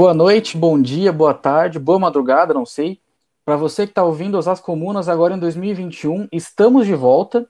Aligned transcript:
Boa 0.00 0.14
noite, 0.14 0.56
bom 0.56 0.80
dia, 0.80 1.12
boa 1.12 1.34
tarde, 1.34 1.78
boa 1.78 1.98
madrugada, 1.98 2.54
não 2.54 2.64
sei. 2.64 3.02
Para 3.44 3.54
você 3.54 3.84
que 3.86 3.90
está 3.90 4.02
ouvindo 4.02 4.38
as 4.38 4.58
Comunas 4.58 5.10
agora 5.10 5.34
em 5.34 5.38
2021, 5.38 6.26
estamos 6.32 6.86
de 6.86 6.94
volta 6.94 7.46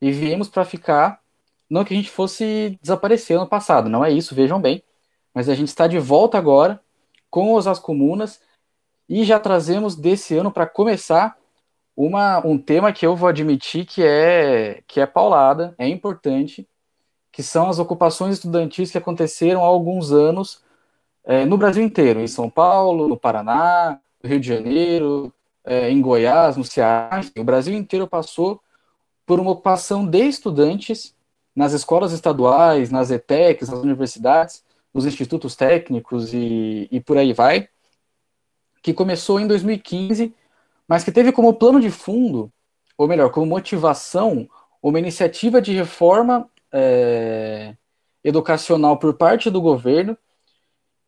e 0.00 0.10
viemos 0.10 0.48
para 0.48 0.64
ficar. 0.64 1.20
Não 1.68 1.84
que 1.84 1.92
a 1.92 1.96
gente 1.98 2.10
fosse 2.10 2.78
desaparecer 2.80 3.36
ano 3.36 3.46
passado, 3.46 3.90
não 3.90 4.02
é 4.02 4.10
isso, 4.10 4.34
vejam 4.34 4.58
bem. 4.58 4.82
Mas 5.34 5.50
a 5.50 5.54
gente 5.54 5.68
está 5.68 5.86
de 5.86 5.98
volta 5.98 6.38
agora 6.38 6.80
com 7.28 7.54
As 7.58 7.78
Comunas 7.78 8.40
e 9.06 9.22
já 9.22 9.38
trazemos 9.38 9.94
desse 9.94 10.34
ano 10.34 10.50
para 10.50 10.66
começar 10.66 11.36
uma, 11.94 12.38
um 12.38 12.56
tema 12.56 12.90
que 12.90 13.04
eu 13.06 13.14
vou 13.14 13.28
admitir 13.28 13.84
que 13.84 14.02
é 14.02 14.82
que 14.88 14.98
é 14.98 15.04
paulada, 15.04 15.74
é 15.76 15.86
importante, 15.86 16.66
que 17.30 17.42
são 17.42 17.68
as 17.68 17.78
ocupações 17.78 18.36
estudantis 18.36 18.90
que 18.90 18.96
aconteceram 18.96 19.62
há 19.62 19.66
alguns 19.66 20.10
anos 20.10 20.62
é, 21.30 21.46
no 21.46 21.56
Brasil 21.56 21.84
inteiro, 21.84 22.20
em 22.20 22.26
São 22.26 22.50
Paulo, 22.50 23.06
no 23.06 23.16
Paraná, 23.16 24.00
no 24.20 24.28
Rio 24.28 24.40
de 24.40 24.48
Janeiro, 24.48 25.32
é, 25.64 25.88
em 25.88 26.02
Goiás, 26.02 26.56
no 26.56 26.64
Ceará, 26.64 27.20
o 27.38 27.44
Brasil 27.44 27.72
inteiro 27.72 28.08
passou 28.08 28.60
por 29.24 29.38
uma 29.38 29.52
ocupação 29.52 30.04
de 30.04 30.26
estudantes 30.26 31.14
nas 31.54 31.72
escolas 31.72 32.10
estaduais, 32.10 32.90
nas 32.90 33.12
ETECs, 33.12 33.68
nas 33.68 33.78
universidades, 33.78 34.64
nos 34.92 35.06
institutos 35.06 35.54
técnicos 35.54 36.34
e, 36.34 36.88
e 36.90 37.00
por 37.00 37.16
aí 37.16 37.32
vai, 37.32 37.68
que 38.82 38.92
começou 38.92 39.38
em 39.38 39.46
2015, 39.46 40.34
mas 40.88 41.04
que 41.04 41.12
teve 41.12 41.30
como 41.30 41.54
plano 41.54 41.80
de 41.80 41.92
fundo, 41.92 42.52
ou 42.98 43.06
melhor, 43.06 43.30
como 43.30 43.46
motivação, 43.46 44.48
uma 44.82 44.98
iniciativa 44.98 45.62
de 45.62 45.74
reforma 45.74 46.50
é, 46.72 47.76
educacional 48.24 48.96
por 48.96 49.14
parte 49.14 49.48
do 49.48 49.60
governo 49.60 50.18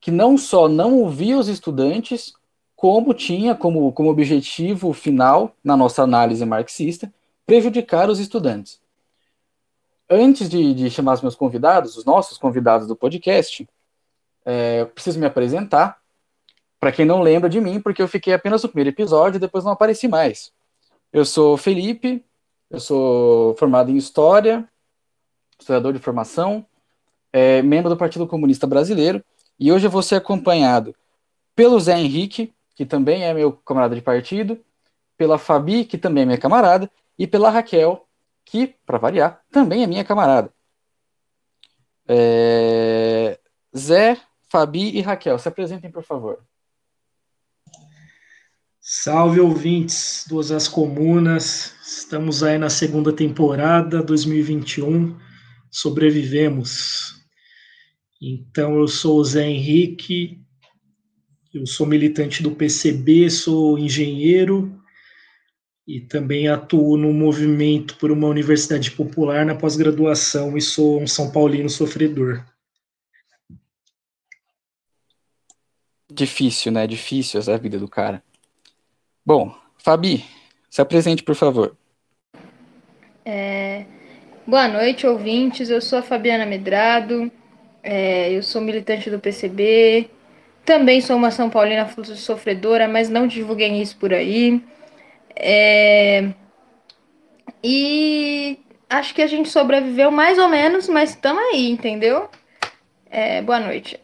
que 0.02 0.10
não 0.10 0.36
só 0.36 0.68
não 0.68 0.98
ouvia 0.98 1.38
os 1.38 1.46
estudantes, 1.46 2.34
como 2.74 3.14
tinha 3.14 3.54
como, 3.54 3.92
como 3.92 4.10
objetivo 4.10 4.92
final, 4.92 5.54
na 5.62 5.76
nossa 5.76 6.02
análise 6.02 6.44
marxista, 6.44 7.10
prejudicar 7.46 8.10
os 8.10 8.18
estudantes. 8.18 8.80
Antes 10.10 10.50
de, 10.50 10.74
de 10.74 10.90
chamar 10.90 11.14
os 11.14 11.22
meus 11.22 11.36
convidados, 11.36 11.96
os 11.96 12.04
nossos 12.04 12.36
convidados 12.36 12.88
do 12.88 12.96
podcast, 12.96 13.66
é, 14.44 14.84
preciso 14.86 15.20
me 15.20 15.26
apresentar. 15.26 15.98
Para 16.80 16.90
quem 16.90 17.04
não 17.04 17.22
lembra 17.22 17.48
de 17.48 17.60
mim, 17.60 17.80
porque 17.80 18.02
eu 18.02 18.08
fiquei 18.08 18.34
apenas 18.34 18.64
no 18.64 18.68
primeiro 18.68 18.90
episódio 18.90 19.36
e 19.36 19.40
depois 19.40 19.62
não 19.62 19.70
apareci 19.70 20.08
mais. 20.08 20.52
Eu 21.12 21.24
sou 21.24 21.56
Felipe, 21.56 22.24
eu 22.68 22.80
sou 22.80 23.54
formado 23.54 23.88
em 23.88 23.96
História, 23.96 24.68
historiador 25.60 25.92
de 25.92 26.00
formação, 26.00 26.66
é, 27.32 27.62
membro 27.62 27.88
do 27.88 27.96
Partido 27.96 28.26
Comunista 28.26 28.66
Brasileiro 28.66 29.24
e 29.58 29.70
hoje 29.70 29.86
eu 29.86 29.90
vou 29.90 30.02
ser 30.02 30.16
acompanhado 30.16 30.94
pelo 31.54 31.78
Zé 31.78 31.98
Henrique, 31.98 32.52
que 32.74 32.86
também 32.86 33.24
é 33.24 33.34
meu 33.34 33.52
camarada 33.52 33.94
de 33.94 34.00
partido, 34.00 34.58
pela 35.16 35.38
Fabi, 35.38 35.84
que 35.84 35.98
também 35.98 36.22
é 36.22 36.26
minha 36.26 36.38
camarada, 36.38 36.90
e 37.18 37.26
pela 37.26 37.50
Raquel, 37.50 38.06
que, 38.44 38.74
para 38.84 38.98
variar, 38.98 39.42
também 39.50 39.82
é 39.82 39.86
minha 39.86 40.04
camarada. 40.04 40.52
É... 42.08 43.38
Zé, 43.76 44.20
Fabi 44.48 44.96
e 44.96 45.00
Raquel, 45.00 45.38
se 45.38 45.48
apresentem, 45.48 45.90
por 45.90 46.02
favor. 46.02 46.40
Salve 48.80 49.38
ouvintes 49.38 50.26
do 50.28 50.40
As 50.40 50.66
Comunas, 50.66 51.72
estamos 51.86 52.42
aí 52.42 52.58
na 52.58 52.68
segunda 52.68 53.12
temporada 53.12 54.02
2021, 54.02 55.16
sobrevivemos. 55.70 57.21
Então, 58.24 58.78
eu 58.78 58.86
sou 58.86 59.18
o 59.18 59.24
Zé 59.24 59.48
Henrique, 59.48 60.40
eu 61.52 61.66
sou 61.66 61.84
militante 61.84 62.40
do 62.40 62.52
PCB, 62.52 63.28
sou 63.28 63.76
engenheiro 63.76 64.80
e 65.84 66.00
também 66.00 66.46
atuo 66.46 66.96
no 66.96 67.12
movimento 67.12 67.96
por 67.96 68.12
uma 68.12 68.28
universidade 68.28 68.92
popular 68.92 69.44
na 69.44 69.56
pós-graduação 69.56 70.56
e 70.56 70.60
sou 70.60 71.02
um 71.02 71.06
São 71.08 71.32
Paulino 71.32 71.68
sofredor. 71.68 72.44
Difícil, 76.08 76.70
né? 76.70 76.86
Difícil 76.86 77.40
essa 77.40 77.58
vida 77.58 77.76
do 77.76 77.88
cara. 77.88 78.22
Bom, 79.26 79.52
Fabi, 79.78 80.24
se 80.70 80.80
apresente, 80.80 81.24
por 81.24 81.34
favor. 81.34 81.76
É... 83.24 83.84
Boa 84.46 84.68
noite, 84.68 85.08
ouvintes. 85.08 85.70
Eu 85.70 85.80
sou 85.80 85.98
a 85.98 86.02
Fabiana 86.02 86.46
Medrado. 86.46 87.41
É, 87.82 88.32
eu 88.32 88.42
sou 88.42 88.60
militante 88.60 89.10
do 89.10 89.18
PCB. 89.18 90.08
Também 90.64 91.00
sou 91.00 91.16
uma 91.16 91.30
São 91.30 91.50
Paulina 91.50 91.88
sofredora, 92.16 92.86
mas 92.86 93.08
não 93.08 93.26
divulguem 93.26 93.82
isso 93.82 93.96
por 93.96 94.14
aí. 94.14 94.62
É, 95.34 96.32
e 97.64 98.58
acho 98.88 99.14
que 99.14 99.22
a 99.22 99.26
gente 99.26 99.48
sobreviveu 99.48 100.10
mais 100.10 100.38
ou 100.38 100.48
menos, 100.48 100.88
mas 100.88 101.10
estamos 101.10 101.42
aí, 101.52 101.70
entendeu? 101.70 102.28
É, 103.10 103.42
boa 103.42 103.58
noite. 103.60 104.00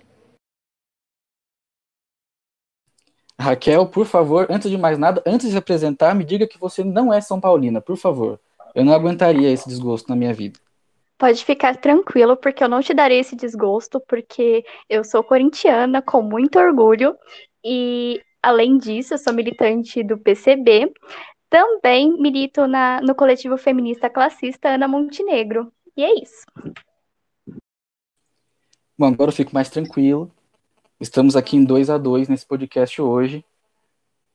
Raquel, 3.40 3.86
por 3.86 4.04
favor, 4.04 4.48
antes 4.50 4.68
de 4.68 4.76
mais 4.76 4.98
nada, 4.98 5.22
antes 5.24 5.46
de 5.46 5.52
se 5.52 5.58
apresentar, 5.58 6.14
me 6.14 6.24
diga 6.24 6.46
que 6.46 6.58
você 6.58 6.82
não 6.82 7.12
é 7.12 7.20
São 7.20 7.40
Paulina, 7.40 7.80
por 7.80 7.96
favor. 7.96 8.40
Eu 8.74 8.84
não 8.84 8.92
aguentaria 8.92 9.50
esse 9.50 9.68
desgosto 9.68 10.08
na 10.08 10.16
minha 10.16 10.34
vida. 10.34 10.58
Pode 11.18 11.44
ficar 11.44 11.76
tranquilo, 11.76 12.36
porque 12.36 12.62
eu 12.62 12.68
não 12.68 12.80
te 12.80 12.94
darei 12.94 13.18
esse 13.18 13.34
desgosto, 13.34 14.00
porque 14.06 14.64
eu 14.88 15.02
sou 15.02 15.24
corintiana 15.24 16.00
com 16.00 16.22
muito 16.22 16.60
orgulho 16.60 17.16
e, 17.64 18.22
além 18.40 18.78
disso, 18.78 19.14
eu 19.14 19.18
sou 19.18 19.32
militante 19.32 20.04
do 20.04 20.16
PCB. 20.16 20.92
Também 21.50 22.12
milito 22.20 22.68
na, 22.68 23.00
no 23.00 23.16
coletivo 23.16 23.56
feminista 23.56 24.08
classista 24.08 24.68
Ana 24.68 24.86
Montenegro. 24.86 25.72
E 25.96 26.04
é 26.04 26.22
isso. 26.22 26.44
Bom, 28.96 29.06
agora 29.06 29.30
eu 29.30 29.34
fico 29.34 29.52
mais 29.52 29.68
tranquilo. 29.68 30.30
Estamos 31.00 31.34
aqui 31.34 31.56
em 31.56 31.64
2 31.64 31.90
a 31.90 31.98
2 31.98 32.28
nesse 32.28 32.46
podcast 32.46 33.02
hoje. 33.02 33.44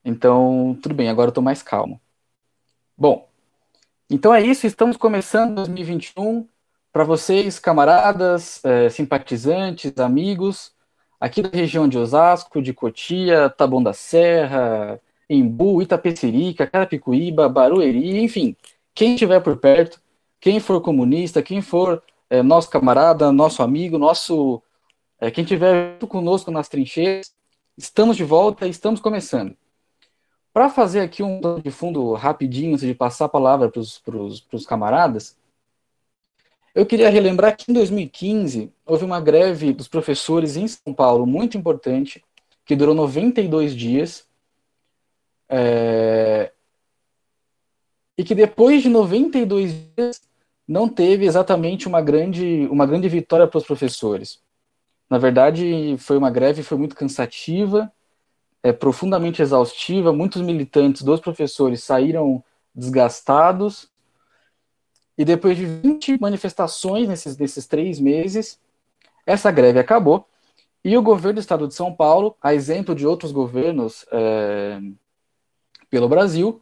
Então, 0.04 0.78
tudo 0.82 0.94
bem, 0.94 1.10
agora 1.10 1.30
eu 1.30 1.34
tô 1.34 1.42
mais 1.42 1.64
calmo. 1.64 2.00
Bom, 2.98 3.30
então 4.10 4.34
é 4.34 4.42
isso, 4.42 4.68
estamos 4.68 4.98
começando 4.98 5.56
2021 5.56 6.48
para 6.94 7.04
vocês, 7.04 7.58
camaradas, 7.58 8.64
é, 8.64 8.88
simpatizantes, 8.88 9.98
amigos, 9.98 10.72
aqui 11.20 11.42
da 11.42 11.50
região 11.50 11.88
de 11.88 11.98
Osasco, 11.98 12.62
de 12.62 12.72
Cotia, 12.72 13.50
Taboão 13.50 13.82
da 13.82 13.94
Serra, 13.94 15.02
Embu, 15.28 15.82
Itapecerica, 15.82 16.68
Carapicuíba, 16.68 17.50
Barueri, 17.50 18.22
enfim, 18.22 18.56
quem 18.94 19.16
estiver 19.16 19.40
por 19.40 19.58
perto, 19.58 20.00
quem 20.40 20.60
for 20.60 20.80
comunista, 20.82 21.42
quem 21.42 21.64
for 21.64 22.04
é, 22.30 22.44
nosso 22.44 22.70
camarada, 22.70 23.32
nosso 23.32 23.64
amigo, 23.64 23.98
nosso 23.98 24.62
é, 25.20 25.32
quem 25.32 25.44
estiver 25.44 25.98
conosco 26.08 26.52
nas 26.52 26.70
trincheiras, 26.70 27.34
estamos 27.76 28.16
de 28.16 28.24
volta 28.24 28.68
estamos 28.68 29.00
começando. 29.00 29.58
Para 30.54 30.70
fazer 30.70 31.00
aqui 31.00 31.24
um 31.24 31.42
de 31.60 31.72
fundo 31.72 32.14
rapidinho, 32.14 32.74
antes 32.74 32.86
de 32.86 32.94
passar 32.94 33.26
a 33.26 33.30
palavra 33.30 33.72
para 33.72 33.80
os 33.80 34.66
camaradas, 34.68 35.36
eu 36.74 36.86
queria 36.86 37.10
relembrar 37.10 37.56
que 37.56 37.72
em 37.72 37.74
2015 37.74 38.72
houve 38.86 39.06
uma 39.06 39.22
greve 39.22 39.74
dos 39.74 39.88
professores 39.88 40.58
em 40.58 40.68
São 40.68 40.94
Paulo 40.94 41.26
muito 41.26 41.58
importante, 41.58 42.24
que 42.66 42.76
durou 42.76 42.96
92 42.96 43.76
dias, 43.76 44.28
é... 45.48 46.52
e 48.18 48.24
que 48.24 48.34
depois 48.34 48.82
de 48.82 48.90
92 48.90 49.74
dias 49.96 50.22
não 50.68 50.88
teve 50.90 51.26
exatamente 51.26 51.88
uma 51.88 52.02
grande, 52.02 52.68
uma 52.72 52.86
grande 52.86 53.08
vitória 53.08 53.48
para 53.48 53.58
os 53.58 53.66
professores. 53.66 54.42
Na 55.10 55.18
verdade, 55.18 55.96
foi 56.00 56.18
uma 56.18 56.32
greve 56.32 56.64
foi 56.64 56.78
muito 56.78 56.96
cansativa, 56.96 57.92
é, 58.64 58.72
profundamente 58.72 59.42
exaustiva, 59.42 60.14
muitos 60.14 60.42
militantes 60.42 61.04
dos 61.04 61.20
professores 61.20 61.84
saíram 61.84 62.44
desgastados, 62.74 63.90
e 65.18 65.24
depois 65.24 65.58
de 65.58 65.66
20 65.66 66.20
manifestações 66.20 67.08
nesses, 67.08 67.38
nesses 67.38 67.68
três 67.68 68.00
meses, 68.00 68.60
essa 69.26 69.52
greve 69.52 69.80
acabou. 69.80 70.28
E 70.84 70.98
o 70.98 71.02
governo 71.02 71.36
do 71.36 71.40
estado 71.40 71.68
de 71.68 71.74
São 71.74 71.94
Paulo, 71.94 72.36
a 72.42 72.54
exemplo 72.54 72.94
de 72.94 73.08
outros 73.08 73.32
governos 73.32 74.06
é, 74.12 74.80
pelo 75.90 76.10
Brasil, 76.10 76.62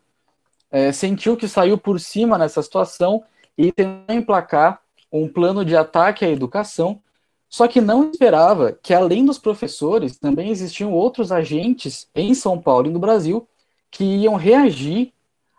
é, 0.70 0.92
sentiu 0.92 1.36
que 1.36 1.48
saiu 1.48 1.78
por 1.78 2.00
cima 2.00 2.38
nessa 2.38 2.62
situação 2.62 3.24
e 3.58 3.72
tentou 3.72 4.16
emplacar 4.16 4.82
um 5.12 5.28
plano 5.28 5.66
de 5.66 5.76
ataque 5.76 6.24
à 6.24 6.30
educação, 6.30 7.02
só 7.50 7.68
que 7.68 7.82
não 7.82 8.12
esperava 8.12 8.72
que, 8.82 8.94
além 8.94 9.26
dos 9.26 9.38
professores, 9.38 10.18
também 10.18 10.50
existiam 10.50 10.94
outros 10.94 11.32
agentes 11.32 12.10
em 12.16 12.34
São 12.34 12.62
Paulo 12.62 12.88
e 12.88 12.92
no 12.92 13.00
Brasil 13.00 13.48
que 13.90 14.04
iam 14.06 14.36
reagir 14.36 15.14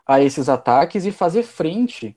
a 0.07 0.23
esses 0.23 0.49
ataques 0.49 1.05
e 1.05 1.13
fazer 1.13 1.43
frente 1.43 2.17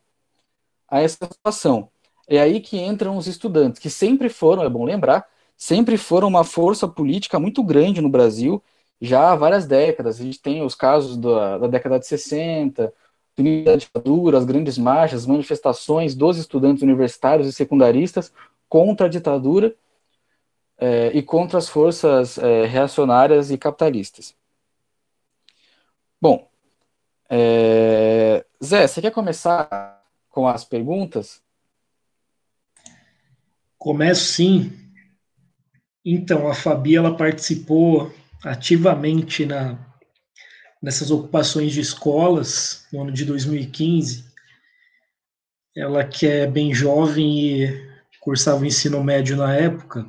a 0.87 1.01
essa 1.01 1.25
situação. 1.25 1.89
É 2.27 2.39
aí 2.39 2.59
que 2.59 2.79
entram 2.79 3.17
os 3.17 3.27
estudantes, 3.27 3.79
que 3.79 3.89
sempre 3.89 4.29
foram, 4.29 4.63
é 4.63 4.69
bom 4.69 4.83
lembrar, 4.83 5.27
sempre 5.57 5.97
foram 5.97 6.27
uma 6.27 6.43
força 6.43 6.87
política 6.87 7.39
muito 7.39 7.63
grande 7.63 8.01
no 8.01 8.09
Brasil, 8.09 8.61
já 9.01 9.31
há 9.31 9.35
várias 9.35 9.65
décadas. 9.65 10.19
A 10.19 10.23
gente 10.23 10.41
tem 10.41 10.63
os 10.63 10.75
casos 10.75 11.17
da, 11.17 11.57
da 11.59 11.67
década 11.67 11.99
de 11.99 12.07
60, 12.07 12.93
da 13.65 13.75
ditadura, 13.75 14.37
as 14.37 14.45
grandes 14.45 14.77
marchas, 14.77 15.25
manifestações 15.25 16.15
dos 16.15 16.37
estudantes 16.37 16.81
universitários 16.83 17.47
e 17.47 17.53
secundaristas 17.53 18.31
contra 18.69 19.07
a 19.07 19.09
ditadura 19.09 19.75
é, 20.77 21.11
e 21.13 21.21
contra 21.21 21.57
as 21.57 21.69
forças 21.69 22.37
é, 22.37 22.65
reacionárias 22.65 23.51
e 23.51 23.57
capitalistas. 23.57 24.35
Bom, 26.21 26.47
é, 27.29 28.45
Zé, 28.63 28.87
você 28.87 29.01
quer 29.01 29.11
começar 29.11 30.04
com 30.35 30.45
as 30.45 30.65
perguntas? 30.65 31.41
Começo 33.77 34.25
sim. 34.25 34.73
Então, 36.03 36.49
a 36.49 36.53
Fabi 36.53 36.97
ela 36.97 37.15
participou 37.15 38.13
ativamente 38.43 39.45
na, 39.45 39.79
nessas 40.81 41.09
ocupações 41.09 41.71
de 41.71 41.79
escolas 41.79 42.85
no 42.91 43.03
ano 43.03 43.13
de 43.13 43.23
2015. 43.23 44.25
Ela 45.73 46.03
que 46.03 46.27
é 46.27 46.45
bem 46.45 46.73
jovem 46.73 47.63
e 47.63 47.89
cursava 48.19 48.61
o 48.61 48.65
ensino 48.65 49.01
médio 49.01 49.37
na 49.37 49.55
época. 49.55 50.05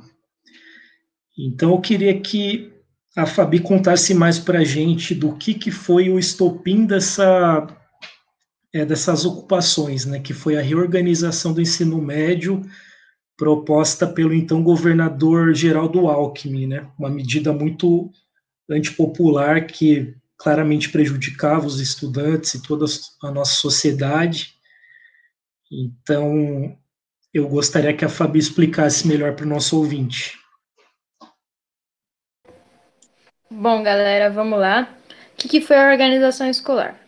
Então 1.37 1.71
eu 1.71 1.79
queria 1.79 2.19
que 2.19 2.73
a 3.15 3.25
Fabi 3.25 3.59
contasse 3.59 4.13
mais 4.13 4.37
para 4.39 4.59
a 4.59 4.63
gente 4.63 5.15
do 5.15 5.37
que, 5.37 5.53
que 5.53 5.71
foi 5.71 6.09
o 6.09 6.19
estopim 6.19 6.85
dessa, 6.85 7.67
é, 8.77 8.85
dessas 8.85 9.25
ocupações, 9.25 10.05
né, 10.05 10.19
que 10.19 10.33
foi 10.33 10.55
a 10.55 10.61
reorganização 10.61 11.51
do 11.53 11.61
ensino 11.61 11.99
médio 11.99 12.61
proposta 13.35 14.05
pelo 14.07 14.33
então 14.33 14.63
governador 14.63 15.53
Geraldo 15.53 16.07
Alckmin, 16.07 16.67
né, 16.67 16.87
uma 16.97 17.09
medida 17.09 17.51
muito 17.51 18.11
antipopular 18.69 19.65
que 19.65 20.15
claramente 20.37 20.89
prejudicava 20.89 21.65
os 21.65 21.79
estudantes 21.79 22.53
e 22.53 22.61
toda 22.61 22.85
a 23.23 23.31
nossa 23.31 23.53
sociedade. 23.53 24.53
Então, 25.71 26.77
eu 27.33 27.47
gostaria 27.47 27.95
que 27.95 28.05
a 28.05 28.09
Fabi 28.09 28.37
explicasse 28.37 29.07
melhor 29.07 29.35
para 29.35 29.45
o 29.45 29.49
nosso 29.49 29.77
ouvinte. 29.77 30.37
Bom, 33.49 33.81
galera, 33.81 34.29
vamos 34.29 34.59
lá. 34.59 34.95
O 35.33 35.37
que, 35.37 35.47
que 35.47 35.61
foi 35.61 35.77
a 35.77 35.89
organização 35.89 36.49
escolar? 36.49 36.99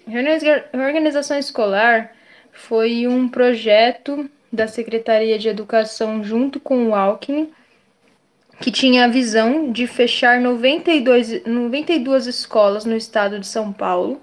A 0.73 0.77
organização 0.85 1.37
escolar 1.37 2.11
foi 2.51 3.07
um 3.07 3.27
projeto 3.29 4.29
da 4.51 4.67
Secretaria 4.67 5.37
de 5.37 5.47
Educação 5.47 6.23
junto 6.23 6.59
com 6.59 6.89
o 6.89 6.95
Alckmin, 6.95 7.51
que 8.59 8.71
tinha 8.71 9.05
a 9.05 9.07
visão 9.07 9.71
de 9.71 9.87
fechar 9.87 10.41
92, 10.41 11.45
92 11.45 12.27
escolas 12.27 12.85
no 12.85 12.95
estado 12.95 13.39
de 13.39 13.47
São 13.47 13.71
Paulo. 13.71 14.19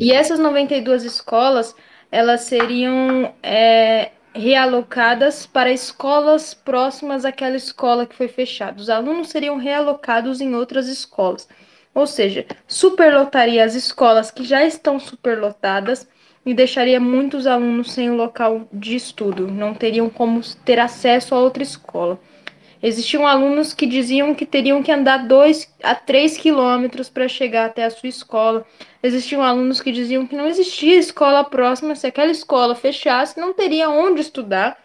E 0.00 0.12
essas 0.12 0.38
92 0.38 1.04
escolas, 1.04 1.74
elas 2.10 2.42
seriam 2.42 3.32
é, 3.42 4.10
realocadas 4.34 5.46
para 5.46 5.72
escolas 5.72 6.52
próximas 6.52 7.24
àquela 7.24 7.56
escola 7.56 8.06
que 8.06 8.14
foi 8.14 8.28
fechada. 8.28 8.80
Os 8.80 8.90
alunos 8.90 9.28
seriam 9.28 9.56
realocados 9.56 10.40
em 10.40 10.54
outras 10.54 10.88
escolas. 10.88 11.48
Ou 11.96 12.06
seja, 12.06 12.44
superlotaria 12.68 13.64
as 13.64 13.74
escolas 13.74 14.30
que 14.30 14.44
já 14.44 14.62
estão 14.62 15.00
superlotadas 15.00 16.06
e 16.44 16.52
deixaria 16.52 17.00
muitos 17.00 17.46
alunos 17.46 17.90
sem 17.90 18.10
o 18.10 18.14
local 18.14 18.68
de 18.70 18.94
estudo, 18.94 19.50
não 19.50 19.72
teriam 19.72 20.10
como 20.10 20.42
ter 20.62 20.78
acesso 20.78 21.34
a 21.34 21.38
outra 21.38 21.62
escola. 21.62 22.20
Existiam 22.82 23.26
alunos 23.26 23.72
que 23.72 23.86
diziam 23.86 24.34
que 24.34 24.44
teriam 24.44 24.82
que 24.82 24.92
andar 24.92 25.26
2 25.26 25.74
a 25.82 25.94
3 25.94 26.36
quilômetros 26.36 27.08
para 27.08 27.28
chegar 27.28 27.64
até 27.64 27.84
a 27.84 27.90
sua 27.90 28.10
escola. 28.10 28.66
Existiam 29.02 29.42
alunos 29.42 29.80
que 29.80 29.90
diziam 29.90 30.26
que 30.26 30.36
não 30.36 30.46
existia 30.46 30.98
escola 30.98 31.44
próxima, 31.44 31.96
se 31.96 32.06
aquela 32.06 32.30
escola 32.30 32.74
fechasse, 32.74 33.40
não 33.40 33.54
teria 33.54 33.88
onde 33.88 34.20
estudar. 34.20 34.78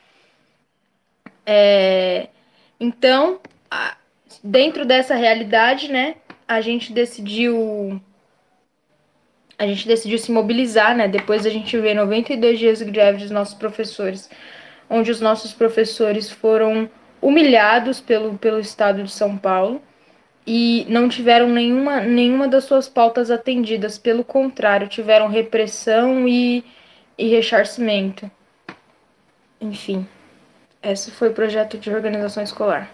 É... 1.46 2.30
Então, 2.80 3.42
dentro 4.42 4.86
dessa 4.86 5.14
realidade, 5.14 5.92
né, 5.92 6.16
a 6.52 6.60
gente 6.60 6.92
decidiu 6.92 8.02
a 9.58 9.66
gente 9.66 9.88
decidiu 9.88 10.18
se 10.18 10.32
mobilizar, 10.32 10.98
né? 10.98 11.08
Depois 11.08 11.46
a 11.46 11.50
gente 11.50 11.78
vê 11.78 11.94
92 11.94 12.60
dias 12.60 12.80
de 12.80 12.86
greve 12.86 13.20
dos 13.20 13.32
nossos 13.32 13.54
professores, 13.54 14.30
onde 14.90 15.12
os 15.12 15.22
nossos 15.22 15.54
professores 15.54 16.30
foram 16.30 16.90
humilhados 17.22 18.02
pelo, 18.02 18.38
pelo 18.38 18.60
Estado 18.60 19.04
de 19.04 19.12
São 19.12 19.38
Paulo 19.38 19.82
e 20.46 20.86
não 20.90 21.08
tiveram 21.08 21.48
nenhuma, 21.48 22.02
nenhuma 22.02 22.48
das 22.48 22.66
suas 22.66 22.90
pautas 22.90 23.32
atendidas, 23.32 23.98
pelo 23.98 24.24
contrário, 24.24 24.90
tiveram 24.90 25.28
repressão 25.28 26.28
e, 26.28 26.66
e 27.18 27.30
ressarcimento. 27.30 28.30
Enfim, 29.62 30.06
esse 30.84 31.12
foi 31.12 31.30
o 31.30 31.34
projeto 31.34 31.78
de 31.78 31.92
organização 31.92 32.44
escolar. 32.44 32.90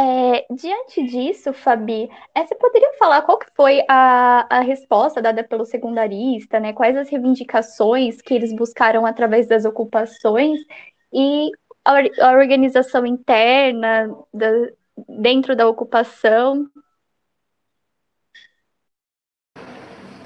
É, 0.00 0.46
diante 0.54 1.02
disso, 1.02 1.52
Fabi, 1.52 2.08
é, 2.34 2.46
você 2.46 2.54
poderia 2.54 2.90
falar 2.98 3.20
qual 3.20 3.38
que 3.38 3.48
foi 3.54 3.84
a, 3.86 4.46
a 4.48 4.60
resposta 4.60 5.20
dada 5.20 5.44
pelo 5.44 5.66
secundarista, 5.66 6.58
né? 6.58 6.72
Quais 6.72 6.96
as 6.96 7.10
reivindicações 7.10 8.22
que 8.22 8.32
eles 8.32 8.50
buscaram 8.54 9.04
através 9.04 9.46
das 9.46 9.66
ocupações 9.66 10.58
e 11.12 11.50
a, 11.84 12.28
a 12.28 12.32
organização 12.32 13.04
interna 13.04 14.08
da, 14.32 14.48
dentro 15.06 15.54
da 15.54 15.68
ocupação. 15.68 16.66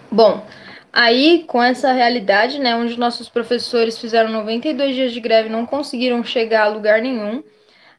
Bom, 0.09 0.47
aí 0.93 1.43
com 1.49 1.61
essa 1.61 1.91
realidade, 1.91 2.61
né, 2.61 2.77
onde 2.77 2.97
nossos 2.97 3.29
professores 3.29 3.99
fizeram 3.99 4.31
92 4.31 4.95
dias 4.95 5.13
de 5.13 5.19
greve 5.19 5.49
e 5.49 5.53
não 5.53 5.67
conseguiram 5.67 6.23
chegar 6.23 6.67
a 6.67 6.69
lugar 6.69 7.03
nenhum, 7.03 7.43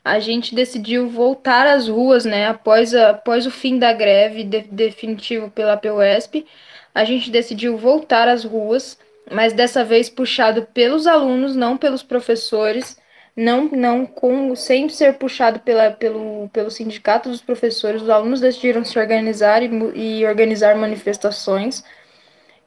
a 0.05 0.19
gente 0.19 0.53
decidiu 0.53 1.09
voltar 1.09 1.65
às 1.65 1.88
ruas, 1.88 2.25
né, 2.25 2.45
após, 2.45 2.93
a, 2.93 3.09
após 3.09 3.47
o 3.47 3.51
fim 3.51 3.79
da 3.79 3.91
greve 3.91 4.43
de, 4.43 4.62
definitivo 4.62 5.50
pela 5.50 5.75
PUESP, 5.75 6.45
a 6.93 7.03
gente 7.03 7.31
decidiu 7.31 7.75
voltar 7.75 8.27
às 8.27 8.43
ruas, 8.43 9.00
mas 9.31 9.51
dessa 9.51 9.83
vez 9.83 10.07
puxado 10.07 10.62
pelos 10.74 11.07
alunos, 11.07 11.55
não 11.55 11.75
pelos 11.75 12.03
professores, 12.03 12.97
não, 13.35 13.65
não 13.65 14.05
com, 14.05 14.55
sem 14.55 14.88
ser 14.89 15.15
puxado 15.15 15.59
pela, 15.62 15.89
pelo, 15.89 16.50
pelo 16.53 16.69
sindicato 16.69 17.27
dos 17.27 17.41
professores, 17.41 18.03
os 18.03 18.09
alunos 18.09 18.39
decidiram 18.39 18.85
se 18.85 19.00
organizar 19.00 19.63
e, 19.63 19.69
e 19.95 20.25
organizar 20.25 20.75
manifestações. 20.75 21.83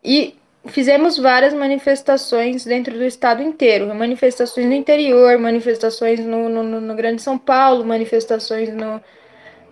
E 0.05 0.35
fizemos 0.69 1.19
várias 1.19 1.53
manifestações 1.55 2.65
dentro 2.65 2.95
do 2.97 3.05
estado 3.05 3.43
inteiro, 3.43 3.93
manifestações 3.95 4.67
no 4.67 4.75
interior, 4.75 5.39
manifestações 5.39 6.21
no, 6.21 6.49
no, 6.49 6.81
no 6.81 6.95
Grande 6.95 7.23
São 7.23 7.39
Paulo, 7.39 7.85
manifestações 7.85 8.73
no, 8.73 9.01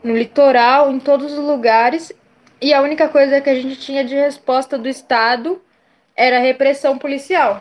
no 0.02 0.16
litoral, 0.16 0.90
em 0.90 0.98
todos 0.98 1.32
os 1.32 1.38
lugares. 1.38 2.12
E 2.60 2.72
a 2.72 2.80
única 2.80 3.08
coisa 3.08 3.40
que 3.40 3.50
a 3.50 3.54
gente 3.54 3.76
tinha 3.78 4.04
de 4.04 4.14
resposta 4.14 4.78
do 4.78 4.88
estado 4.88 5.62
era 6.16 6.38
repressão 6.38 6.96
policial. 6.96 7.60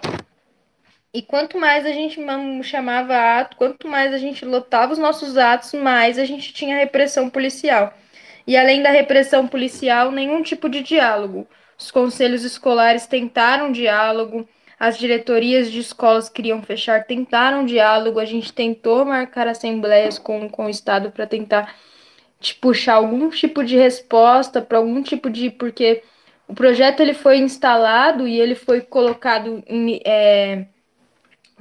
E 1.13 1.22
quanto 1.22 1.58
mais 1.58 1.86
a 1.86 1.92
gente 1.92 2.20
chamava 2.63 3.39
ato, 3.39 3.56
quanto 3.56 3.88
mais 3.88 4.13
a 4.13 4.18
gente 4.18 4.44
lotava 4.44 4.94
os 4.94 5.00
nossos 5.00 5.38
atos, 5.38 5.74
mais 5.74 6.20
a 6.20 6.25
gente 6.25 6.54
tinha 6.54 6.77
repressão 6.77 7.30
policial. 7.30 7.94
E 8.46 8.58
além 8.58 8.84
da 8.84 8.89
repressão 8.89 9.48
policial, 9.48 10.12
nenhum 10.12 10.44
tipo 10.44 10.70
de 10.70 10.82
diálogo. 10.82 11.48
Os 11.77 11.91
conselhos 11.91 12.44
escolares 12.44 13.05
tentaram 13.05 13.72
diálogo, 13.72 14.48
as 14.79 14.98
diretorias 14.98 15.72
de 15.72 15.79
escolas 15.79 16.29
queriam 16.29 16.62
fechar, 16.62 17.05
tentaram 17.05 17.65
diálogo, 17.65 18.20
a 18.20 18.25
gente 18.25 18.53
tentou 18.53 19.05
marcar 19.05 19.48
assembleias 19.48 20.20
com, 20.20 20.50
com 20.50 20.65
o 20.65 20.70
Estado 20.70 21.12
para 21.12 21.25
tentar 21.25 21.75
te 22.39 22.55
puxar 22.55 22.96
algum 22.96 23.29
tipo 23.29 23.63
de 23.63 23.75
resposta 23.75 24.62
para 24.62 24.77
algum 24.77 25.01
tipo 25.01 25.29
de. 25.29 25.50
Porque 25.50 26.03
o 26.48 26.53
projeto 26.53 27.00
ele 27.00 27.13
foi 27.13 27.38
instalado 27.38 28.27
e 28.27 28.39
ele 28.39 28.55
foi 28.55 28.82
colocado 28.82 29.63
em. 29.67 30.00
É, 30.05 30.65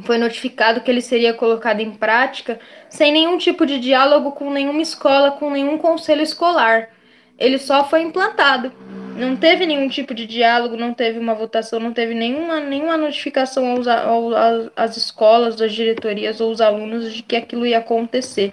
foi 0.03 0.19
notificado 0.19 0.81
que 0.81 0.91
ele 0.91 1.01
seria 1.01 1.33
colocado 1.33 1.79
em 1.79 1.93
prática 1.93 2.59
sem 2.91 3.13
nenhum 3.13 3.39
tipo 3.39 3.65
de 3.65 3.79
diálogo 3.79 4.33
com 4.33 4.51
nenhuma 4.51 4.83
escola, 4.83 5.33
com 5.33 5.51
nenhum 5.51 5.79
conselho 5.79 6.23
escolar. 6.23 6.91
Ele 7.39 7.59
só 7.59 7.89
foi 7.89 8.03
implantado. 8.03 8.73
Não 9.17 9.37
teve 9.37 9.65
nenhum 9.65 9.89
tipo 9.89 10.13
de 10.13 10.27
diálogo, 10.27 10.77
não 10.77 10.93
teve 10.93 11.19
uma 11.19 11.35
votação, 11.35 11.79
não 11.79 11.93
teve 11.93 12.15
nenhuma, 12.15 12.61
nenhuma 12.61 12.97
notificação 12.97 13.71
aos, 13.71 13.87
aos, 13.87 14.71
às 14.75 14.97
escolas, 14.97 15.61
às 15.61 15.73
diretorias 15.73 16.41
ou 16.41 16.49
aos 16.49 16.61
alunos 16.61 17.13
de 17.13 17.23
que 17.23 17.37
aquilo 17.37 17.65
ia 17.65 17.79
acontecer. 17.79 18.53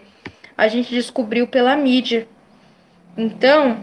A 0.55 0.67
gente 0.67 0.93
descobriu 0.93 1.47
pela 1.47 1.75
mídia. 1.75 2.27
Então, 3.17 3.79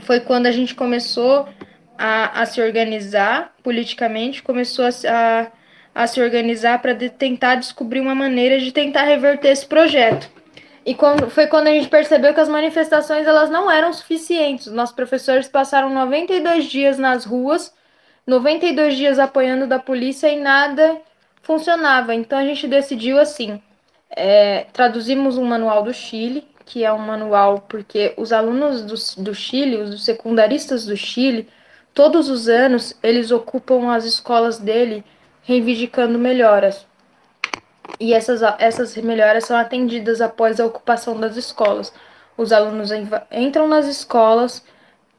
foi 0.00 0.20
quando 0.20 0.46
a 0.46 0.52
gente 0.52 0.74
começou 0.74 1.48
a, 1.96 2.42
a 2.42 2.46
se 2.46 2.60
organizar 2.60 3.54
politicamente, 3.62 4.42
começou 4.42 4.84
a, 4.84 4.90
a, 5.08 6.02
a 6.02 6.06
se 6.06 6.20
organizar 6.20 6.82
para 6.82 6.92
de, 6.92 7.08
tentar 7.08 7.54
descobrir 7.54 8.00
uma 8.00 8.14
maneira 8.14 8.58
de 8.58 8.72
tentar 8.72 9.04
reverter 9.04 9.48
esse 9.48 9.66
projeto. 9.66 10.28
E 10.84 10.94
quando, 10.94 11.30
foi 11.30 11.46
quando 11.46 11.68
a 11.68 11.70
gente 11.70 11.88
percebeu 11.88 12.34
que 12.34 12.40
as 12.40 12.48
manifestações 12.48 13.26
elas 13.26 13.48
não 13.50 13.70
eram 13.70 13.92
suficientes. 13.92 14.66
Nossos 14.66 14.94
professores 14.94 15.48
passaram 15.48 15.90
92 15.90 16.64
dias 16.64 16.98
nas 16.98 17.24
ruas, 17.24 17.72
92 18.26 18.96
dias 18.96 19.18
apoiando 19.18 19.66
da 19.66 19.78
polícia 19.78 20.28
e 20.28 20.40
nada 20.40 21.00
funcionava. 21.42 22.14
Então 22.14 22.38
a 22.38 22.44
gente 22.44 22.66
decidiu 22.66 23.20
assim: 23.20 23.62
é, 24.10 24.66
traduzimos 24.72 25.38
um 25.38 25.44
manual 25.44 25.82
do 25.84 25.94
Chile, 25.94 26.44
que 26.64 26.84
é 26.84 26.92
um 26.92 26.98
manual 26.98 27.60
porque 27.68 28.14
os 28.16 28.32
alunos 28.32 28.82
do, 28.82 29.22
do 29.22 29.34
Chile, 29.34 29.76
os 29.76 30.04
secundaristas 30.04 30.84
do 30.84 30.96
Chile, 30.96 31.48
todos 31.94 32.28
os 32.28 32.48
anos 32.48 32.96
eles 33.02 33.30
ocupam 33.30 33.92
as 33.92 34.04
escolas 34.04 34.58
dele 34.58 35.04
reivindicando 35.42 36.18
melhoras. 36.18 36.86
E 38.00 38.12
essas, 38.12 38.42
essas 38.58 38.96
melhoras 38.96 39.44
são 39.44 39.56
atendidas 39.56 40.20
após 40.20 40.58
a 40.58 40.66
ocupação 40.66 41.18
das 41.18 41.36
escolas. 41.36 41.92
Os 42.36 42.52
alunos 42.52 42.90
entram 43.30 43.68
nas 43.68 43.86
escolas, 43.86 44.64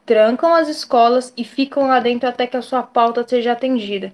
trancam 0.05 0.53
as 0.53 0.67
escolas 0.67 1.33
e 1.37 1.43
ficam 1.43 1.87
lá 1.87 1.99
dentro 1.99 2.27
até 2.27 2.47
que 2.47 2.57
a 2.57 2.61
sua 2.61 2.83
pauta 2.83 3.25
seja 3.27 3.51
atendida. 3.53 4.11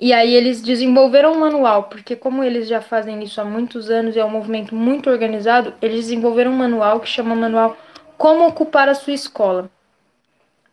E 0.00 0.12
aí 0.12 0.34
eles 0.34 0.60
desenvolveram 0.60 1.32
um 1.32 1.38
manual, 1.38 1.84
porque 1.84 2.16
como 2.16 2.42
eles 2.42 2.66
já 2.66 2.80
fazem 2.80 3.22
isso 3.22 3.40
há 3.40 3.44
muitos 3.44 3.88
anos 3.88 4.16
e 4.16 4.18
é 4.18 4.24
um 4.24 4.30
movimento 4.30 4.74
muito 4.74 5.08
organizado, 5.08 5.74
eles 5.80 6.06
desenvolveram 6.06 6.50
um 6.50 6.56
manual 6.56 6.98
que 6.98 7.08
chama 7.08 7.36
Manual 7.36 7.76
Como 8.18 8.44
Ocupar 8.48 8.88
a 8.88 8.94
Sua 8.94 9.12
Escola. 9.12 9.70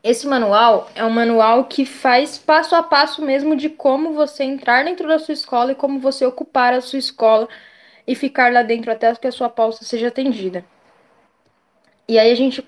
Esse 0.03 0.25
manual 0.25 0.89
é 0.95 1.03
um 1.03 1.09
manual 1.09 1.65
que 1.65 1.85
faz 1.85 2.37
passo 2.37 2.73
a 2.73 2.81
passo 2.81 3.21
mesmo 3.21 3.55
de 3.55 3.69
como 3.69 4.13
você 4.13 4.43
entrar 4.43 4.85
dentro 4.85 5.07
da 5.07 5.19
sua 5.19 5.33
escola 5.33 5.73
e 5.73 5.75
como 5.75 5.99
você 5.99 6.25
ocupar 6.25 6.73
a 6.73 6.81
sua 6.81 6.99
escola 6.99 7.47
e 8.07 8.15
ficar 8.15 8.51
lá 8.51 8.63
dentro 8.63 8.91
até 8.91 9.13
que 9.15 9.27
a 9.27 9.31
sua 9.31 9.49
pauta 9.49 9.83
seja 9.83 10.07
atendida. 10.07 10.63
E 12.07 12.17
aí 12.17 12.31
a 12.31 12.35
gente 12.35 12.65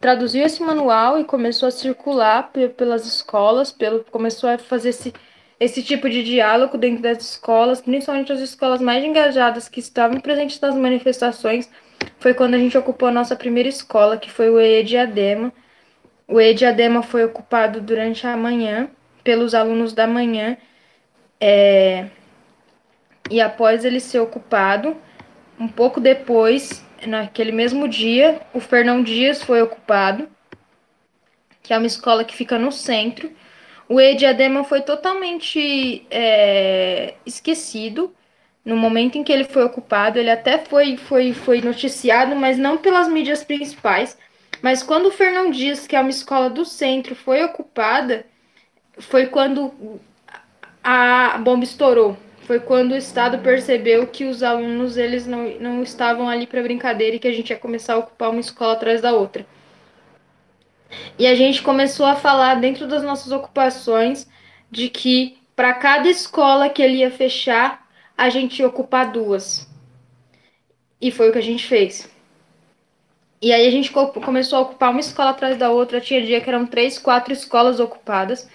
traduziu 0.00 0.44
esse 0.44 0.62
manual 0.62 1.18
e 1.18 1.24
começou 1.24 1.68
a 1.68 1.72
circular 1.72 2.52
pelas 2.76 3.06
escolas, 3.06 3.72
pelo, 3.72 4.04
começou 4.04 4.48
a 4.50 4.58
fazer 4.58 4.90
esse 4.90 5.12
esse 5.58 5.82
tipo 5.82 6.10
de 6.10 6.22
diálogo 6.22 6.76
dentro 6.76 7.02
das 7.02 7.22
escolas, 7.22 7.80
principalmente 7.80 8.32
as 8.32 8.40
escolas 8.40 8.80
mais 8.80 9.04
engajadas 9.04 9.68
que 9.68 9.80
estavam 9.80 10.20
presentes 10.20 10.60
nas 10.60 10.74
manifestações, 10.74 11.70
foi 12.18 12.34
quando 12.34 12.54
a 12.54 12.58
gente 12.58 12.76
ocupou 12.76 13.08
a 13.08 13.12
nossa 13.12 13.36
primeira 13.36 13.68
escola, 13.68 14.18
que 14.18 14.30
foi 14.30 14.50
o 14.50 14.60
EE 14.60 14.82
Diadema. 14.82 15.52
O 16.26 16.40
EE 16.40 16.54
Diadema 16.54 17.02
foi 17.02 17.24
ocupado 17.24 17.80
durante 17.80 18.26
a 18.26 18.36
manhã, 18.36 18.90
pelos 19.22 19.54
alunos 19.54 19.92
da 19.92 20.06
manhã, 20.06 20.56
é... 21.40 22.06
e 23.30 23.40
após 23.40 23.84
ele 23.84 24.00
ser 24.00 24.20
ocupado, 24.20 24.96
um 25.58 25.68
pouco 25.68 26.00
depois, 26.00 26.84
naquele 27.06 27.52
mesmo 27.52 27.88
dia, 27.88 28.40
o 28.52 28.60
Fernão 28.60 29.02
Dias 29.02 29.42
foi 29.42 29.62
ocupado, 29.62 30.28
que 31.62 31.72
é 31.72 31.78
uma 31.78 31.86
escola 31.86 32.24
que 32.24 32.34
fica 32.34 32.58
no 32.58 32.72
centro, 32.72 33.30
o 33.88 34.00
E-Diadema 34.00 34.64
foi 34.64 34.80
totalmente 34.80 36.06
é, 36.10 37.14
esquecido 37.26 38.14
no 38.64 38.76
momento 38.76 39.18
em 39.18 39.24
que 39.24 39.32
ele 39.32 39.44
foi 39.44 39.62
ocupado. 39.62 40.18
Ele 40.18 40.30
até 40.30 40.58
foi, 40.58 40.96
foi, 40.96 41.32
foi 41.34 41.60
noticiado, 41.60 42.34
mas 42.34 42.56
não 42.56 42.78
pelas 42.78 43.08
mídias 43.08 43.44
principais. 43.44 44.16
Mas 44.64 44.82
quando 44.82 45.08
o 45.08 45.12
Fernão 45.12 45.50
Dias, 45.50 45.86
que 45.86 45.94
é 45.94 46.00
uma 46.00 46.08
escola 46.08 46.48
do 46.48 46.64
centro, 46.64 47.14
foi 47.14 47.44
ocupada, 47.44 48.24
foi 48.96 49.26
quando 49.26 50.00
a 50.82 51.36
bomba 51.36 51.64
estourou. 51.64 52.16
Foi 52.46 52.58
quando 52.58 52.92
o 52.92 52.96
Estado 52.96 53.40
percebeu 53.40 54.06
que 54.06 54.24
os 54.24 54.42
alunos 54.42 54.96
eles 54.96 55.26
não, 55.26 55.50
não 55.60 55.82
estavam 55.82 56.26
ali 56.30 56.46
para 56.46 56.62
brincadeira 56.62 57.16
e 57.16 57.18
que 57.18 57.28
a 57.28 57.32
gente 57.32 57.50
ia 57.50 57.58
começar 57.58 57.92
a 57.92 57.98
ocupar 57.98 58.30
uma 58.30 58.40
escola 58.40 58.72
atrás 58.72 59.02
da 59.02 59.12
outra. 59.12 59.46
E 61.18 61.26
a 61.26 61.34
gente 61.34 61.62
começou 61.62 62.06
a 62.06 62.16
falar 62.16 62.54
dentro 62.54 62.88
das 62.88 63.02
nossas 63.02 63.32
ocupações 63.32 64.26
de 64.70 64.88
que 64.88 65.36
para 65.54 65.74
cada 65.74 66.08
escola 66.08 66.70
que 66.70 66.80
ele 66.80 67.00
ia 67.00 67.10
fechar, 67.10 67.86
a 68.16 68.30
gente 68.30 68.60
ia 68.60 68.66
ocupar 68.66 69.12
duas. 69.12 69.68
E 70.98 71.10
foi 71.10 71.28
o 71.28 71.32
que 71.32 71.38
a 71.38 71.42
gente 71.42 71.66
fez. 71.66 72.13
E 73.44 73.52
aí 73.52 73.66
a 73.66 73.70
gente 73.70 73.92
começou 73.92 74.58
a 74.58 74.62
ocupar 74.62 74.90
uma 74.90 75.00
escola 75.00 75.30
atrás 75.30 75.58
da 75.58 75.70
outra. 75.70 76.00
Tinha 76.00 76.24
dia 76.24 76.40
que 76.40 76.48
eram 76.48 76.64
três, 76.64 76.98
quatro 76.98 77.30
escolas 77.30 77.78
ocupadas. 77.78 78.48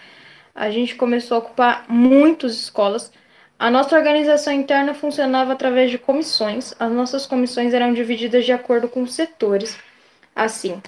A 0.55 0.71
gente 0.71 0.95
começou 0.95 1.35
a 1.35 1.39
ocupar 1.41 1.85
muitas 1.87 2.55
escolas. 2.55 3.11
A 3.59 3.69
nossa 3.69 3.95
organização 3.95 4.51
interna 4.51 4.95
funcionava 4.95 5.53
através 5.53 5.91
de 5.91 5.99
comissões. 5.99 6.73
As 6.79 6.91
nossas 6.91 7.27
comissões 7.27 7.71
eram 7.71 7.93
divididas 7.93 8.45
de 8.45 8.51
acordo 8.51 8.89
com 8.89 9.05
setores. 9.05 9.77
Assim, 10.35 10.81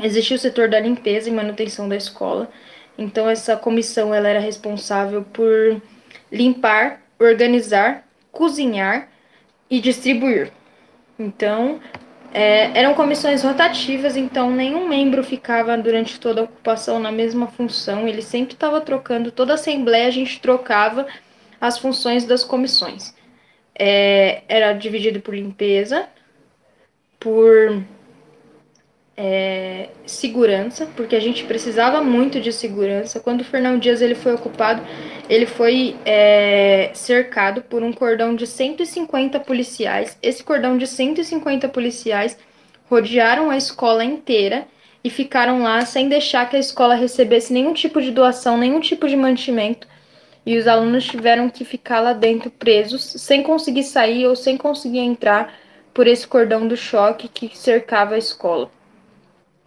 Existia 0.00 0.36
o 0.36 0.40
setor 0.40 0.68
da 0.70 0.78
limpeza 0.78 1.28
e 1.28 1.32
manutenção 1.32 1.88
da 1.88 1.96
escola. 1.96 2.48
Então 2.96 3.28
essa 3.28 3.54
comissão 3.54 4.14
ela 4.14 4.28
era 4.28 4.38
responsável 4.38 5.24
por 5.24 5.82
limpar, 6.30 7.02
organizar, 7.18 8.06
cozinhar 8.32 9.08
e 9.68 9.78
distribuir. 9.78 10.52
Então 11.18 11.80
é, 12.32 12.78
eram 12.78 12.94
comissões 12.94 13.42
rotativas, 13.42 14.16
então 14.16 14.50
nenhum 14.50 14.86
membro 14.88 15.24
ficava 15.24 15.76
durante 15.78 16.20
toda 16.20 16.42
a 16.42 16.44
ocupação 16.44 16.98
na 17.00 17.10
mesma 17.10 17.46
função. 17.46 18.06
Ele 18.06 18.22
sempre 18.22 18.54
estava 18.54 18.80
trocando. 18.80 19.32
Toda 19.32 19.54
assembleia 19.54 20.08
a 20.08 20.10
gente 20.10 20.40
trocava 20.40 21.06
as 21.60 21.78
funções 21.78 22.24
das 22.24 22.44
comissões. 22.44 23.14
É, 23.74 24.42
era 24.48 24.72
dividido 24.72 25.20
por 25.20 25.34
limpeza, 25.34 26.08
por 27.18 27.82
é, 29.16 29.77
segurança, 30.10 30.88
porque 30.96 31.14
a 31.14 31.20
gente 31.20 31.44
precisava 31.44 32.02
muito 32.02 32.40
de 32.40 32.52
segurança. 32.52 33.20
Quando 33.20 33.42
o 33.42 33.44
Fernão 33.44 33.78
Dias 33.78 34.00
ele 34.00 34.14
foi 34.14 34.34
ocupado, 34.34 34.82
ele 35.28 35.46
foi 35.46 35.96
é, 36.04 36.90
cercado 36.94 37.62
por 37.62 37.82
um 37.82 37.92
cordão 37.92 38.34
de 38.34 38.46
150 38.46 39.40
policiais. 39.40 40.18
Esse 40.22 40.42
cordão 40.42 40.76
de 40.78 40.86
150 40.86 41.68
policiais 41.68 42.38
rodearam 42.88 43.50
a 43.50 43.56
escola 43.56 44.04
inteira 44.04 44.66
e 45.04 45.10
ficaram 45.10 45.62
lá 45.62 45.84
sem 45.84 46.08
deixar 46.08 46.48
que 46.48 46.56
a 46.56 46.60
escola 46.60 46.94
recebesse 46.94 47.52
nenhum 47.52 47.72
tipo 47.72 48.00
de 48.00 48.10
doação, 48.10 48.56
nenhum 48.58 48.80
tipo 48.80 49.06
de 49.08 49.16
mantimento. 49.16 49.86
E 50.44 50.56
os 50.56 50.66
alunos 50.66 51.04
tiveram 51.04 51.50
que 51.50 51.64
ficar 51.64 52.00
lá 52.00 52.12
dentro 52.12 52.50
presos, 52.50 53.04
sem 53.04 53.42
conseguir 53.42 53.84
sair 53.84 54.26
ou 54.26 54.34
sem 54.34 54.56
conseguir 54.56 55.00
entrar 55.00 55.54
por 55.92 56.06
esse 56.06 56.26
cordão 56.26 56.66
do 56.66 56.76
choque 56.76 57.28
que 57.28 57.56
cercava 57.56 58.14
a 58.14 58.18
escola. 58.18 58.70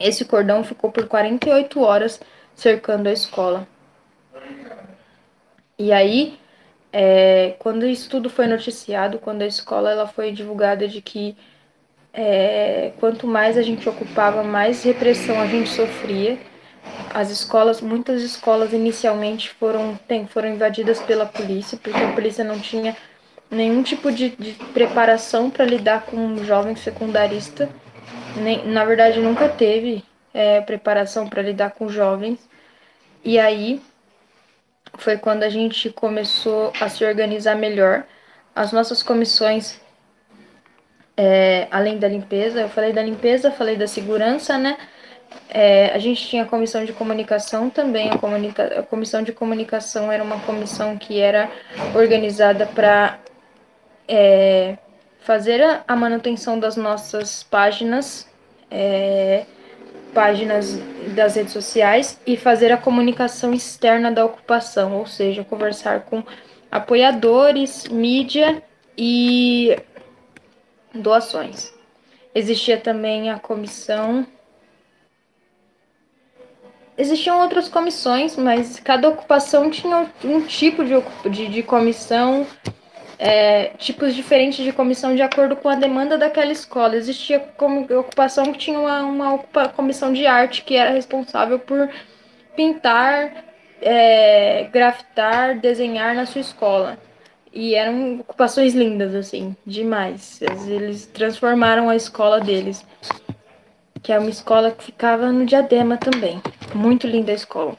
Esse 0.04 0.26
cordão 0.26 0.64
ficou 0.64 0.92
por 0.92 1.08
48 1.08 1.82
horas 1.82 2.20
cercando 2.56 3.08
a 3.08 3.14
escola. 3.14 3.68
E 5.78 5.92
aí, 5.92 6.38
é, 6.94 7.56
quando 7.60 7.86
isso 7.86 8.10
tudo 8.10 8.30
foi 8.30 8.48
noticiado, 8.48 9.20
quando 9.20 9.42
a 9.42 9.48
escola 9.48 9.92
ela 9.92 10.08
foi 10.08 10.32
divulgada 10.32 10.88
de 10.88 11.02
que 11.02 11.36
é, 12.14 12.92
quanto 13.00 13.26
mais 13.26 13.58
a 13.58 13.62
gente 13.62 13.88
ocupava, 13.88 14.44
mais 14.44 14.84
repressão 14.84 15.40
a 15.40 15.48
gente 15.48 15.70
sofria. 15.70 16.38
As 17.14 17.30
escolas, 17.30 17.82
muitas 17.82 18.22
escolas 18.22 18.74
inicialmente 18.74 19.50
foram, 19.50 19.98
tem, 20.08 20.28
foram 20.28 20.50
invadidas 20.50 21.00
pela 21.02 21.26
polícia, 21.26 21.78
porque 21.82 22.00
a 22.00 22.12
polícia 22.12 22.44
não 22.44 22.60
tinha 22.60 22.96
nenhum 23.50 23.84
tipo 23.84 24.12
de, 24.12 24.30
de 24.30 24.54
preparação 24.74 25.50
para 25.50 25.66
lidar 25.66 26.06
com 26.06 26.18
um 26.18 26.44
jovem 26.44 26.76
secundarista 26.76 27.70
nem, 28.36 28.66
na 28.68 28.86
verdade 28.86 29.20
nunca 29.20 29.50
teve 29.50 30.04
é, 30.34 30.62
preparação 30.62 31.28
para 31.28 31.42
lidar 31.42 31.72
com 31.72 31.90
jovens. 31.90 32.40
E 33.24 33.38
aí 33.38 33.82
foi 34.98 35.18
quando 35.18 35.44
a 35.44 35.50
gente 35.50 35.90
começou 35.90 36.72
a 36.80 36.90
se 36.90 37.04
organizar 37.06 37.56
melhor. 37.56 38.06
As 38.56 38.72
nossas 38.72 39.02
comissões, 39.02 39.80
é, 41.16 41.68
além 41.72 41.98
da 41.98 42.08
limpeza, 42.08 42.62
eu 42.62 42.70
falei 42.70 42.92
da 42.92 43.02
limpeza, 43.02 43.52
falei 43.52 43.76
da 43.76 43.88
segurança, 43.88 44.58
né? 44.58 44.78
É, 45.50 45.88
a 45.94 45.98
gente 45.98 46.28
tinha 46.28 46.44
a 46.44 46.46
comissão 46.46 46.84
de 46.84 46.92
comunicação 46.92 47.70
também. 47.70 48.10
A, 48.10 48.18
comunica 48.18 48.80
a 48.80 48.84
comissão 48.84 49.24
de 49.24 49.32
comunicação 49.32 50.12
era 50.12 50.24
uma 50.24 50.40
comissão 50.42 50.98
que 50.98 51.20
era 51.20 51.50
organizada 51.96 52.66
para 52.66 53.20
é, 54.08 54.78
fazer 55.22 55.62
a, 55.88 55.96
manutenção 55.96 56.60
das 56.60 56.76
nossas 56.76 57.44
páginas, 57.44 58.28
é, 58.70 59.46
páginas 60.14 60.78
das 61.16 61.36
redes 61.36 61.54
sociais 61.54 62.20
e 62.26 62.36
fazer 62.36 62.72
a 62.72 62.78
comunicação 62.78 63.54
externa 63.54 64.12
da 64.12 64.26
ocupação, 64.26 64.98
ou 64.98 65.06
seja, 65.06 65.44
conversar 65.44 66.02
com 66.02 66.24
apoiadores, 66.72 67.88
mídia 67.88 68.62
e 68.98 69.78
doações. 70.94 71.74
Existia 72.34 72.78
também 72.78 73.30
a 73.30 73.40
comissão 73.40 74.26
existiam 76.98 77.42
outras 77.42 77.68
comissões, 77.68 78.36
mas 78.36 78.80
cada 78.80 79.10
ocupação 79.10 79.70
tinha 79.72 80.10
um 80.24 80.42
tipo 80.42 80.84
de, 80.86 80.94
de, 81.30 81.48
de 81.48 81.64
comissão, 81.64 82.46
é, 83.24 83.66
tipos 83.78 84.16
diferentes 84.16 84.66
de 84.66 84.74
comissão 84.74 85.16
de 85.16 85.22
acordo 85.22 85.56
com 85.56 85.70
a 85.70 85.76
demanda 85.76 86.18
daquela 86.18 86.52
escola. 86.52 86.96
Existia 86.96 87.40
como 87.56 87.82
ocupação 88.00 88.52
que 88.52 88.58
tinha 88.58 88.80
uma, 88.80 89.04
uma 89.04 89.34
ocupa, 89.36 89.70
comissão 89.70 90.12
de 90.12 90.26
arte 90.26 90.64
que 90.64 90.76
era 90.76 90.90
responsável 90.90 91.60
por 91.60 91.88
pintar, 92.56 93.46
é, 93.80 94.68
grafitar, 94.74 95.60
desenhar 95.60 96.16
na 96.16 96.26
sua 96.26 96.42
escola. 96.42 96.98
E 97.54 97.76
eram 97.76 98.22
ocupações 98.22 98.74
lindas, 98.74 99.14
assim, 99.14 99.56
demais. 99.68 100.42
Eles 100.68 101.06
transformaram 101.06 101.90
a 101.90 101.96
escola 101.96 102.40
deles 102.40 102.84
que 104.02 104.12
é 104.12 104.18
uma 104.18 104.32
escola 104.32 104.72
que 104.72 104.86
ficava 104.86 105.32
no 105.32 105.46
Diadema 105.46 105.96
também. 105.96 106.42
Muito 106.74 107.06
linda 107.06 107.32
a 107.32 107.36
escola. 107.36 107.78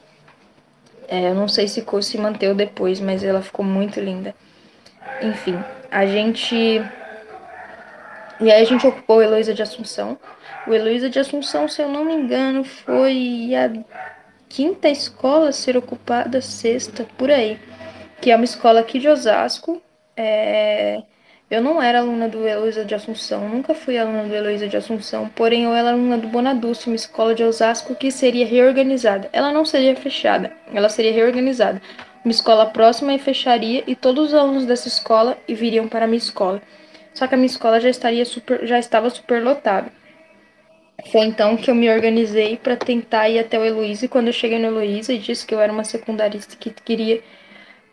É, 1.05 1.31
eu 1.31 1.35
não 1.35 1.49
sei 1.49 1.67
se 1.67 1.83
se 2.01 2.17
manteve 2.17 2.53
depois, 2.53 3.01
mas 3.01 3.25
ela 3.25 3.41
ficou 3.41 3.65
muito 3.65 3.99
linda. 3.99 4.33
Enfim, 5.23 5.57
a 5.89 6.05
gente. 6.05 6.55
E 8.39 8.51
aí 8.51 8.61
a 8.61 8.65
gente 8.65 8.85
ocupou 8.85 9.17
o 9.17 9.21
Heloísa 9.21 9.53
de 9.53 9.61
Assunção. 9.61 10.19
O 10.67 10.73
Heloísa 10.73 11.09
de 11.09 11.19
Assunção, 11.19 11.67
se 11.67 11.81
eu 11.81 11.87
não 11.87 12.03
me 12.03 12.13
engano, 12.13 12.63
foi 12.63 13.51
a 13.55 13.71
quinta 14.49 14.89
escola 14.89 15.49
a 15.49 15.53
ser 15.53 15.77
ocupada, 15.77 16.41
sexta, 16.41 17.05
por 17.17 17.31
aí. 17.31 17.59
Que 18.21 18.31
é 18.31 18.35
uma 18.35 18.45
escola 18.45 18.81
aqui 18.81 18.99
de 18.99 19.07
Osasco. 19.07 19.81
É, 20.15 21.03
eu 21.53 21.61
não 21.61 21.81
era 21.81 21.99
aluna 21.99 22.27
do 22.27 22.47
Heloísa 22.47 22.83
de 22.83 22.95
Assunção, 22.95 23.47
nunca 23.47 23.75
fui 23.75 23.97
aluna 23.97 24.23
do 24.23 24.33
Heloísa 24.33 24.67
de 24.67 24.75
Assunção, 24.75 25.29
porém 25.35 25.65
eu 25.65 25.73
era 25.73 25.91
aluna 25.91 26.17
do 26.17 26.27
Bonadúcio, 26.27 26.89
uma 26.89 26.95
escola 26.95 27.35
de 27.35 27.43
Osasco 27.43 27.93
que 27.95 28.09
seria 28.09 28.45
reorganizada. 28.45 29.29
Ela 29.31 29.51
não 29.51 29.63
seria 29.63 29.95
fechada, 29.95 30.51
ela 30.73 30.89
seria 30.89 31.11
reorganizada. 31.11 31.79
Uma 32.23 32.31
escola 32.31 32.65
próxima 32.65 33.13
e 33.13 33.19
fecharia 33.19 33.83
e 33.85 33.95
todos 33.95 34.29
os 34.29 34.33
alunos 34.33 34.65
dessa 34.65 34.87
escola 34.87 35.37
viriam 35.47 35.87
para 35.87 36.05
a 36.05 36.07
minha 36.07 36.17
escola. 36.17 36.61
Só 37.13 37.27
que 37.27 37.35
a 37.35 37.37
minha 37.37 37.47
escola 37.47 37.79
já, 37.79 37.89
estaria 37.89 38.25
super, 38.25 38.65
já 38.65 38.79
estava 38.79 39.09
superlotada. 39.09 39.91
Foi 41.11 41.21
então 41.21 41.57
que 41.57 41.69
eu 41.69 41.75
me 41.75 41.89
organizei 41.89 42.55
para 42.55 42.77
tentar 42.77 43.27
ir 43.29 43.39
até 43.39 43.59
o 43.59 43.65
Heloísa 43.65 44.05
e 44.05 44.07
quando 44.07 44.27
eu 44.27 44.33
cheguei 44.33 44.57
no 44.57 44.67
Heloísa 44.67 45.13
e 45.13 45.17
disse 45.17 45.45
que 45.45 45.53
eu 45.53 45.59
era 45.59 45.71
uma 45.71 45.83
secundarista 45.83 46.55
que 46.55 46.69
queria 46.69 47.21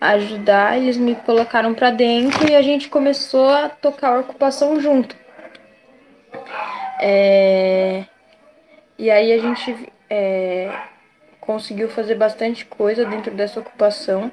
ajudar, 0.01 0.79
eles 0.79 0.97
me 0.97 1.15
colocaram 1.15 1.75
para 1.75 1.91
dentro 1.91 2.49
e 2.49 2.55
a 2.55 2.63
gente 2.63 2.89
começou 2.89 3.51
a 3.51 3.69
tocar 3.69 4.17
a 4.17 4.21
ocupação 4.21 4.81
junto. 4.81 5.17
É... 7.01 8.05
E 8.99 9.11
aí 9.11 9.33
a 9.33 9.39
gente 9.39 9.91
é... 10.09 10.71
conseguiu 11.51 11.89
fazer 11.89 12.15
bastante 12.15 12.65
coisa 12.65 13.05
dentro 13.05 13.35
dessa 13.35 13.59
ocupação. 13.59 14.31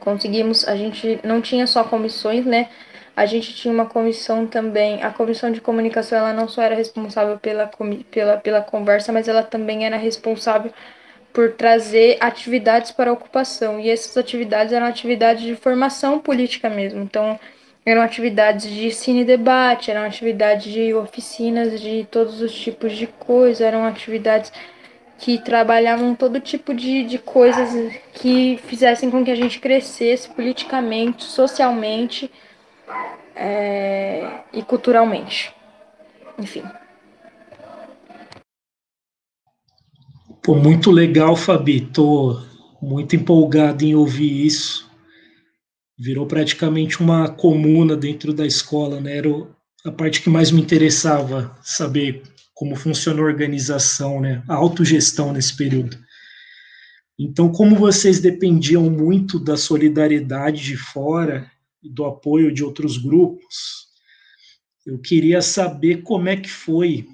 Conseguimos, 0.00 0.66
a 0.66 0.74
gente 0.74 1.20
não 1.22 1.42
tinha 1.42 1.66
só 1.66 1.84
comissões, 1.84 2.46
né? 2.46 2.70
A 3.14 3.26
gente 3.26 3.54
tinha 3.54 3.74
uma 3.74 3.84
comissão 3.84 4.46
também, 4.46 5.02
a 5.02 5.10
comissão 5.10 5.52
de 5.52 5.60
comunicação, 5.60 6.16
ela 6.16 6.32
não 6.32 6.48
só 6.48 6.62
era 6.62 6.74
responsável 6.74 7.38
pela, 7.38 7.70
pela, 8.10 8.38
pela 8.38 8.62
conversa, 8.62 9.12
mas 9.12 9.28
ela 9.28 9.42
também 9.42 9.84
era 9.84 9.98
responsável 9.98 10.72
por 11.34 11.52
trazer 11.52 12.16
atividades 12.18 12.90
para 12.90 13.10
a 13.10 13.12
ocupação. 13.12 13.78
E 13.78 13.90
essas 13.90 14.16
atividades 14.16 14.72
eram 14.72 14.86
atividades 14.86 15.42
de 15.42 15.54
formação 15.54 16.18
política 16.18 16.70
mesmo. 16.70 17.02
Então, 17.02 17.38
eram 17.84 18.00
atividades 18.00 18.70
de 18.70 18.90
cine 18.90 19.22
debate, 19.22 19.90
eram 19.90 20.02
atividades 20.02 20.72
de 20.72 20.94
oficinas 20.94 21.78
de 21.78 22.06
todos 22.10 22.40
os 22.40 22.54
tipos 22.54 22.96
de 22.96 23.06
coisas, 23.06 23.60
eram 23.60 23.84
atividades 23.84 24.50
que 25.18 25.36
trabalhavam 25.38 26.14
todo 26.14 26.40
tipo 26.40 26.72
de, 26.72 27.04
de 27.04 27.18
coisas 27.18 27.92
que 28.14 28.58
fizessem 28.66 29.10
com 29.10 29.24
que 29.24 29.30
a 29.30 29.34
gente 29.34 29.58
crescesse 29.58 30.28
politicamente, 30.30 31.24
socialmente 31.24 32.30
é, 33.34 34.42
e 34.52 34.62
culturalmente. 34.62 35.52
Enfim. 36.38 36.62
Pô, 40.40 40.54
muito 40.54 40.90
legal, 40.92 41.34
Fabi. 41.34 41.80
Tô 41.80 42.40
muito 42.80 43.16
empolgado 43.16 43.84
em 43.84 43.96
ouvir 43.96 44.46
isso. 44.46 44.88
Virou 45.98 46.26
praticamente 46.26 47.00
uma 47.00 47.28
comuna 47.28 47.96
dentro 47.96 48.32
da 48.32 48.46
escola, 48.46 49.00
né? 49.00 49.16
Era 49.16 49.30
a 49.84 49.90
parte 49.90 50.22
que 50.22 50.30
mais 50.30 50.52
me 50.52 50.62
interessava 50.62 51.56
saber 51.60 52.22
como 52.58 52.74
funciona 52.74 53.20
a 53.20 53.24
organização, 53.24 54.20
né? 54.20 54.42
A 54.48 54.54
autogestão 54.56 55.32
nesse 55.32 55.56
período. 55.56 55.96
Então, 57.16 57.52
como 57.52 57.76
vocês 57.76 58.18
dependiam 58.18 58.90
muito 58.90 59.38
da 59.38 59.56
solidariedade 59.56 60.64
de 60.64 60.76
fora 60.76 61.48
e 61.80 61.88
do 61.88 62.04
apoio 62.04 62.52
de 62.52 62.64
outros 62.64 62.98
grupos, 62.98 63.86
eu 64.84 64.98
queria 64.98 65.40
saber 65.40 66.02
como 66.02 66.28
é 66.28 66.36
que 66.36 66.50
foi 66.50 67.06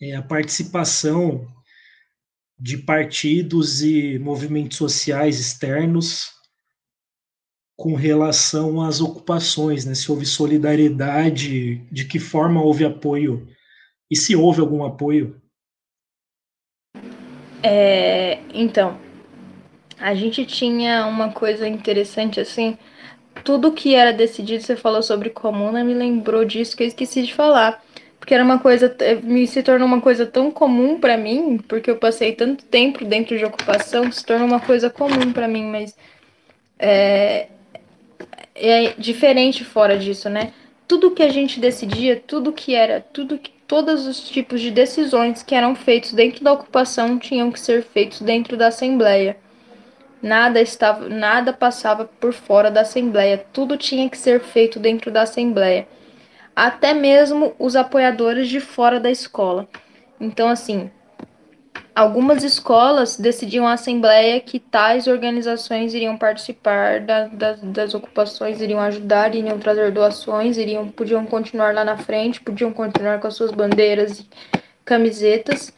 é, 0.00 0.14
a 0.14 0.22
participação 0.22 1.44
de 2.56 2.78
partidos 2.78 3.82
e 3.82 4.20
movimentos 4.20 4.78
sociais 4.78 5.40
externos 5.40 6.28
com 7.76 7.96
relação 7.96 8.82
às 8.82 9.00
ocupações, 9.00 9.84
né? 9.84 9.96
Se 9.96 10.12
houve 10.12 10.24
solidariedade, 10.24 11.84
de 11.90 12.04
que 12.04 12.20
forma 12.20 12.62
houve 12.62 12.84
apoio 12.84 13.57
e 14.10 14.16
se 14.16 14.34
houve 14.34 14.60
algum 14.60 14.84
apoio? 14.84 15.40
É, 17.62 18.38
então, 18.52 18.98
a 19.98 20.14
gente 20.14 20.44
tinha 20.46 21.06
uma 21.06 21.32
coisa 21.32 21.66
interessante 21.68 22.40
assim. 22.40 22.78
Tudo 23.44 23.72
que 23.72 23.94
era 23.94 24.12
decidido, 24.12 24.62
você 24.62 24.76
falou 24.76 25.02
sobre 25.02 25.30
comuna, 25.30 25.84
me 25.84 25.94
lembrou 25.94 26.44
disso 26.44 26.76
que 26.76 26.82
eu 26.82 26.88
esqueci 26.88 27.22
de 27.22 27.34
falar 27.34 27.82
porque 28.28 28.34
era 28.34 28.44
uma 28.44 28.58
coisa, 28.58 28.94
eh, 29.00 29.14
me 29.14 29.46
se 29.46 29.62
tornou 29.62 29.88
uma 29.88 30.02
coisa 30.02 30.26
tão 30.26 30.50
comum 30.50 31.00
para 31.00 31.16
mim, 31.16 31.56
porque 31.66 31.90
eu 31.90 31.96
passei 31.96 32.34
tanto 32.34 32.62
tempo 32.66 33.02
dentro 33.02 33.38
de 33.38 33.44
ocupação, 33.44 34.12
se 34.12 34.22
tornou 34.22 34.46
uma 34.46 34.60
coisa 34.60 34.90
comum 34.90 35.32
para 35.32 35.48
mim, 35.48 35.64
mas 35.64 35.96
é, 36.78 37.48
é 38.54 38.92
diferente 38.98 39.64
fora 39.64 39.96
disso, 39.96 40.28
né? 40.28 40.52
Tudo 40.86 41.12
que 41.12 41.22
a 41.22 41.30
gente 41.30 41.58
decidia, 41.58 42.16
tudo 42.16 42.52
que 42.52 42.74
era, 42.74 43.00
tudo 43.00 43.38
que 43.38 43.50
todos 43.68 44.06
os 44.06 44.28
tipos 44.28 44.60
de 44.60 44.72
decisões 44.72 45.44
que 45.44 45.54
eram 45.54 45.76
feitos 45.76 46.12
dentro 46.12 46.42
da 46.42 46.52
ocupação 46.52 47.18
tinham 47.18 47.52
que 47.52 47.60
ser 47.60 47.84
feitos 47.84 48.20
dentro 48.20 48.56
da 48.56 48.66
assembleia. 48.66 49.36
Nada 50.20 50.60
estava, 50.60 51.08
nada 51.08 51.52
passava 51.52 52.06
por 52.06 52.32
fora 52.32 52.72
da 52.72 52.80
assembleia, 52.80 53.46
tudo 53.52 53.76
tinha 53.76 54.10
que 54.10 54.18
ser 54.18 54.40
feito 54.40 54.80
dentro 54.80 55.12
da 55.12 55.22
assembleia 55.22 55.86
até 56.58 56.92
mesmo 56.92 57.54
os 57.56 57.76
apoiadores 57.76 58.48
de 58.48 58.58
fora 58.58 58.98
da 58.98 59.08
escola. 59.08 59.68
Então, 60.18 60.48
assim, 60.48 60.90
algumas 61.98 62.44
escolas 62.44 63.16
decidiam 63.16 63.66
a 63.66 63.72
assembleia 63.72 64.40
que 64.40 64.60
tais 64.60 65.08
organizações 65.08 65.92
iriam 65.94 66.16
participar 66.16 67.00
da, 67.00 67.26
da, 67.26 67.52
das 67.54 67.92
ocupações, 67.92 68.60
iriam 68.60 68.78
ajudar, 68.80 69.34
iriam 69.34 69.58
trazer 69.58 69.90
doações, 69.90 70.56
iriam 70.56 70.88
podiam 70.88 71.26
continuar 71.26 71.74
lá 71.74 71.84
na 71.84 71.96
frente, 71.96 72.40
podiam 72.40 72.72
continuar 72.72 73.18
com 73.18 73.26
as 73.26 73.34
suas 73.34 73.50
bandeiras 73.50 74.20
e 74.20 74.26
camisetas 74.84 75.72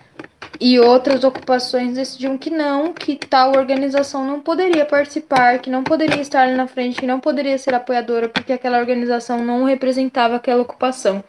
e 0.61 0.79
outras 0.79 1.25
ocupações 1.25 1.95
decidiam 1.95 2.37
que 2.37 2.51
não, 2.51 2.93
que 2.93 3.17
tal 3.17 3.57
organização 3.57 4.27
não 4.27 4.41
poderia 4.41 4.85
participar, 4.85 5.59
que 5.59 5.71
não 5.71 5.83
poderia 5.83 6.21
estar 6.21 6.43
ali 6.43 6.55
na 6.55 6.67
frente, 6.67 7.01
que 7.01 7.07
não 7.07 7.19
poderia 7.19 7.57
ser 7.57 7.73
apoiadora, 7.73 8.29
porque 8.29 8.53
aquela 8.53 8.79
organização 8.79 9.43
não 9.43 9.65
representava 9.65 10.37
aquela 10.37 10.61
ocupação. 10.61 11.25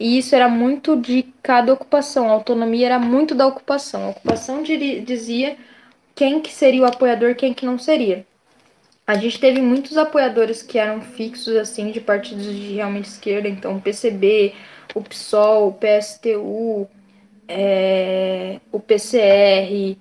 E 0.00 0.16
isso 0.16 0.34
era 0.34 0.48
muito 0.48 0.96
de 0.96 1.24
cada 1.42 1.74
ocupação, 1.74 2.30
a 2.30 2.32
autonomia 2.32 2.86
era 2.86 2.98
muito 2.98 3.34
da 3.34 3.46
ocupação. 3.46 4.06
A 4.06 4.08
ocupação 4.08 4.62
dizia 4.62 5.58
quem 6.14 6.40
que 6.40 6.50
seria 6.50 6.80
o 6.80 6.86
apoiador, 6.86 7.34
quem 7.34 7.52
que 7.52 7.66
não 7.66 7.78
seria. 7.78 8.24
A 9.06 9.14
gente 9.14 9.38
teve 9.38 9.60
muitos 9.60 9.98
apoiadores 9.98 10.62
que 10.62 10.78
eram 10.78 11.02
fixos, 11.02 11.54
assim, 11.54 11.90
de 11.90 12.00
partidos 12.00 12.46
de 12.46 12.72
realmente 12.74 13.10
esquerda, 13.10 13.46
então 13.46 13.76
o 13.76 13.80
PCB, 13.80 14.54
o 14.94 15.02
PSOL, 15.02 15.68
o 15.68 15.72
PSTU, 15.74 16.88
é, 17.46 18.58
o 18.72 18.80
PCR, 18.80 19.98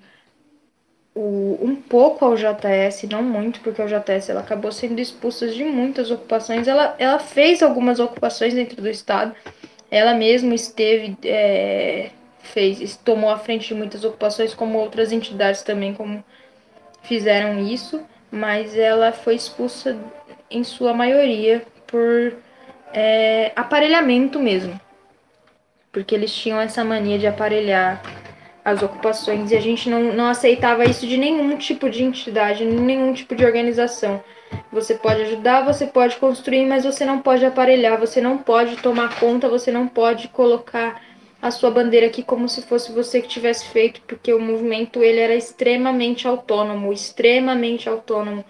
o, 1.14 1.60
um 1.62 1.76
pouco 1.76 2.24
ao 2.24 2.36
JS, 2.36 3.04
não 3.12 3.22
muito, 3.22 3.60
porque 3.60 3.82
o 3.82 3.86
JS 3.86 4.30
ela 4.30 4.40
acabou 4.40 4.72
sendo 4.72 5.02
expulsa 5.02 5.48
de 5.50 5.66
muitas 5.66 6.10
ocupações. 6.10 6.70
Ela, 6.70 6.96
ela 6.98 7.20
fez 7.20 7.62
algumas 7.62 8.00
ocupações 8.00 8.54
dentro 8.54 8.82
do 8.82 8.88
Estado, 8.88 9.36
ela 9.92 10.14
mesma 10.14 10.54
esteve, 10.54 11.18
é, 11.24 12.12
fez, 12.40 12.98
tomou 12.98 13.30
a 13.30 13.38
frente 13.38 13.70
de 13.70 13.74
muitas 13.74 14.04
ocupações, 14.04 14.54
como 14.54 14.78
outras 14.78 15.12
entidades 15.12 15.62
também 15.62 15.94
como 15.94 16.24
fizeram 17.04 17.60
isso, 17.66 18.02
mas 18.32 18.78
ela 18.78 19.12
foi 19.12 19.36
expulsa 19.36 19.98
em 20.50 20.64
sua 20.64 20.94
maioria 20.94 21.66
por 21.88 22.34
é, 22.94 23.52
aparelhamento 23.56 24.40
mesmo 24.40 24.80
porque 25.92 26.14
eles 26.16 26.34
tinham 26.34 26.60
essa 26.60 26.84
mania 26.84 27.18
de 27.18 27.28
aparelhar 27.28 28.02
as 28.64 28.84
ocupações 28.84 29.52
e 29.52 29.56
a 29.56 29.62
gente 29.62 29.90
não, 29.90 30.14
não 30.14 30.28
aceitava 30.28 30.86
isso 30.86 31.08
de 31.08 31.18
nenhum 31.18 31.58
tipo 31.58 31.90
de 31.90 32.04
entidade, 32.04 32.66
nenhum 32.66 33.14
tipo 33.14 33.36
de 33.36 33.46
organização. 33.46 34.24
Você 34.72 34.94
pode 34.96 35.22
ajudar, 35.22 35.66
você 35.66 35.88
pode 35.88 36.18
construir, 36.18 36.66
mas 36.66 36.84
você 36.84 37.06
não 37.06 37.20
pode 37.20 37.46
aparelhar, 37.46 38.00
você 38.00 38.22
não 38.22 38.38
pode 38.38 38.78
tomar 38.78 39.20
conta, 39.20 39.50
você 39.50 39.72
não 39.72 39.88
pode 39.88 40.28
colocar 40.28 41.02
a 41.42 41.52
sua 41.52 41.72
bandeira 41.72 42.08
aqui 42.08 42.22
como 42.22 42.48
se 42.50 42.62
fosse 42.62 42.92
você 42.92 43.22
que 43.22 43.28
tivesse 43.28 43.68
feito, 43.70 44.02
porque 44.02 44.34
o 44.34 44.40
movimento 44.40 45.02
ele 45.02 45.20
era 45.20 45.36
extremamente 45.36 46.28
autônomo, 46.28 46.92
extremamente 46.92 47.88
autônomo, 47.88 48.44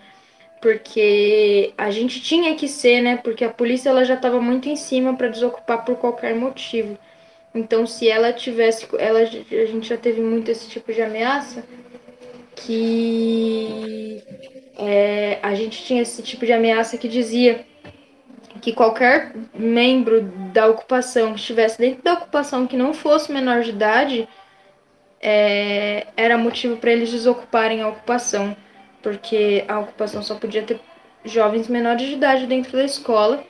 porque 0.61 1.73
a 1.77 1.91
gente 1.91 2.21
tinha 2.21 2.55
que 2.55 2.67
ser, 2.67 3.01
né? 3.01 3.17
Porque 3.17 3.45
a 3.45 3.49
polícia 3.49 3.89
ela 3.89 4.03
já 4.03 4.15
estava 4.15 4.41
muito 4.41 4.67
em 4.67 4.75
cima 4.75 5.15
para 5.15 5.27
desocupar 5.27 5.85
por 5.85 5.95
qualquer 5.97 6.35
motivo. 6.35 6.97
Então, 7.53 7.85
se 7.87 8.09
ela 8.09 8.33
tivesse, 8.33 8.87
ela, 8.97 9.19
a 9.19 9.25
gente 9.25 9.87
já 9.87 9.97
teve 9.97 10.21
muito 10.21 10.51
esse 10.51 10.69
tipo 10.69 10.91
de 10.93 11.01
ameaça, 11.01 11.63
que 12.55 14.21
é, 14.79 15.39
a 15.41 15.53
gente 15.53 15.83
tinha 15.83 16.01
esse 16.01 16.21
tipo 16.23 16.45
de 16.45 16.53
ameaça 16.53 16.97
que 16.97 17.07
dizia 17.07 17.65
que 18.61 18.73
qualquer 18.73 19.33
membro 19.53 20.21
da 20.53 20.67
ocupação 20.67 21.33
que 21.33 21.39
estivesse 21.39 21.77
dentro 21.77 22.03
da 22.03 22.13
ocupação 22.13 22.65
que 22.65 22.75
não 22.75 22.93
fosse 22.93 23.31
menor 23.31 23.61
de 23.61 23.69
idade 23.69 24.27
é, 25.21 26.07
era 26.17 26.37
motivo 26.37 26.77
para 26.77 26.91
eles 26.91 27.11
desocuparem 27.11 27.81
a 27.81 27.89
ocupação, 27.89 28.55
porque 29.03 29.63
a 29.67 29.79
ocupação 29.79 30.23
só 30.23 30.35
podia 30.35 30.63
ter 30.63 30.79
jovens 31.23 31.67
menores 31.67 32.07
de 32.07 32.13
idade 32.13 32.47
dentro 32.47 32.71
da 32.71 32.83
escola 32.83 33.43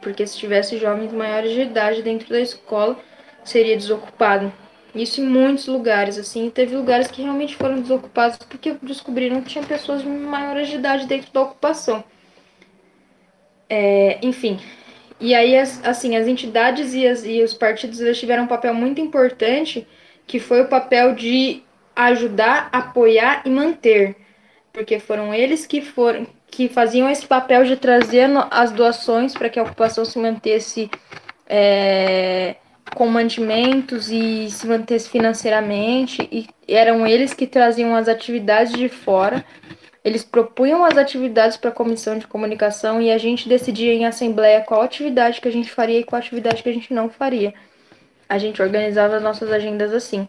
porque 0.00 0.26
se 0.26 0.36
tivesse 0.38 0.78
jovens 0.78 1.12
maiores 1.12 1.52
de 1.52 1.60
idade 1.60 2.02
dentro 2.02 2.28
da 2.28 2.40
escola, 2.40 2.98
seria 3.44 3.76
desocupado. 3.76 4.52
Isso 4.94 5.20
em 5.20 5.24
muitos 5.26 5.66
lugares, 5.66 6.18
assim, 6.18 6.50
teve 6.50 6.74
lugares 6.74 7.08
que 7.08 7.22
realmente 7.22 7.56
foram 7.56 7.80
desocupados 7.80 8.38
porque 8.38 8.76
descobriram 8.82 9.40
que 9.40 9.50
tinha 9.50 9.64
pessoas 9.64 10.02
maiores 10.02 10.68
de 10.68 10.76
idade 10.76 11.06
dentro 11.06 11.32
da 11.32 11.42
ocupação. 11.42 12.02
É, 13.68 14.18
enfim, 14.20 14.58
e 15.20 15.34
aí, 15.34 15.56
as, 15.56 15.84
assim, 15.84 16.16
as 16.16 16.26
entidades 16.26 16.94
e, 16.94 17.06
as, 17.06 17.24
e 17.24 17.42
os 17.42 17.52
partidos 17.52 18.00
eles 18.00 18.18
tiveram 18.18 18.44
um 18.44 18.48
papel 18.48 18.72
muito 18.74 19.00
importante, 19.00 19.86
que 20.26 20.40
foi 20.40 20.62
o 20.62 20.68
papel 20.68 21.14
de 21.14 21.62
ajudar, 21.94 22.68
apoiar 22.72 23.42
e 23.44 23.50
manter, 23.50 24.16
porque 24.72 24.98
foram 24.98 25.34
eles 25.34 25.66
que 25.66 25.80
foram 25.82 26.26
que 26.50 26.68
faziam 26.68 27.08
esse 27.08 27.26
papel 27.26 27.64
de 27.64 27.76
trazer 27.76 28.28
as 28.50 28.72
doações 28.72 29.34
para 29.34 29.48
que 29.48 29.58
a 29.58 29.62
ocupação 29.62 30.04
se 30.04 30.18
mantesse 30.18 30.90
é, 31.48 32.56
com 32.94 33.06
mantimentos 33.06 34.10
e 34.10 34.50
se 34.50 34.66
mantesse 34.66 35.08
financeiramente, 35.08 36.28
e 36.30 36.46
eram 36.68 37.06
eles 37.06 37.32
que 37.32 37.46
traziam 37.46 37.94
as 37.94 38.08
atividades 38.08 38.72
de 38.72 38.88
fora. 38.88 39.44
Eles 40.02 40.24
propunham 40.24 40.84
as 40.84 40.96
atividades 40.96 41.56
para 41.56 41.70
a 41.70 41.74
comissão 41.74 42.18
de 42.18 42.26
comunicação 42.26 43.02
e 43.02 43.10
a 43.10 43.18
gente 43.18 43.48
decidia 43.48 43.92
em 43.92 44.06
assembleia 44.06 44.62
qual 44.62 44.80
atividade 44.80 45.40
que 45.40 45.48
a 45.48 45.52
gente 45.52 45.70
faria 45.70 46.00
e 46.00 46.04
qual 46.04 46.18
atividade 46.18 46.62
que 46.62 46.68
a 46.68 46.72
gente 46.72 46.92
não 46.92 47.10
faria. 47.10 47.52
A 48.28 48.38
gente 48.38 48.62
organizava 48.62 49.16
as 49.16 49.22
nossas 49.22 49.52
agendas 49.52 49.92
assim 49.92 50.26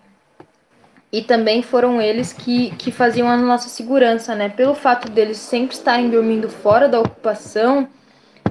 e 1.11 1.21
também 1.21 1.61
foram 1.61 2.01
eles 2.01 2.31
que, 2.31 2.71
que 2.71 2.91
faziam 2.91 3.27
a 3.27 3.35
nossa 3.35 3.67
segurança, 3.67 4.33
né? 4.33 4.47
Pelo 4.47 4.73
fato 4.73 5.11
deles 5.11 5.37
sempre 5.37 5.75
estarem 5.75 6.09
dormindo 6.09 6.47
fora 6.47 6.87
da 6.87 6.99
ocupação, 6.99 7.87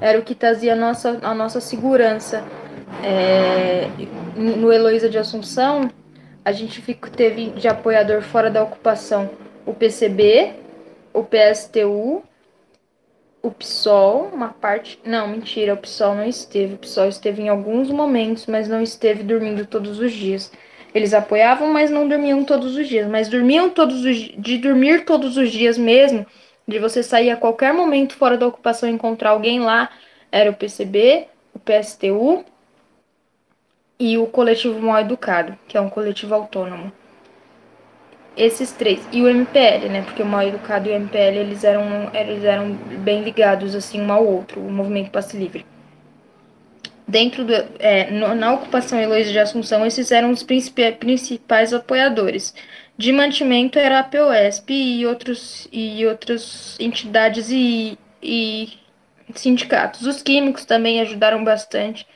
era 0.01 0.19
o 0.19 0.23
que 0.23 0.35
trazia 0.35 0.75
a 0.75 0.77
nossa, 0.77 1.19
a 1.23 1.35
nossa 1.35 1.61
segurança. 1.61 2.45
É, 3.03 3.89
no 4.37 4.73
Heloísa 4.73 5.09
de 5.09 5.19
Assunção, 5.19 5.91
a 6.45 6.53
gente 6.53 6.81
fico, 6.81 7.11
teve 7.11 7.51
de 7.51 7.69
apoiador 7.69 8.23
fora 8.23 8.51
da 8.51 8.63
ocupação 8.63 9.31
o 9.65 9.75
PCB, 9.75 10.55
o 11.13 11.23
PSTU, 11.23 12.23
o 13.43 13.51
PSOL, 13.51 14.31
uma 14.33 14.49
parte. 14.49 14.99
Não, 15.05 15.29
mentira, 15.29 15.75
o 15.75 15.77
PSOL 15.77 16.15
não 16.15 16.25
esteve. 16.25 16.75
O 16.75 16.79
PSOL 16.79 17.09
esteve 17.09 17.43
em 17.43 17.49
alguns 17.49 17.91
momentos, 17.91 18.47
mas 18.47 18.69
não 18.69 18.83
esteve 18.83 19.23
dormindo 19.23 19.67
todos 19.67 19.99
os 19.99 20.13
dias. 20.13 20.53
Eles 20.95 21.15
apoiavam, 21.15 21.73
mas 21.73 21.91
não 21.91 22.09
dormiam 22.09 22.45
todos 22.45 22.77
os 22.77 22.89
dias. 22.89 23.09
Mas 23.09 23.29
dormiam 23.29 23.71
todos 23.71 24.05
os 24.05 24.17
de 24.17 24.59
dormir 24.59 25.05
todos 25.05 25.37
os 25.37 25.51
dias 25.51 25.79
mesmo, 25.79 26.27
de 26.67 26.79
você 26.79 27.03
sair 27.03 27.31
a 27.31 27.37
qualquer 27.37 27.73
momento 27.73 28.15
fora 28.15 28.37
da 28.37 28.47
ocupação 28.47 28.89
e 28.89 28.93
encontrar 28.93 29.31
alguém 29.31 29.61
lá, 29.61 29.89
era 30.33 30.51
o 30.51 30.55
PCB, 30.55 31.27
o 31.55 31.59
PSTU 31.59 32.45
e 34.01 34.19
o 34.19 34.27
coletivo 34.27 34.81
Mal 34.81 35.01
Educado, 35.01 35.57
que 35.69 35.77
é 35.77 35.81
um 35.81 35.91
coletivo 35.91 36.35
autônomo. 36.35 36.91
Esses 38.37 38.73
três. 38.73 39.07
E 39.13 39.23
o 39.23 39.29
MPL, 39.29 39.89
né? 39.91 40.03
Porque 40.03 40.23
o 40.23 40.27
Mal 40.27 40.43
Educado 40.43 40.89
e 40.89 40.93
o 40.93 40.95
MPL, 40.97 41.37
eles 41.37 41.63
eram, 41.63 42.11
eles 42.15 42.43
eram 42.43 42.73
bem 42.73 43.23
ligados, 43.23 43.75
assim, 43.75 44.01
um 44.01 44.11
ao 44.11 44.27
outro, 44.27 44.61
o 44.61 44.73
movimento 44.73 45.11
Passe 45.11 45.37
Livre 45.37 45.65
dentro 47.11 47.45
do, 47.45 47.53
é, 47.79 48.11
no, 48.11 48.35
na 48.35 48.55
ocupação 48.55 48.99
Heloísa 49.01 49.33
de 49.33 49.39
Assunção, 49.39 49.85
esses 49.85 50.13
eram 50.13 50.31
os 50.31 50.43
principais 50.43 51.75
apoiadores. 51.75 52.55
De 52.97 53.13
mantimento 53.13 53.79
era 53.79 53.99
a 53.99 54.05
POSP 54.05 54.73
e, 54.73 55.07
outros, 55.07 55.69
e 55.73 56.07
outras 56.07 56.77
entidades 56.79 57.51
e, 57.51 57.99
e 58.23 58.75
sindicatos. 59.35 60.07
Os 60.07 60.23
químicos 60.23 60.65
também 60.65 61.01
ajudaram 61.01 61.43
bastante. 61.43 62.07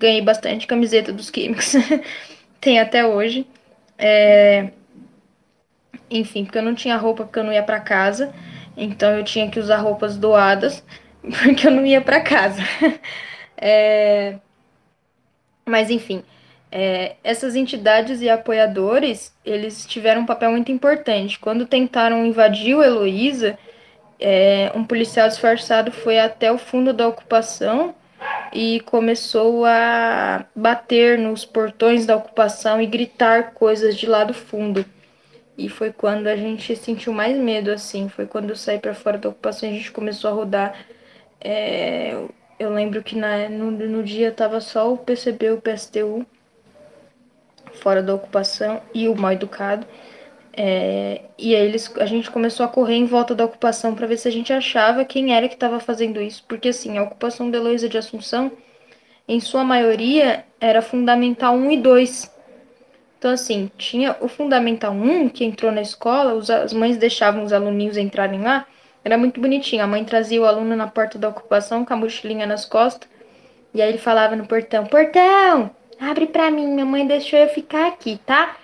Ganhei 0.00 0.22
bastante 0.22 0.66
camiseta 0.66 1.12
dos 1.12 1.30
químicos. 1.30 1.74
Tem 2.58 2.80
até 2.80 3.06
hoje. 3.06 3.46
É... 3.98 4.70
Enfim, 6.10 6.44
porque 6.44 6.56
eu 6.56 6.62
não 6.62 6.74
tinha 6.74 6.96
roupa, 6.96 7.24
porque 7.24 7.38
eu 7.38 7.44
não 7.44 7.52
ia 7.52 7.62
para 7.62 7.78
casa. 7.78 8.32
Então 8.74 9.10
eu 9.10 9.22
tinha 9.22 9.50
que 9.50 9.60
usar 9.60 9.76
roupas 9.76 10.16
doadas, 10.16 10.82
porque 11.20 11.66
eu 11.66 11.70
não 11.70 11.84
ia 11.84 12.00
para 12.00 12.20
casa. 12.20 12.62
É... 13.62 14.38
Mas, 15.66 15.90
enfim, 15.90 16.24
é, 16.72 17.16
essas 17.22 17.54
entidades 17.54 18.22
e 18.22 18.28
apoiadores, 18.30 19.34
eles 19.44 19.84
tiveram 19.84 20.22
um 20.22 20.26
papel 20.26 20.50
muito 20.50 20.72
importante. 20.72 21.38
Quando 21.38 21.66
tentaram 21.66 22.24
invadir 22.24 22.74
o 22.74 22.82
Heloísa, 22.82 23.58
é, 24.18 24.72
um 24.74 24.82
policial 24.82 25.28
disfarçado 25.28 25.92
foi 25.92 26.18
até 26.18 26.50
o 26.50 26.56
fundo 26.56 26.94
da 26.94 27.06
ocupação 27.06 27.94
e 28.52 28.80
começou 28.80 29.64
a 29.64 30.44
bater 30.54 31.18
nos 31.18 31.44
portões 31.44 32.06
da 32.06 32.16
ocupação 32.16 32.80
e 32.80 32.86
gritar 32.86 33.52
coisas 33.52 33.96
de 33.96 34.06
lá 34.06 34.24
do 34.24 34.34
fundo. 34.34 34.84
E 35.56 35.68
foi 35.68 35.92
quando 35.92 36.26
a 36.26 36.36
gente 36.36 36.74
sentiu 36.74 37.12
mais 37.12 37.36
medo, 37.36 37.70
assim. 37.70 38.08
Foi 38.08 38.26
quando 38.26 38.50
eu 38.50 38.56
saí 38.56 38.78
para 38.78 38.94
fora 38.94 39.18
da 39.18 39.28
ocupação 39.28 39.68
e 39.68 39.72
a 39.72 39.74
gente 39.76 39.92
começou 39.92 40.30
a 40.30 40.34
rodar 40.34 40.74
é, 41.40 42.14
eu 42.58 42.72
lembro 42.72 43.02
que 43.02 43.16
na, 43.16 43.48
no, 43.48 43.70
no 43.70 44.02
dia 44.02 44.30
tava 44.30 44.60
só 44.60 44.92
o 44.92 44.98
PCB 44.98 45.52
o 45.52 45.60
PSTU 45.60 46.26
fora 47.80 48.02
da 48.02 48.14
ocupação 48.14 48.82
e 48.92 49.08
o 49.08 49.16
mal 49.16 49.32
educado. 49.32 49.86
É, 50.52 51.22
e 51.38 51.54
aí 51.54 51.66
eles, 51.66 51.92
a 51.96 52.06
gente 52.06 52.30
começou 52.30 52.66
a 52.66 52.68
correr 52.68 52.96
em 52.96 53.06
volta 53.06 53.34
da 53.34 53.44
ocupação 53.44 53.94
para 53.94 54.06
ver 54.06 54.16
se 54.16 54.26
a 54.28 54.32
gente 54.32 54.52
achava 54.52 55.04
quem 55.04 55.34
era 55.34 55.48
que 55.48 55.54
estava 55.54 55.80
fazendo 55.80 56.20
isso. 56.20 56.44
Porque 56.48 56.68
assim, 56.68 56.98
a 56.98 57.02
ocupação 57.02 57.50
da 57.50 57.58
Heloísa 57.58 57.88
de 57.88 57.98
Assunção, 57.98 58.50
em 59.28 59.40
sua 59.40 59.64
maioria, 59.64 60.44
era 60.60 60.82
fundamental 60.82 61.54
1 61.54 61.70
e 61.72 61.76
2. 61.76 62.40
Então, 63.18 63.32
assim, 63.32 63.70
tinha 63.76 64.16
o 64.20 64.28
fundamental 64.28 64.92
1 64.92 65.28
que 65.28 65.44
entrou 65.44 65.70
na 65.70 65.82
escola, 65.82 66.34
os, 66.34 66.48
as 66.50 66.72
mães 66.72 66.96
deixavam 66.96 67.44
os 67.44 67.52
aluninhos 67.52 67.96
entrarem 67.96 68.40
lá. 68.42 68.66
Era 69.04 69.16
muito 69.18 69.40
bonitinho. 69.40 69.82
A 69.82 69.86
mãe 69.86 70.04
trazia 70.04 70.40
o 70.40 70.46
aluno 70.46 70.74
na 70.76 70.86
porta 70.86 71.18
da 71.18 71.28
ocupação 71.28 71.84
com 71.84 71.92
a 71.92 71.96
mochilinha 71.96 72.46
nas 72.46 72.64
costas. 72.64 73.08
E 73.74 73.80
aí 73.80 73.88
ele 73.88 73.98
falava 73.98 74.36
no 74.36 74.46
portão: 74.46 74.86
Portão, 74.86 75.70
abre 76.00 76.26
pra 76.26 76.50
mim. 76.50 76.66
Minha 76.66 76.86
mãe 76.86 77.06
deixou 77.06 77.38
eu 77.38 77.48
ficar 77.48 77.88
aqui, 77.88 78.18
tá? 78.26 78.56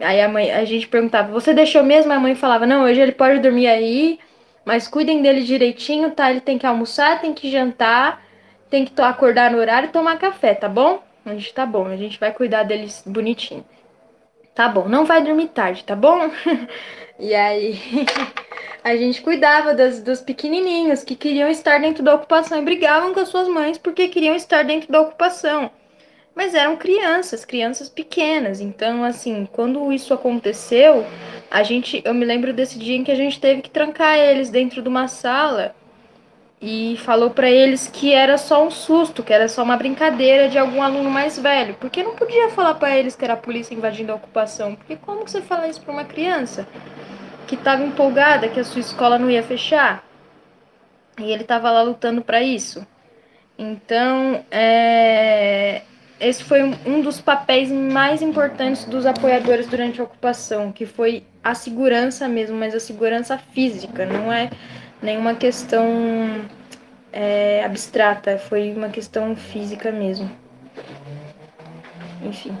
Aí 0.00 0.20
a, 0.20 0.28
mãe, 0.28 0.50
a 0.50 0.64
gente 0.64 0.88
perguntava: 0.88 1.32
Você 1.32 1.52
deixou 1.54 1.82
mesmo? 1.82 2.12
A 2.12 2.18
mãe 2.18 2.34
falava: 2.34 2.66
Não, 2.66 2.84
hoje 2.84 3.00
ele 3.00 3.12
pode 3.12 3.40
dormir 3.40 3.66
aí. 3.66 4.18
Mas 4.64 4.86
cuidem 4.86 5.22
dele 5.22 5.42
direitinho, 5.42 6.10
tá? 6.12 6.30
Ele 6.30 6.40
tem 6.40 6.56
que 6.58 6.66
almoçar, 6.66 7.20
tem 7.20 7.34
que 7.34 7.50
jantar, 7.50 8.24
tem 8.70 8.84
que 8.84 9.00
acordar 9.02 9.50
no 9.50 9.58
horário 9.58 9.88
e 9.88 9.92
tomar 9.92 10.18
café, 10.18 10.54
tá 10.54 10.68
bom? 10.68 11.02
A 11.26 11.34
gente 11.34 11.52
tá 11.52 11.66
bom, 11.66 11.86
a 11.86 11.96
gente 11.96 12.18
vai 12.18 12.32
cuidar 12.32 12.62
deles 12.62 13.02
bonitinho. 13.04 13.64
Tá 14.54 14.68
bom, 14.68 14.88
não 14.88 15.04
vai 15.04 15.22
dormir 15.22 15.48
tarde, 15.48 15.82
tá 15.82 15.96
bom? 15.96 16.30
e 17.18 17.34
aí 17.34 17.78
a 18.84 18.94
gente 18.96 19.22
cuidava 19.22 19.74
das, 19.74 20.00
dos 20.02 20.20
pequenininhos 20.20 21.02
que 21.02 21.16
queriam 21.16 21.48
estar 21.48 21.80
dentro 21.80 22.02
da 22.02 22.14
ocupação 22.14 22.58
e 22.58 22.64
brigavam 22.64 23.14
com 23.14 23.20
as 23.20 23.28
suas 23.28 23.48
mães 23.48 23.78
porque 23.78 24.08
queriam 24.08 24.36
estar 24.36 24.62
dentro 24.64 24.92
da 24.92 25.00
ocupação. 25.00 25.70
Mas 26.34 26.54
eram 26.54 26.76
crianças, 26.76 27.44
crianças 27.44 27.88
pequenas. 27.88 28.60
Então, 28.60 29.04
assim, 29.04 29.46
quando 29.52 29.92
isso 29.92 30.14
aconteceu, 30.14 31.04
a 31.50 31.62
gente, 31.62 32.02
eu 32.04 32.14
me 32.14 32.24
lembro 32.24 32.52
desse 32.52 32.78
dia 32.78 32.96
em 32.96 33.04
que 33.04 33.12
a 33.12 33.16
gente 33.16 33.38
teve 33.38 33.60
que 33.60 33.70
trancar 33.70 34.18
eles 34.18 34.48
dentro 34.48 34.80
de 34.80 34.88
uma 34.88 35.08
sala 35.08 35.74
e 36.60 36.96
falou 36.98 37.30
para 37.30 37.50
eles 37.50 37.88
que 37.88 38.12
era 38.14 38.38
só 38.38 38.64
um 38.64 38.70
susto, 38.70 39.22
que 39.22 39.32
era 39.32 39.48
só 39.48 39.64
uma 39.64 39.76
brincadeira 39.76 40.48
de 40.48 40.56
algum 40.56 40.80
aluno 40.80 41.10
mais 41.10 41.38
velho. 41.38 41.74
Porque 41.74 42.02
não 42.02 42.14
podia 42.14 42.48
falar 42.50 42.74
para 42.74 42.96
eles 42.96 43.16
que 43.16 43.24
era 43.24 43.34
a 43.34 43.36
polícia 43.36 43.74
invadindo 43.74 44.12
a 44.12 44.14
ocupação. 44.14 44.76
Porque 44.76 44.96
como 44.96 45.28
você 45.28 45.42
fala 45.42 45.68
isso 45.68 45.80
para 45.82 45.92
uma 45.92 46.04
criança 46.04 46.66
que 47.46 47.56
estava 47.56 47.82
empolgada 47.82 48.48
que 48.48 48.60
a 48.60 48.64
sua 48.64 48.80
escola 48.80 49.18
não 49.18 49.28
ia 49.28 49.42
fechar? 49.42 50.04
E 51.18 51.30
ele 51.30 51.42
estava 51.42 51.70
lá 51.70 51.82
lutando 51.82 52.22
para 52.22 52.40
isso. 52.42 52.86
Então, 53.58 54.44
é... 54.50 55.82
esse 56.22 56.44
foi 56.44 56.62
um 56.86 57.00
dos 57.00 57.20
papéis 57.20 57.68
mais 57.68 58.22
importantes 58.22 58.84
dos 58.84 59.04
apoiadores 59.04 59.66
durante 59.66 60.00
a 60.00 60.04
ocupação, 60.04 60.70
que 60.70 60.86
foi 60.86 61.24
a 61.42 61.52
segurança 61.52 62.28
mesmo, 62.28 62.56
mas 62.56 62.74
a 62.76 62.80
segurança 62.80 63.36
física, 63.36 64.06
não 64.06 64.32
é 64.32 64.48
nenhuma 65.02 65.34
questão 65.34 65.84
é, 67.12 67.64
abstrata, 67.64 68.38
foi 68.38 68.72
uma 68.72 68.88
questão 68.88 69.34
física 69.34 69.90
mesmo. 69.90 70.30
Enfim. 72.22 72.56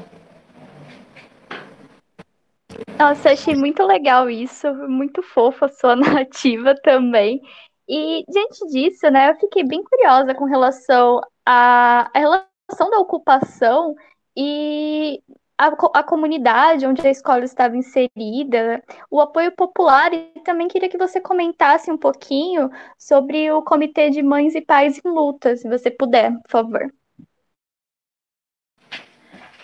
Nossa, 2.98 3.30
achei 3.30 3.54
muito 3.54 3.84
legal 3.86 4.28
isso, 4.28 4.74
muito 4.88 5.22
fofa 5.22 5.66
a 5.66 5.68
sua 5.68 5.94
narrativa 5.96 6.74
também. 6.82 7.40
E 7.88 8.24
diante 8.28 8.66
disso, 8.72 9.08
né, 9.08 9.30
eu 9.30 9.36
fiquei 9.36 9.64
bem 9.64 9.84
curiosa 9.84 10.34
com 10.34 10.46
relação 10.46 11.20
à, 11.46 12.10
relação 12.12 12.51
da 12.76 12.98
ocupação 12.98 13.94
e 14.36 15.22
a, 15.58 15.68
a 15.94 16.02
comunidade 16.02 16.86
onde 16.86 17.06
a 17.06 17.10
escola 17.10 17.44
estava 17.44 17.76
inserida, 17.76 18.82
o 19.10 19.20
apoio 19.20 19.52
popular, 19.52 20.12
e 20.12 20.32
também 20.44 20.66
queria 20.66 20.88
que 20.88 20.98
você 20.98 21.20
comentasse 21.20 21.90
um 21.90 21.96
pouquinho 21.96 22.70
sobre 22.98 23.50
o 23.52 23.62
Comitê 23.62 24.10
de 24.10 24.22
Mães 24.22 24.54
e 24.54 24.60
Pais 24.60 25.00
em 25.04 25.08
Luta, 25.08 25.56
se 25.56 25.68
você 25.68 25.90
puder, 25.90 26.32
por 26.42 26.50
favor. 26.50 26.92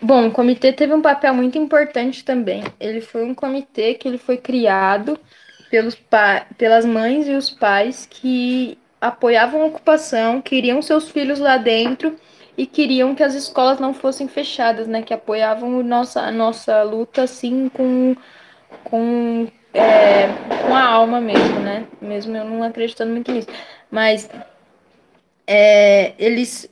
Bom, 0.01 0.29
o 0.29 0.33
comitê 0.33 0.73
teve 0.73 0.94
um 0.94 1.03
papel 1.03 1.35
muito 1.35 1.59
importante 1.59 2.25
também. 2.25 2.62
Ele 2.79 3.01
foi 3.01 3.25
um 3.25 3.35
comitê 3.35 3.94
que 3.94 4.07
ele 4.07 4.18
foi 4.18 4.37
criado 4.37 5.18
pelos 5.68 5.99
pelas 6.57 6.85
mães 6.85 7.27
e 7.27 7.33
os 7.33 7.51
pais 7.51 8.07
que 8.07 8.79
apoiavam 9.01 9.62
a 9.62 9.66
ocupação, 9.66 10.40
queriam 10.40 10.81
seus 10.81 11.11
filhos 11.11 11.40
lá 11.40 11.57
dentro 11.57 12.16
e 12.59 12.66
queriam 12.66 13.14
que 13.14 13.23
as 13.23 13.35
escolas 13.35 13.79
não 13.79 13.94
fossem 13.94 14.27
fechadas, 14.27 14.88
né? 14.88 15.01
Que 15.01 15.14
apoiavam 15.14 15.81
nossa, 15.81 16.23
a 16.23 16.33
nossa 16.33 16.83
luta 16.83 17.23
assim 17.23 17.68
com, 17.68 18.16
com, 18.83 19.47
é, 19.73 20.27
com 20.66 20.75
a 20.75 20.85
alma 20.85 21.21
mesmo, 21.21 21.61
né? 21.61 21.87
Mesmo 22.03 22.37
eu 22.37 22.44
não 22.44 22.64
acreditando 22.64 23.12
muito 23.12 23.31
nisso. 23.31 23.47
Mas 23.88 24.29
é, 25.47 26.14
eles 26.18 26.68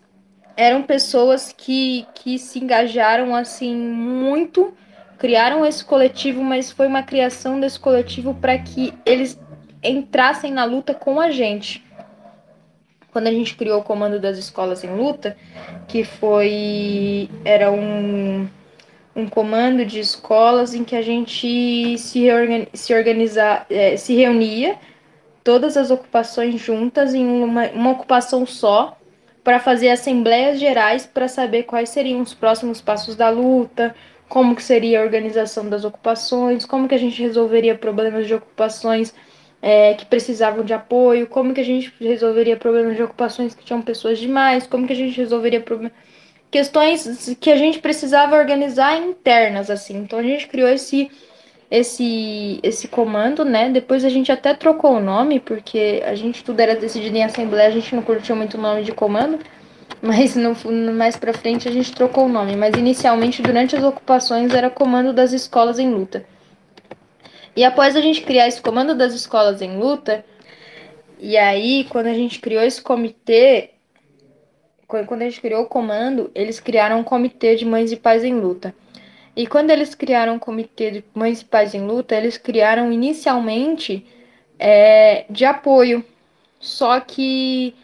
eram 0.56 0.82
pessoas 0.82 1.54
que, 1.56 2.04
que 2.16 2.36
se 2.36 2.58
engajaram 2.58 3.32
assim 3.32 3.76
muito, 3.76 4.74
criaram 5.18 5.64
esse 5.64 5.84
coletivo, 5.84 6.42
mas 6.42 6.72
foi 6.72 6.88
uma 6.88 7.04
criação 7.04 7.60
desse 7.60 7.78
coletivo 7.78 8.34
para 8.34 8.58
que 8.58 8.92
eles 9.06 9.38
entrassem 9.84 10.52
na 10.52 10.64
luta 10.64 10.92
com 10.92 11.20
a 11.20 11.30
gente 11.30 11.85
quando 13.16 13.28
a 13.28 13.32
gente 13.32 13.56
criou 13.56 13.80
o 13.80 13.82
comando 13.82 14.20
das 14.20 14.36
escolas 14.36 14.84
em 14.84 14.94
luta, 14.94 15.38
que 15.88 16.04
foi 16.04 17.30
era 17.46 17.72
um, 17.72 18.46
um 19.16 19.26
comando 19.26 19.86
de 19.86 19.98
escolas 20.00 20.74
em 20.74 20.84
que 20.84 20.94
a 20.94 21.00
gente 21.00 21.96
se, 21.96 22.20
reorgan, 22.20 22.66
se 22.74 22.92
é, 23.70 23.96
se 23.96 24.14
reunia 24.14 24.76
todas 25.42 25.78
as 25.78 25.90
ocupações 25.90 26.60
juntas 26.60 27.14
em 27.14 27.26
uma, 27.26 27.70
uma 27.70 27.92
ocupação 27.92 28.44
só 28.44 28.98
para 29.42 29.58
fazer 29.58 29.88
assembleias 29.88 30.60
gerais 30.60 31.06
para 31.06 31.26
saber 31.26 31.62
quais 31.62 31.88
seriam 31.88 32.20
os 32.20 32.34
próximos 32.34 32.82
passos 32.82 33.16
da 33.16 33.30
luta, 33.30 33.96
como 34.28 34.54
que 34.54 34.62
seria 34.62 35.00
a 35.00 35.04
organização 35.04 35.70
das 35.70 35.86
ocupações, 35.86 36.66
como 36.66 36.86
que 36.86 36.94
a 36.94 36.98
gente 36.98 37.22
resolveria 37.22 37.74
problemas 37.74 38.26
de 38.26 38.34
ocupações 38.34 39.14
é, 39.66 39.94
que 39.94 40.06
precisavam 40.06 40.64
de 40.64 40.72
apoio, 40.72 41.26
como 41.26 41.52
que 41.52 41.60
a 41.60 41.64
gente 41.64 41.92
resolveria 41.98 42.56
problemas 42.56 42.94
de 42.94 43.02
ocupações 43.02 43.52
que 43.52 43.64
tinham 43.64 43.82
pessoas 43.82 44.16
demais, 44.16 44.64
como 44.64 44.86
que 44.86 44.92
a 44.92 44.96
gente 44.96 45.16
resolveria 45.16 45.60
problemas 45.60 45.92
questões 46.52 47.36
que 47.40 47.50
a 47.50 47.56
gente 47.56 47.80
precisava 47.80 48.36
organizar 48.36 48.96
internas 48.96 49.68
assim. 49.68 49.96
Então 49.98 50.20
a 50.20 50.22
gente 50.22 50.46
criou 50.46 50.68
esse 50.68 51.10
esse 51.68 52.60
esse 52.62 52.86
comando, 52.86 53.44
né? 53.44 53.68
Depois 53.68 54.04
a 54.04 54.08
gente 54.08 54.30
até 54.30 54.54
trocou 54.54 54.98
o 54.98 55.00
nome, 55.00 55.40
porque 55.40 56.00
a 56.06 56.14
gente 56.14 56.44
tudo 56.44 56.60
era 56.60 56.76
decidido 56.76 57.16
em 57.16 57.24
assembleia, 57.24 57.66
a 57.68 57.72
gente 57.72 57.92
não 57.92 58.02
curtia 58.04 58.36
muito 58.36 58.56
o 58.56 58.60
nome 58.60 58.84
de 58.84 58.92
comando, 58.92 59.40
mas 60.00 60.36
no, 60.36 60.54
mais 60.92 61.16
para 61.16 61.32
frente 61.34 61.68
a 61.68 61.72
gente 61.72 61.92
trocou 61.92 62.26
o 62.26 62.28
nome, 62.28 62.54
mas 62.54 62.76
inicialmente 62.76 63.42
durante 63.42 63.74
as 63.74 63.82
ocupações 63.82 64.54
era 64.54 64.70
Comando 64.70 65.12
das 65.12 65.32
Escolas 65.32 65.80
em 65.80 65.90
Luta. 65.92 66.24
E 67.56 67.64
após 67.64 67.96
a 67.96 68.00
gente 68.02 68.20
criar 68.20 68.46
esse 68.46 68.60
comando 68.60 68.94
das 68.94 69.14
escolas 69.14 69.62
em 69.62 69.78
luta, 69.78 70.22
e 71.18 71.36
aí 71.38 71.84
quando 71.84 72.08
a 72.08 72.14
gente 72.14 72.38
criou 72.38 72.62
esse 72.62 72.82
comitê, 72.82 73.70
quando 74.86 75.22
a 75.22 75.24
gente 75.24 75.40
criou 75.40 75.62
o 75.62 75.66
comando, 75.66 76.30
eles 76.34 76.60
criaram 76.60 77.00
um 77.00 77.04
comitê 77.04 77.56
de 77.56 77.64
mães 77.64 77.90
e 77.90 77.96
pais 77.96 78.22
em 78.22 78.34
luta. 78.34 78.74
E 79.34 79.46
quando 79.46 79.70
eles 79.70 79.94
criaram 79.94 80.36
o 80.36 80.40
comitê 80.40 80.90
de 80.90 81.04
mães 81.14 81.40
e 81.40 81.44
pais 81.44 81.74
em 81.74 81.86
luta, 81.86 82.14
eles 82.14 82.38
criaram 82.38 82.92
inicialmente 82.92 84.06
é, 84.58 85.24
de 85.28 85.44
apoio. 85.44 86.04
Só 86.60 87.00
que 87.00 87.74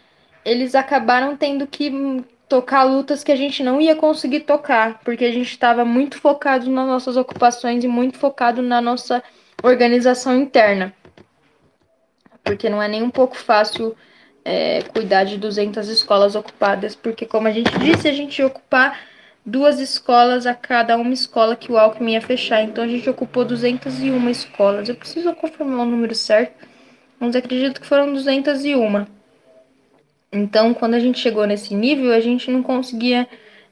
eles 0.45 0.75
acabaram 0.75 1.35
tendo 1.35 1.67
que 1.67 2.23
tocar 2.47 2.83
lutas 2.83 3.23
que 3.23 3.31
a 3.31 3.35
gente 3.35 3.63
não 3.63 3.81
ia 3.81 3.95
conseguir 3.95 4.41
tocar, 4.41 4.99
porque 5.03 5.25
a 5.25 5.31
gente 5.31 5.49
estava 5.49 5.83
muito 5.83 6.19
focado 6.19 6.69
nas 6.69 6.87
nossas 6.87 7.17
ocupações 7.17 7.83
e 7.83 7.87
muito 7.87 8.17
focado 8.17 8.61
na 8.61 8.81
nossa 8.81 9.23
organização 9.61 10.37
interna. 10.37 10.93
Porque 12.43 12.69
não 12.69 12.81
é 12.81 12.87
nem 12.87 13.03
um 13.03 13.09
pouco 13.09 13.37
fácil 13.37 13.95
é, 14.43 14.81
cuidar 14.81 15.23
de 15.23 15.37
200 15.37 15.87
escolas 15.87 16.35
ocupadas, 16.35 16.95
porque, 16.95 17.25
como 17.25 17.47
a 17.47 17.51
gente 17.51 17.77
disse, 17.79 18.07
a 18.07 18.13
gente 18.13 18.39
ia 18.39 18.47
ocupar 18.47 18.99
duas 19.45 19.79
escolas 19.79 20.45
a 20.45 20.53
cada 20.53 20.97
uma 20.97 21.13
escola 21.13 21.55
que 21.55 21.71
o 21.71 21.77
Alckmin 21.77 22.13
ia 22.13 22.21
fechar. 22.21 22.61
Então, 22.63 22.83
a 22.83 22.87
gente 22.87 23.09
ocupou 23.09 23.45
201 23.45 24.29
escolas. 24.29 24.89
Eu 24.89 24.95
preciso 24.95 25.33
confirmar 25.35 25.85
o 25.85 25.89
número 25.89 26.15
certo, 26.15 26.67
mas 27.19 27.35
acredito 27.35 27.79
que 27.79 27.87
foram 27.87 28.11
201. 28.13 29.05
Então, 30.31 30.73
quando 30.73 30.95
a 30.95 30.99
gente 30.99 31.19
chegou 31.19 31.45
nesse 31.45 31.75
nível, 31.75 32.11
a 32.11 32.19
gente 32.19 32.49
não 32.49 32.63
conseguia 32.63 33.27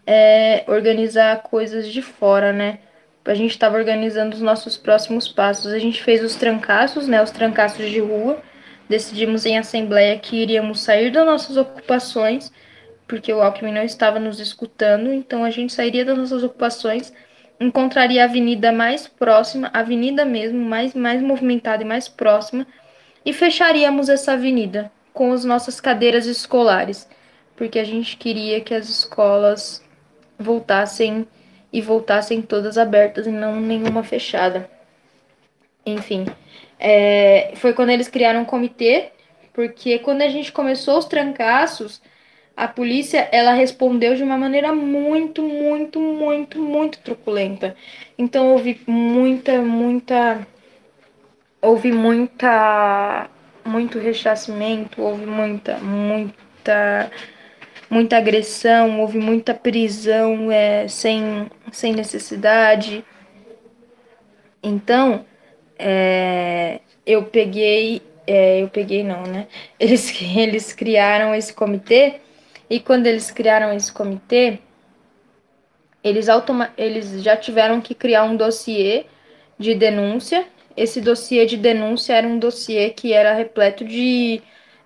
é, 0.06 0.64
organizar 0.68 1.42
coisas 1.44 1.88
de 1.88 2.02
fora, 2.02 2.54
né? 2.54 2.80
A 3.26 3.34
gente 3.34 3.52
estava 3.52 3.78
organizando 3.78 4.36
os 4.36 4.42
nossos 4.42 4.78
próximos 4.78 5.28
passos. 5.28 5.72
A 5.72 5.80
gente 5.80 6.02
fez 6.02 6.24
os 6.24 6.36
trancaços, 6.36 7.08
né, 7.08 7.22
os 7.22 7.32
trancaços 7.32 7.90
de 7.90 8.00
rua. 8.00 8.42
Decidimos 8.90 9.46
em 9.46 9.58
assembleia 9.58 10.18
que 10.18 10.36
iríamos 10.36 10.82
sair 10.82 11.12
das 11.12 11.26
nossas 11.26 11.56
ocupações, 11.56 12.52
porque 13.08 13.32
o 13.32 13.42
Alckmin 13.42 13.72
não 13.72 13.84
estava 13.84 14.20
nos 14.20 14.40
escutando, 14.40 15.14
então 15.14 15.44
a 15.44 15.50
gente 15.50 15.72
sairia 15.72 16.04
das 16.04 16.18
nossas 16.18 16.44
ocupações, 16.44 17.14
encontraria 17.60 18.24
a 18.24 18.26
avenida 18.26 18.72
mais 18.72 19.08
próxima, 19.08 19.70
a 19.74 19.80
avenida 19.80 20.26
mesmo, 20.26 20.60
mais, 20.60 20.94
mais 20.94 21.22
movimentada 21.22 21.84
e 21.84 21.86
mais 21.86 22.10
próxima, 22.10 22.68
e 23.26 23.32
fecharíamos 23.32 24.10
essa 24.10 24.34
avenida 24.34 24.92
com 25.14 25.32
as 25.32 25.46
nossas 25.46 25.80
cadeiras 25.80 26.26
escolares, 26.26 27.08
porque 27.56 27.80
a 27.80 27.84
gente 27.84 28.18
queria 28.18 28.60
que 28.62 28.74
as 28.74 28.90
escolas 28.90 29.84
voltassem 30.38 31.28
e 31.72 31.82
voltassem 31.82 32.42
todas 32.42 32.78
abertas 32.78 33.28
e 33.28 33.32
não 33.32 33.60
nenhuma 33.60 34.04
fechada. 34.04 34.70
Enfim, 35.86 36.26
é, 36.80 37.54
foi 37.56 37.74
quando 37.74 37.90
eles 37.90 38.08
criaram 38.08 38.42
um 38.42 38.46
comitê, 38.46 39.10
porque 39.54 40.00
quando 40.00 40.22
a 40.22 40.30
gente 40.30 40.52
começou 40.52 40.98
os 40.98 41.06
trancaços, 41.06 42.02
a 42.56 42.68
polícia 42.68 43.28
ela 43.32 43.54
respondeu 43.54 44.16
de 44.16 44.24
uma 44.24 44.38
maneira 44.38 44.74
muito, 44.74 45.42
muito, 45.42 46.00
muito, 46.00 46.60
muito 46.60 47.00
truculenta. 47.00 47.76
Então 48.18 48.52
houve 48.52 48.80
muita, 48.86 49.62
muita, 49.62 50.48
houve 51.62 51.92
muita, 51.92 53.30
muito 53.66 53.98
rechaçamento, 54.00 55.02
houve 55.02 55.26
muita, 55.26 55.78
muita 55.78 57.12
muita 57.92 58.16
agressão, 58.16 59.02
houve 59.02 59.20
muita 59.20 59.54
prisão 59.54 60.50
é, 60.50 60.88
sem, 60.88 61.52
sem 61.74 61.92
necessidade. 61.92 63.04
Então, 64.64 65.26
é, 65.78 66.80
eu 67.06 67.24
peguei, 67.24 68.02
é, 68.26 68.62
eu 68.62 68.70
peguei 68.70 69.04
não, 69.04 69.24
né? 69.24 69.48
Eles, 69.78 70.22
eles 70.22 70.72
criaram 70.72 71.36
esse 71.36 71.54
comitê 71.54 72.22
e 72.70 72.80
quando 72.80 73.08
eles 73.08 73.30
criaram 73.30 73.74
esse 73.74 73.92
comitê, 73.92 74.60
eles, 76.02 76.28
eles 76.78 77.22
já 77.22 77.36
tiveram 77.36 77.82
que 77.82 77.94
criar 77.94 78.24
um 78.24 78.38
dossiê 78.38 79.06
de 79.60 79.76
denúncia. 79.76 80.48
Esse 80.78 81.02
dossiê 81.02 81.46
de 81.46 81.58
denúncia 81.58 82.14
era 82.14 82.26
um 82.26 82.40
dossiê 82.40 82.90
que 82.92 83.12
era 83.12 83.34
repleto 83.34 83.84
de 83.84 84.42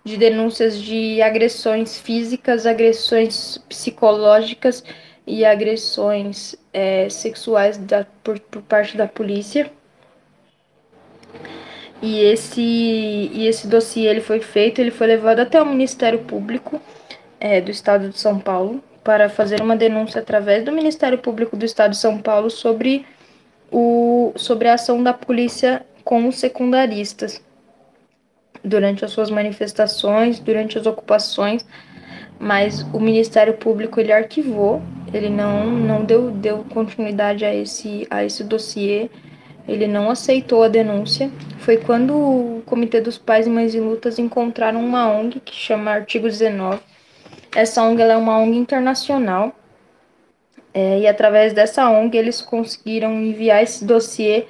de 0.05 0.17
denúncias 0.17 0.79
de 0.79 1.19
agressões 1.19 1.97
físicas, 1.99 2.67
agressões 2.67 3.57
psicológicas 3.67 4.83
e 5.25 5.43
agressões 5.43 6.55
é, 6.71 7.09
sexuais 7.09 7.75
da, 7.79 8.05
por, 8.23 8.39
por 8.39 8.61
parte 8.61 8.95
da 8.95 9.07
polícia. 9.07 9.69
E 12.03 12.19
esse, 12.19 12.61
e 12.61 13.47
esse 13.47 13.67
dossiê 13.67 14.05
ele 14.07 14.21
foi 14.21 14.39
feito, 14.39 14.79
ele 14.79 14.91
foi 14.91 15.07
levado 15.07 15.39
até 15.39 15.59
o 15.59 15.65
Ministério 15.65 16.19
Público 16.19 16.79
é, 17.39 17.59
do 17.59 17.71
Estado 17.71 18.09
de 18.09 18.19
São 18.19 18.39
Paulo 18.39 18.83
para 19.03 19.27
fazer 19.27 19.59
uma 19.59 19.75
denúncia 19.75 20.21
através 20.21 20.63
do 20.63 20.71
Ministério 20.71 21.17
Público 21.17 21.57
do 21.57 21.65
Estado 21.65 21.91
de 21.91 21.97
São 21.97 22.19
Paulo 22.19 22.51
sobre, 22.51 23.07
o, 23.71 24.31
sobre 24.35 24.67
a 24.67 24.75
ação 24.75 25.01
da 25.01 25.13
polícia 25.13 25.83
com 26.03 26.27
os 26.27 26.37
secundaristas 26.37 27.41
durante 28.65 29.05
as 29.05 29.11
suas 29.11 29.29
manifestações, 29.29 30.39
durante 30.39 30.77
as 30.77 30.85
ocupações, 30.85 31.65
mas 32.39 32.81
o 32.93 32.99
Ministério 32.99 33.53
Público 33.53 33.99
ele 33.99 34.11
arquivou, 34.11 34.81
ele 35.13 35.29
não, 35.29 35.65
não 35.71 36.03
deu, 36.03 36.31
deu 36.31 36.65
continuidade 36.73 37.45
a 37.45 37.53
esse, 37.53 38.05
a 38.09 38.23
esse 38.23 38.43
dossiê, 38.43 39.09
ele 39.67 39.87
não 39.87 40.09
aceitou 40.09 40.63
a 40.63 40.67
denúncia. 40.67 41.31
Foi 41.59 41.77
quando 41.77 42.13
o 42.13 42.63
Comitê 42.65 43.01
dos 43.01 43.17
Pais 43.17 43.47
e 43.47 43.49
Mães 43.49 43.73
em 43.73 43.79
Lutas 43.79 44.19
encontraram 44.19 44.83
uma 44.83 45.09
ONG 45.09 45.39
que 45.39 45.55
chama 45.55 45.91
Artigo 45.91 46.27
19. 46.27 46.79
Essa 47.55 47.81
ONG 47.83 48.01
é 48.01 48.17
uma 48.17 48.37
ONG 48.37 48.57
internacional 48.57 49.55
é, 50.73 50.99
e 50.99 51.07
através 51.07 51.53
dessa 51.53 51.89
ONG 51.89 52.17
eles 52.17 52.41
conseguiram 52.41 53.13
enviar 53.13 53.63
esse 53.63 53.85
dossiê 53.85 54.45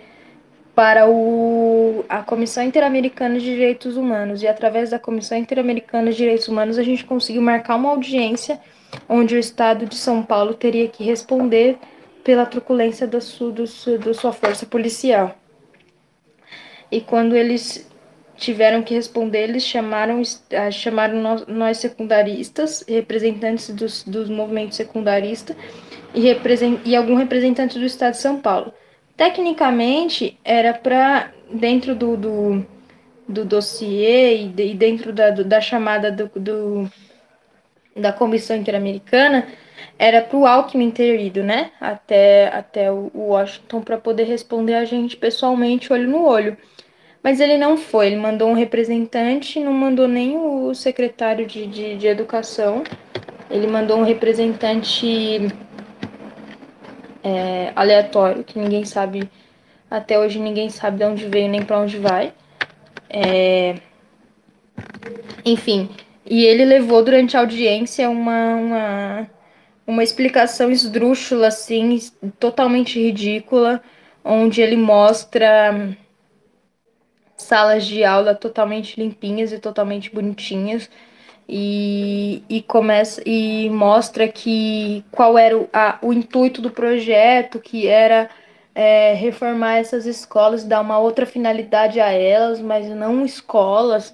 para 0.76 1.10
o, 1.10 2.04
a 2.10 2.22
Comissão 2.22 2.62
Interamericana 2.62 3.40
de 3.40 3.46
Direitos 3.46 3.96
Humanos. 3.96 4.44
E 4.44 4.48
através 4.48 4.90
da 4.90 5.00
Comissão 5.00 5.38
Interamericana 5.38 6.12
de 6.12 6.18
Direitos 6.18 6.48
Humanos, 6.50 6.78
a 6.78 6.84
gente 6.84 7.06
conseguiu 7.06 7.42
marcar 7.42 7.78
uma 7.78 7.90
audiência 7.90 8.60
onde 9.08 9.36
o 9.36 9.40
Estado 9.40 9.86
de 9.86 9.96
São 9.96 10.22
Paulo 10.22 10.54
teria 10.54 10.88
que 10.88 11.04
responder 11.04 11.78
pela 12.24 12.46
truculência 12.46 13.08
da 13.08 13.22
sua, 13.22 13.52
do, 13.52 13.66
sua 14.14 14.34
força 14.34 14.66
policial. 14.66 15.38
E 16.92 17.00
quando 17.00 17.36
eles 17.36 17.90
tiveram 18.36 18.84
que 18.84 18.94
responder, 18.94 19.44
eles 19.44 19.64
chamaram, 19.64 20.22
ah, 20.54 20.72
chamaram 20.72 21.22
nós, 21.22 21.46
nós 21.48 21.78
secundaristas, 21.78 22.84
representantes 22.88 23.70
dos, 23.70 24.04
dos 24.04 24.30
movimentos 24.30 24.76
secundaristas 24.76 25.56
e, 26.14 26.20
represent, 26.22 26.80
e 26.84 26.96
algum 26.96 27.16
representante 27.16 27.80
do 27.80 27.86
Estado 27.86 28.12
de 28.12 28.20
São 28.20 28.42
Paulo. 28.42 28.74
Tecnicamente, 29.17 30.38
era 30.43 30.73
para, 30.73 31.32
dentro 31.49 31.95
do, 31.95 32.17
do, 32.17 32.65
do 33.28 33.45
dossiê 33.45 34.43
e, 34.43 34.47
de, 34.47 34.67
e 34.67 34.73
dentro 34.73 35.13
da, 35.13 35.30
do, 35.30 35.43
da 35.43 35.62
chamada 35.62 36.12
do, 36.12 36.30
do, 36.36 36.89
da 37.95 38.12
Comissão 38.12 38.58
Interamericana, 38.58 39.47
era 39.97 40.21
para 40.21 40.38
o 40.38 40.45
Alckmin 40.45 40.91
ter 40.91 41.19
ido, 41.19 41.43
né? 41.43 41.71
Até, 41.80 42.47
até 42.47 42.91
o 42.91 43.10
Washington 43.13 43.82
para 43.82 43.97
poder 43.97 44.25
responder 44.25 44.73
a 44.73 44.84
gente 44.84 45.15
pessoalmente, 45.15 45.93
olho 45.93 46.10
no 46.10 46.25
olho. 46.25 46.58
Mas 47.23 47.39
ele 47.39 47.58
não 47.58 47.75
foi, 47.78 48.08
ele 48.08 48.17
mandou 48.17 48.49
um 48.49 48.54
representante, 48.54 49.60
não 49.60 49.73
mandou 49.73 50.08
nem 50.08 50.38
o 50.38 50.75
secretário 50.75 51.45
de, 51.45 51.65
de, 51.65 51.95
de 51.95 52.06
Educação, 52.06 52.84
ele 53.49 53.65
mandou 53.65 53.97
um 53.97 54.04
representante 54.04 55.39
é, 57.26 57.72
aleatório, 57.76 58.44
que 58.44 58.60
ninguém 58.60 58.86
sabe, 58.86 59.28
até 59.90 60.20
hoje 60.20 60.38
ninguém 60.38 60.70
sabe 60.70 61.00
de 61.00 61.06
onde 61.06 61.26
veio 61.28 61.50
nem 61.50 61.64
para 61.64 61.80
onde 61.80 61.98
vai. 61.98 62.32
É, 63.10 63.78
enfim, 65.44 65.90
e 66.24 66.46
ele 66.46 66.64
levou 66.64 67.04
durante 67.04 67.36
a 67.36 67.40
audiência 67.40 68.08
uma, 68.10 68.56
uma, 68.56 69.30
uma 69.88 70.04
explicação 70.04 70.70
esdrúxula, 70.70 71.48
assim, 71.48 72.00
totalmente 72.40 73.00
ridícula, 73.00 73.82
onde 74.24 74.62
ele 74.62 74.78
mostra 74.78 75.98
salas 77.36 77.86
de 77.86 78.04
aula 78.04 78.36
totalmente 78.36 79.00
limpinhas 79.00 79.52
e 79.52 79.60
totalmente 79.60 80.14
bonitinhas 80.14 80.90
e, 81.48 82.44
e 82.50 82.62
começa 82.62 83.22
e 83.26 83.70
mostra 83.70 84.28
que 84.28 85.04
qual 85.12 85.38
era 85.38 85.58
o, 85.58 85.70
a, 85.72 85.98
o 86.02 86.12
intuito 86.12 86.62
do 86.62 86.72
projeto, 86.72 87.60
que 87.60 87.88
era 87.88 88.30
é, 88.74 89.14
reformar 89.14 89.78
essas 89.78 90.06
escolas, 90.06 90.64
dar 90.64 90.82
uma 90.82 91.00
outra 91.00 91.26
finalidade 91.26 92.00
a 92.00 92.12
elas, 92.12 92.60
mas 92.60 92.90
não 92.90 93.24
escolas, 93.26 94.14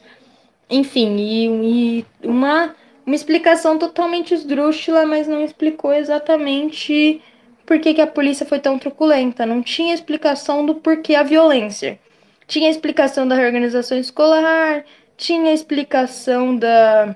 enfim, 0.70 1.16
e, 1.18 1.48
e 1.48 2.06
uma, 2.24 2.76
uma 3.06 3.16
explicação 3.16 3.78
totalmente 3.78 4.34
esdrúxula, 4.34 5.06
mas 5.06 5.28
não 5.28 5.44
explicou 5.44 5.94
exatamente 5.94 7.22
por 7.66 7.80
que, 7.80 7.94
que 7.94 8.02
a 8.02 8.08
polícia 8.08 8.46
foi 8.46 8.60
tão 8.60 8.78
truculenta, 8.78 9.46
não 9.46 9.62
tinha 9.62 9.94
explicação 9.94 10.66
do 10.66 10.76
porquê 10.76 11.16
a 11.16 11.24
violência. 11.24 12.00
Tinha 12.48 12.70
explicação 12.70 13.26
da 13.26 13.36
reorganização 13.36 13.98
escolar, 13.98 14.84
tinha 15.22 15.54
explicação 15.54 16.58
da 16.58 17.16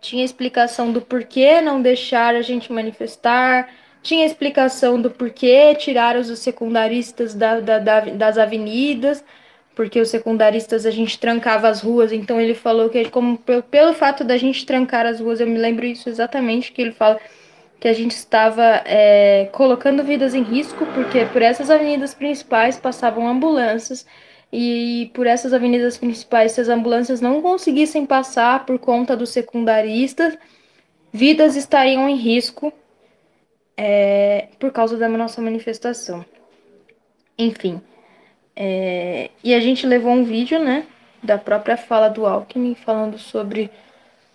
tinha 0.00 0.24
explicação 0.24 0.90
do 0.90 1.02
porquê 1.02 1.60
não 1.60 1.82
deixar 1.82 2.34
a 2.34 2.40
gente 2.40 2.72
manifestar, 2.72 3.68
tinha 4.02 4.24
explicação 4.24 5.00
do 5.00 5.10
porquê 5.10 5.74
tirar 5.74 6.16
os 6.16 6.26
secundaristas 6.38 7.34
da, 7.34 7.60
da, 7.60 7.78
da, 7.78 8.00
das 8.00 8.38
avenidas, 8.38 9.22
porque 9.76 10.00
os 10.00 10.08
secundaristas 10.08 10.86
a 10.86 10.90
gente 10.90 11.18
trancava 11.18 11.68
as 11.68 11.82
ruas, 11.82 12.10
então 12.10 12.40
ele 12.40 12.54
falou 12.54 12.88
que 12.88 13.10
como 13.10 13.36
pelo, 13.36 13.62
pelo 13.64 13.92
fato 13.92 14.24
da 14.24 14.38
gente 14.38 14.64
trancar 14.64 15.04
as 15.04 15.20
ruas, 15.20 15.40
eu 15.40 15.46
me 15.46 15.58
lembro 15.58 15.84
isso 15.84 16.08
exatamente, 16.08 16.72
que 16.72 16.80
ele 16.80 16.92
fala 16.92 17.20
que 17.78 17.86
a 17.86 17.92
gente 17.92 18.12
estava 18.12 18.82
é, 18.86 19.50
colocando 19.52 20.02
vidas 20.02 20.34
em 20.34 20.42
risco, 20.42 20.86
porque 20.94 21.26
por 21.26 21.42
essas 21.42 21.70
avenidas 21.70 22.14
principais 22.14 22.78
passavam 22.78 23.28
ambulâncias, 23.28 24.06
e 24.52 25.10
por 25.14 25.26
essas 25.26 25.52
avenidas 25.52 25.98
principais, 25.98 26.52
se 26.52 26.60
as 26.60 26.68
ambulâncias 26.68 27.20
não 27.20 27.42
conseguissem 27.42 28.06
passar 28.06 28.64
por 28.64 28.78
conta 28.78 29.16
dos 29.16 29.30
secundaristas, 29.30 30.38
vidas 31.12 31.56
estariam 31.56 32.08
em 32.08 32.16
risco 32.16 32.72
é, 33.76 34.48
por 34.58 34.72
causa 34.72 34.96
da 34.96 35.08
nossa 35.08 35.40
manifestação. 35.42 36.24
Enfim, 37.38 37.80
é, 38.56 39.30
e 39.44 39.54
a 39.54 39.60
gente 39.60 39.86
levou 39.86 40.12
um 40.12 40.24
vídeo, 40.24 40.58
né, 40.58 40.86
da 41.22 41.38
própria 41.38 41.76
fala 41.76 42.08
do 42.08 42.26
Alckmin 42.26 42.74
falando 42.74 43.18
sobre, 43.18 43.70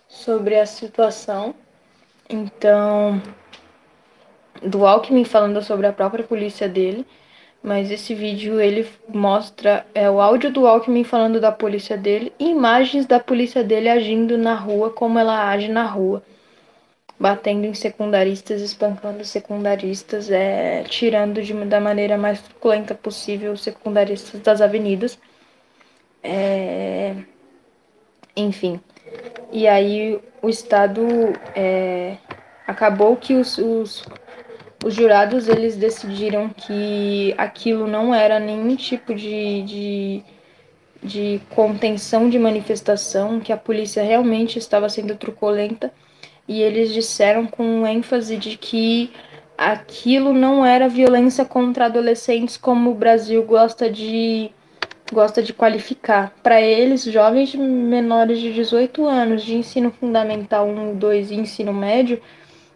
sobre 0.08 0.58
a 0.58 0.64
situação. 0.64 1.54
Então, 2.28 3.20
do 4.62 4.86
Alckmin 4.86 5.24
falando 5.24 5.60
sobre 5.62 5.86
a 5.86 5.92
própria 5.92 6.24
polícia 6.24 6.68
dele. 6.68 7.06
Mas 7.64 7.90
esse 7.90 8.14
vídeo 8.14 8.60
ele 8.60 8.86
mostra 9.08 9.86
é 9.94 10.10
o 10.10 10.20
áudio 10.20 10.52
do 10.52 10.66
Alckmin 10.66 11.02
falando 11.02 11.40
da 11.40 11.50
polícia 11.50 11.96
dele 11.96 12.30
e 12.38 12.50
imagens 12.50 13.06
da 13.06 13.18
polícia 13.18 13.64
dele 13.64 13.88
agindo 13.88 14.36
na 14.36 14.54
rua, 14.54 14.90
como 14.90 15.18
ela 15.18 15.48
age 15.48 15.68
na 15.68 15.86
rua. 15.86 16.22
Batendo 17.18 17.64
em 17.64 17.72
secundaristas, 17.72 18.60
espancando 18.60 19.24
secundaristas, 19.24 20.30
é, 20.30 20.82
tirando 20.82 21.40
de, 21.40 21.54
da 21.64 21.80
maneira 21.80 22.18
mais 22.18 22.42
truculenta 22.42 22.94
possível 22.94 23.52
os 23.52 23.62
secundaristas 23.62 24.42
das 24.42 24.60
avenidas. 24.60 25.18
É, 26.22 27.14
enfim. 28.36 28.78
E 29.50 29.66
aí 29.66 30.20
o 30.42 30.50
Estado 30.50 31.02
é, 31.56 32.18
acabou 32.66 33.16
que 33.16 33.32
os, 33.34 33.56
os 33.56 34.04
os 34.84 34.92
jurados 34.92 35.48
eles 35.48 35.76
decidiram 35.76 36.50
que 36.50 37.34
aquilo 37.38 37.86
não 37.86 38.14
era 38.14 38.38
nenhum 38.38 38.76
tipo 38.76 39.14
de, 39.14 39.62
de, 39.62 40.22
de 41.02 41.40
contenção 41.48 42.28
de 42.28 42.38
manifestação, 42.38 43.40
que 43.40 43.50
a 43.50 43.56
polícia 43.56 44.02
realmente 44.02 44.58
estava 44.58 44.90
sendo 44.90 45.16
truculenta, 45.16 45.90
e 46.46 46.60
eles 46.60 46.92
disseram 46.92 47.46
com 47.46 47.86
ênfase 47.86 48.36
de 48.36 48.58
que 48.58 49.10
aquilo 49.56 50.34
não 50.34 50.66
era 50.66 50.86
violência 50.86 51.46
contra 51.46 51.86
adolescentes 51.86 52.58
como 52.58 52.90
o 52.90 52.94
Brasil 52.94 53.42
gosta 53.42 53.88
de 53.88 54.50
gosta 55.10 55.42
de 55.42 55.54
qualificar. 55.54 56.34
Para 56.42 56.60
eles, 56.60 57.04
jovens 57.04 57.54
menores 57.54 58.38
de 58.38 58.52
18 58.52 59.06
anos 59.06 59.42
de 59.42 59.54
ensino 59.54 59.90
fundamental 59.90 60.68
1, 60.68 60.96
2 60.96 61.30
e 61.30 61.34
ensino 61.36 61.72
médio 61.72 62.20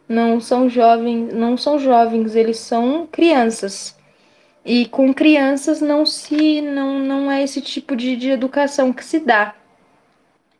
não 0.09 0.40
são 0.40 0.68
jovens, 0.68 1.32
não 1.34 1.56
são 1.56 1.78
jovens, 1.78 2.34
eles 2.34 2.59
são 2.59 3.06
crianças. 3.11 3.96
E 4.64 4.86
com 4.86 5.12
crianças 5.12 5.80
não 5.80 6.04
se 6.06 6.61
não, 6.61 6.98
não 6.98 7.30
é 7.30 7.42
esse 7.42 7.61
tipo 7.61 7.94
de, 7.94 8.16
de 8.16 8.30
educação 8.30 8.92
que 8.92 9.04
se 9.04 9.20
dá. 9.20 9.54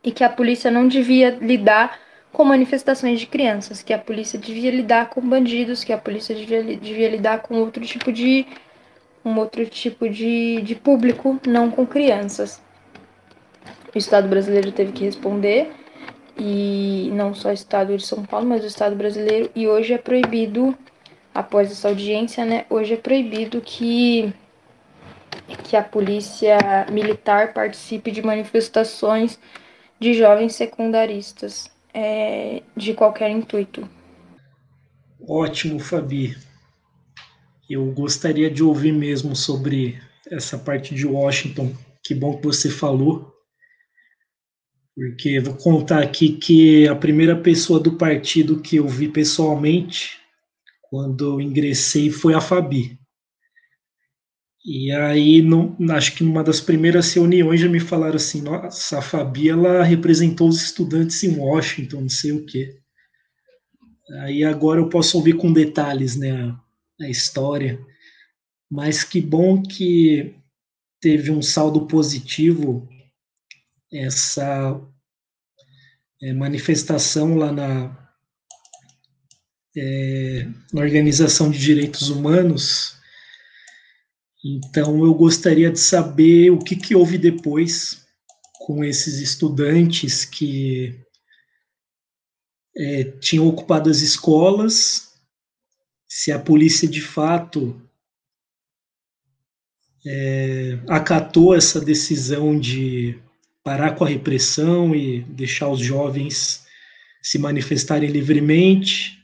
E 0.03 0.11
que 0.11 0.23
a 0.23 0.29
polícia 0.29 0.71
não 0.71 0.87
devia 0.87 1.31
lidar 1.41 1.99
com 2.31 2.43
manifestações 2.43 3.19
de 3.19 3.25
crianças, 3.25 3.81
que 3.81 3.91
a 3.93 3.97
polícia 3.97 4.37
devia 4.37 4.71
lidar 4.71 5.09
com 5.09 5.21
bandidos, 5.21 5.83
que 5.83 5.91
a 5.91 5.97
polícia 5.97 6.35
devia, 6.35 6.63
devia 6.63 7.09
lidar 7.09 7.39
com 7.41 7.55
outro 7.55 7.83
tipo 7.85 8.11
de 8.11 8.45
um 9.23 9.37
outro 9.37 9.65
tipo 9.65 10.07
de, 10.07 10.61
de 10.61 10.75
público, 10.75 11.39
não 11.45 11.69
com 11.69 11.85
crianças. 11.85 12.61
o 13.93 13.97
Estado 13.97 14.27
brasileiro 14.27 14.71
teve 14.71 14.91
que 14.91 15.03
responder, 15.03 15.71
e 16.39 17.09
não 17.11 17.33
só 17.33 17.49
o 17.49 17.53
Estado 17.53 17.95
de 17.97 18.05
São 18.05 18.23
Paulo, 18.23 18.47
mas 18.47 18.63
o 18.63 18.67
Estado 18.67 18.95
brasileiro, 18.95 19.49
e 19.55 19.67
hoje 19.67 19.93
é 19.93 19.97
proibido, 19.97 20.77
após 21.33 21.71
essa 21.71 21.89
audiência, 21.89 22.45
né, 22.45 22.65
hoje 22.69 22.93
é 22.93 22.97
proibido 22.97 23.61
que, 23.61 24.33
que 25.63 25.75
a 25.75 25.83
polícia 25.83 26.57
militar 26.91 27.53
participe 27.53 28.11
de 28.11 28.21
manifestações 28.21 29.37
de 29.99 30.13
jovens 30.13 30.55
secundaristas 30.55 31.69
é, 31.93 32.63
de 32.75 32.93
qualquer 32.93 33.29
intuito. 33.29 33.87
Ótimo, 35.27 35.79
Fabi. 35.79 36.37
Eu 37.69 37.85
gostaria 37.91 38.49
de 38.49 38.63
ouvir 38.63 38.93
mesmo 38.93 39.35
sobre 39.35 40.01
essa 40.31 40.57
parte 40.57 40.95
de 40.95 41.05
Washington. 41.05 41.73
Que 42.03 42.15
bom 42.15 42.37
que 42.37 42.47
você 42.47 42.69
falou. 42.69 43.38
Porque 44.99 45.39
vou 45.39 45.55
contar 45.55 46.03
aqui 46.03 46.33
que 46.33 46.85
a 46.85 46.93
primeira 46.93 47.33
pessoa 47.33 47.79
do 47.79 47.95
partido 47.95 48.59
que 48.59 48.75
eu 48.75 48.85
vi 48.85 49.07
pessoalmente, 49.07 50.19
quando 50.89 51.35
eu 51.35 51.41
ingressei, 51.41 52.11
foi 52.11 52.33
a 52.33 52.41
Fabi. 52.41 52.99
E 54.65 54.91
aí, 54.91 55.41
acho 55.91 56.15
que 56.17 56.21
numa 56.21 56.43
das 56.43 56.59
primeiras 56.59 57.13
reuniões 57.13 57.61
já 57.61 57.69
me 57.69 57.79
falaram 57.79 58.17
assim, 58.17 58.41
nossa, 58.41 58.99
a 58.99 59.01
Fabi, 59.01 59.47
ela 59.47 59.83
representou 59.83 60.49
os 60.49 60.61
estudantes 60.61 61.23
em 61.23 61.37
Washington, 61.37 62.01
não 62.01 62.09
sei 62.09 62.33
o 62.33 62.45
quê. 62.45 62.77
Aí 64.23 64.43
agora 64.43 64.81
eu 64.81 64.89
posso 64.89 65.15
ouvir 65.15 65.37
com 65.37 65.53
detalhes, 65.53 66.17
né, 66.17 66.31
a, 66.99 67.05
a 67.05 67.09
história. 67.09 67.79
Mas 68.69 69.05
que 69.05 69.21
bom 69.21 69.63
que 69.63 70.35
teve 70.99 71.31
um 71.31 71.41
saldo 71.41 71.87
positivo 71.87 72.85
essa 73.91 74.79
é, 76.21 76.33
manifestação 76.33 77.35
lá 77.35 77.51
na, 77.51 78.09
é, 79.75 80.47
na 80.71 80.81
Organização 80.81 81.49
de 81.49 81.57
Direitos 81.57 82.09
Humanos. 82.09 82.97
Então, 84.43 85.03
eu 85.03 85.13
gostaria 85.13 85.71
de 85.71 85.79
saber 85.79 86.51
o 86.51 86.59
que, 86.59 86.75
que 86.75 86.95
houve 86.95 87.17
depois 87.17 88.05
com 88.59 88.83
esses 88.83 89.19
estudantes 89.19 90.23
que 90.23 90.99
é, 92.77 93.03
tinham 93.03 93.47
ocupado 93.47 93.89
as 93.89 94.01
escolas, 94.01 95.13
se 96.07 96.31
a 96.31 96.39
polícia 96.39 96.87
de 96.87 97.01
fato 97.01 97.81
acatou 100.87 101.53
essa 101.53 101.79
decisão 101.79 102.57
de 102.57 103.21
parar 103.69 103.93
com 103.93 104.03
a 104.03 104.07
repressão 104.07 104.95
e 104.95 105.21
deixar 105.21 105.69
os 105.69 105.79
jovens 105.79 106.65
se 107.21 107.37
manifestarem 107.37 108.09
livremente, 108.09 109.23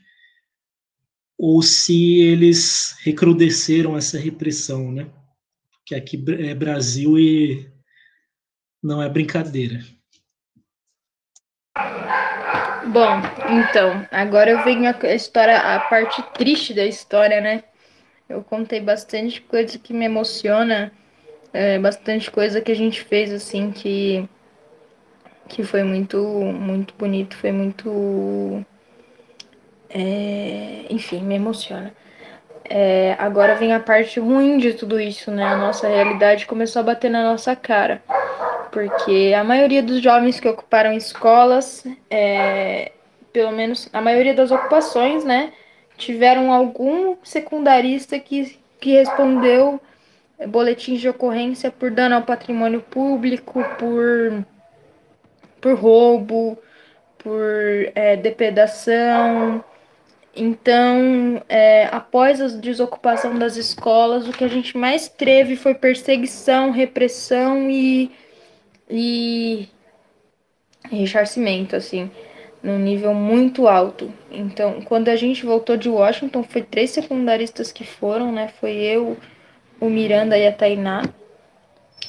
ou 1.36 1.60
se 1.62 2.20
eles 2.20 2.96
recrudesceram 3.02 3.96
essa 3.96 4.16
repressão, 4.16 4.92
né? 4.92 5.08
Que 5.84 5.96
aqui 5.96 6.24
é 6.38 6.54
Brasil 6.54 7.18
e 7.18 7.68
não 8.80 9.02
é 9.02 9.08
brincadeira. 9.08 9.80
Bom, 12.86 13.20
então, 13.50 14.06
agora 14.12 14.52
eu 14.52 14.62
venho 14.62 14.88
a 14.88 15.12
história, 15.12 15.58
a 15.58 15.80
parte 15.80 16.22
triste 16.34 16.72
da 16.72 16.86
história, 16.86 17.40
né? 17.40 17.64
Eu 18.28 18.44
contei 18.44 18.78
bastante 18.80 19.40
coisa 19.40 19.76
que 19.76 19.92
me 19.92 20.04
emociona, 20.04 20.92
é, 21.52 21.80
bastante 21.80 22.30
coisa 22.30 22.60
que 22.60 22.70
a 22.70 22.76
gente 22.76 23.02
fez 23.02 23.32
assim 23.32 23.72
que 23.72 24.28
que 25.48 25.62
foi 25.62 25.82
muito 25.82 26.18
muito 26.18 26.94
bonito, 26.98 27.36
foi 27.36 27.52
muito 27.52 28.64
é, 29.90 30.86
enfim, 30.90 31.22
me 31.22 31.36
emociona. 31.36 31.92
É, 32.68 33.16
agora 33.18 33.54
vem 33.54 33.72
a 33.72 33.80
parte 33.80 34.18
ruim 34.20 34.58
de 34.58 34.74
tudo 34.74 35.00
isso, 35.00 35.30
né? 35.30 35.44
A 35.44 35.56
nossa 35.56 35.88
realidade 35.88 36.46
começou 36.46 36.80
a 36.80 36.82
bater 36.82 37.10
na 37.10 37.22
nossa 37.22 37.54
cara. 37.54 38.02
Porque 38.72 39.32
a 39.36 39.44
maioria 39.44 39.82
dos 39.82 40.02
jovens 40.02 40.40
que 40.40 40.48
ocuparam 40.48 40.92
escolas, 40.92 41.86
é, 42.10 42.92
pelo 43.32 43.52
menos 43.52 43.88
a 43.92 44.00
maioria 44.00 44.34
das 44.34 44.50
ocupações, 44.50 45.24
né? 45.24 45.52
tiveram 45.96 46.52
algum 46.52 47.16
secundarista 47.22 48.18
que, 48.18 48.58
que 48.80 48.92
respondeu 48.92 49.80
boletins 50.48 51.00
de 51.00 51.08
ocorrência 51.08 51.70
por 51.70 51.90
dano 51.90 52.16
ao 52.16 52.22
patrimônio 52.22 52.80
público, 52.80 53.64
por, 53.78 54.44
por 55.60 55.74
roubo, 55.74 56.58
por 57.18 57.42
é, 57.94 58.16
depredação. 58.16 59.64
Então, 60.34 61.42
é, 61.48 61.86
após 61.90 62.40
a 62.40 62.48
desocupação 62.48 63.38
das 63.38 63.56
escolas, 63.56 64.28
o 64.28 64.32
que 64.32 64.44
a 64.44 64.48
gente 64.48 64.76
mais 64.76 65.08
teve 65.08 65.56
foi 65.56 65.74
perseguição, 65.74 66.70
repressão 66.70 67.70
e, 67.70 68.10
e 68.90 69.68
ressarcimento, 70.90 71.74
assim 71.74 72.10
num 72.66 72.78
nível 72.78 73.14
muito 73.14 73.68
alto. 73.68 74.12
Então, 74.30 74.80
quando 74.82 75.08
a 75.08 75.16
gente 75.16 75.46
voltou 75.46 75.76
de 75.76 75.88
Washington, 75.88 76.42
foi 76.42 76.62
três 76.62 76.90
secundaristas 76.90 77.70
que 77.70 77.84
foram, 77.84 78.32
né? 78.32 78.48
Foi 78.60 78.72
eu, 78.72 79.16
o 79.80 79.88
Miranda 79.88 80.36
e 80.36 80.46
a 80.46 80.52
Tainá. 80.52 81.02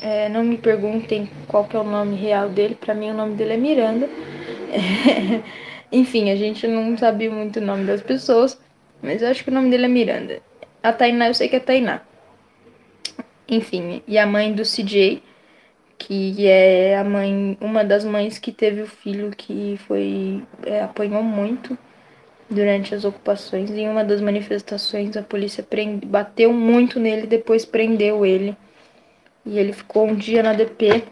É, 0.02 0.30
não 0.30 0.44
me 0.44 0.58
perguntem 0.58 1.30
qual 1.48 1.66
que 1.66 1.76
é 1.76 1.80
o 1.80 1.84
nome 1.84 2.16
real 2.16 2.50
dele, 2.50 2.76
para 2.76 2.94
mim 2.94 3.10
o 3.10 3.14
nome 3.14 3.36
dele 3.36 3.54
é 3.54 3.58
Miranda. 3.58 4.08
É, 4.72 5.42
enfim, 5.92 6.30
a 6.30 6.36
gente 6.36 6.68
não 6.68 6.98
sabia 6.98 7.32
muito 7.32 7.60
o 7.60 7.64
nome 7.64 7.86
das 7.86 8.02
pessoas, 8.02 8.60
mas 9.02 9.22
eu 9.22 9.30
acho 9.30 9.44
que 9.44 9.50
o 9.50 9.54
nome 9.54 9.70
dele 9.70 9.86
é 9.86 9.90
Miranda. 9.90 10.42
A 10.84 10.94
Tainá, 10.94 11.28
eu 11.28 11.34
sei 11.34 11.50
que 11.50 11.56
é 11.56 11.60
Tainá. 11.60 12.02
Enfim, 13.50 14.04
e 14.08 14.18
a 14.18 14.26
mãe 14.26 14.54
do 14.54 14.64
CJ, 14.64 15.24
que 15.98 16.48
é 16.48 16.98
a 16.98 17.04
mãe, 17.04 17.58
uma 17.60 17.84
das 17.84 18.04
mães 18.06 18.38
que 18.38 18.52
teve 18.52 18.82
o 18.82 18.88
filho 18.88 19.32
que 19.32 19.78
foi 19.88 20.44
é, 20.66 20.82
apanhou 20.82 21.24
muito 21.24 21.78
durante 22.50 22.94
as 22.94 23.04
ocupações. 23.06 23.72
Em 23.72 23.90
uma 23.90 24.04
das 24.04 24.22
manifestações, 24.22 25.16
a 25.18 25.22
polícia 25.24 25.64
prende, 25.64 26.06
bateu 26.06 26.54
muito 26.54 27.00
nele, 27.00 27.28
depois 27.28 27.66
prendeu 27.66 28.26
ele. 28.26 28.56
E 29.48 29.58
ele 29.58 29.72
ficou 29.72 30.06
um 30.06 30.14
dia 30.14 30.44
na 30.44 30.52
DP 30.52 31.06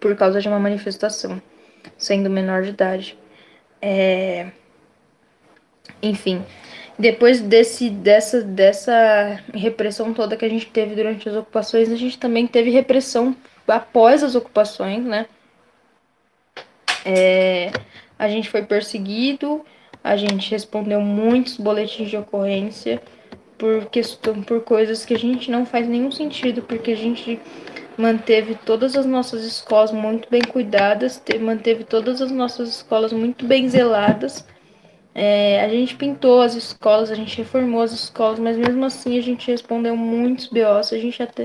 por 0.00 0.16
causa 0.16 0.40
de 0.40 0.48
uma 0.48 0.58
manifestação, 0.58 1.40
sendo 1.98 2.30
menor 2.30 2.62
de 2.62 2.70
idade. 2.70 3.18
É... 3.80 4.48
Enfim, 6.02 6.42
depois 6.98 7.42
desse, 7.42 7.90
dessa, 7.90 8.40
dessa 8.40 9.38
repressão 9.52 10.14
toda 10.14 10.36
que 10.36 10.46
a 10.46 10.48
gente 10.48 10.66
teve 10.66 10.94
durante 10.94 11.28
as 11.28 11.36
ocupações, 11.36 11.92
a 11.92 11.96
gente 11.96 12.18
também 12.18 12.46
teve 12.46 12.70
repressão 12.70 13.36
após 13.68 14.22
as 14.22 14.34
ocupações, 14.34 15.04
né? 15.04 15.26
É, 17.04 17.70
a 18.18 18.28
gente 18.30 18.48
foi 18.48 18.62
perseguido, 18.62 19.62
a 20.02 20.16
gente 20.16 20.50
respondeu 20.50 21.02
muitos 21.02 21.58
boletins 21.58 22.08
de 22.08 22.16
ocorrência 22.16 23.02
por, 23.58 23.86
questão, 23.86 24.42
por 24.42 24.62
coisas 24.62 25.04
que 25.04 25.14
a 25.14 25.18
gente 25.18 25.50
não 25.50 25.64
faz 25.64 25.88
nenhum 25.88 26.10
sentido, 26.10 26.62
porque 26.62 26.92
a 26.92 26.96
gente 26.96 27.40
manteve 27.96 28.56
todas 28.66 28.96
as 28.96 29.06
nossas 29.06 29.44
escolas 29.44 29.92
muito 29.92 30.28
bem 30.28 30.42
cuidadas, 30.42 31.22
manteve 31.40 31.84
todas 31.84 32.20
as 32.20 32.30
nossas 32.30 32.68
escolas 32.68 33.12
muito 33.12 33.46
bem 33.46 33.68
zeladas 33.68 34.44
é, 35.14 35.62
a 35.62 35.68
gente 35.68 35.94
pintou 35.94 36.42
as 36.42 36.56
escolas, 36.56 37.08
a 37.08 37.14
gente 37.14 37.38
reformou 37.38 37.82
as 37.82 37.92
escolas, 37.92 38.40
mas 38.40 38.56
mesmo 38.56 38.84
assim 38.84 39.16
a 39.16 39.22
gente 39.22 39.48
respondeu 39.48 39.96
muitos 39.96 40.48
BOs. 40.48 40.92
A 40.92 40.98
gente 40.98 41.22
até, 41.22 41.44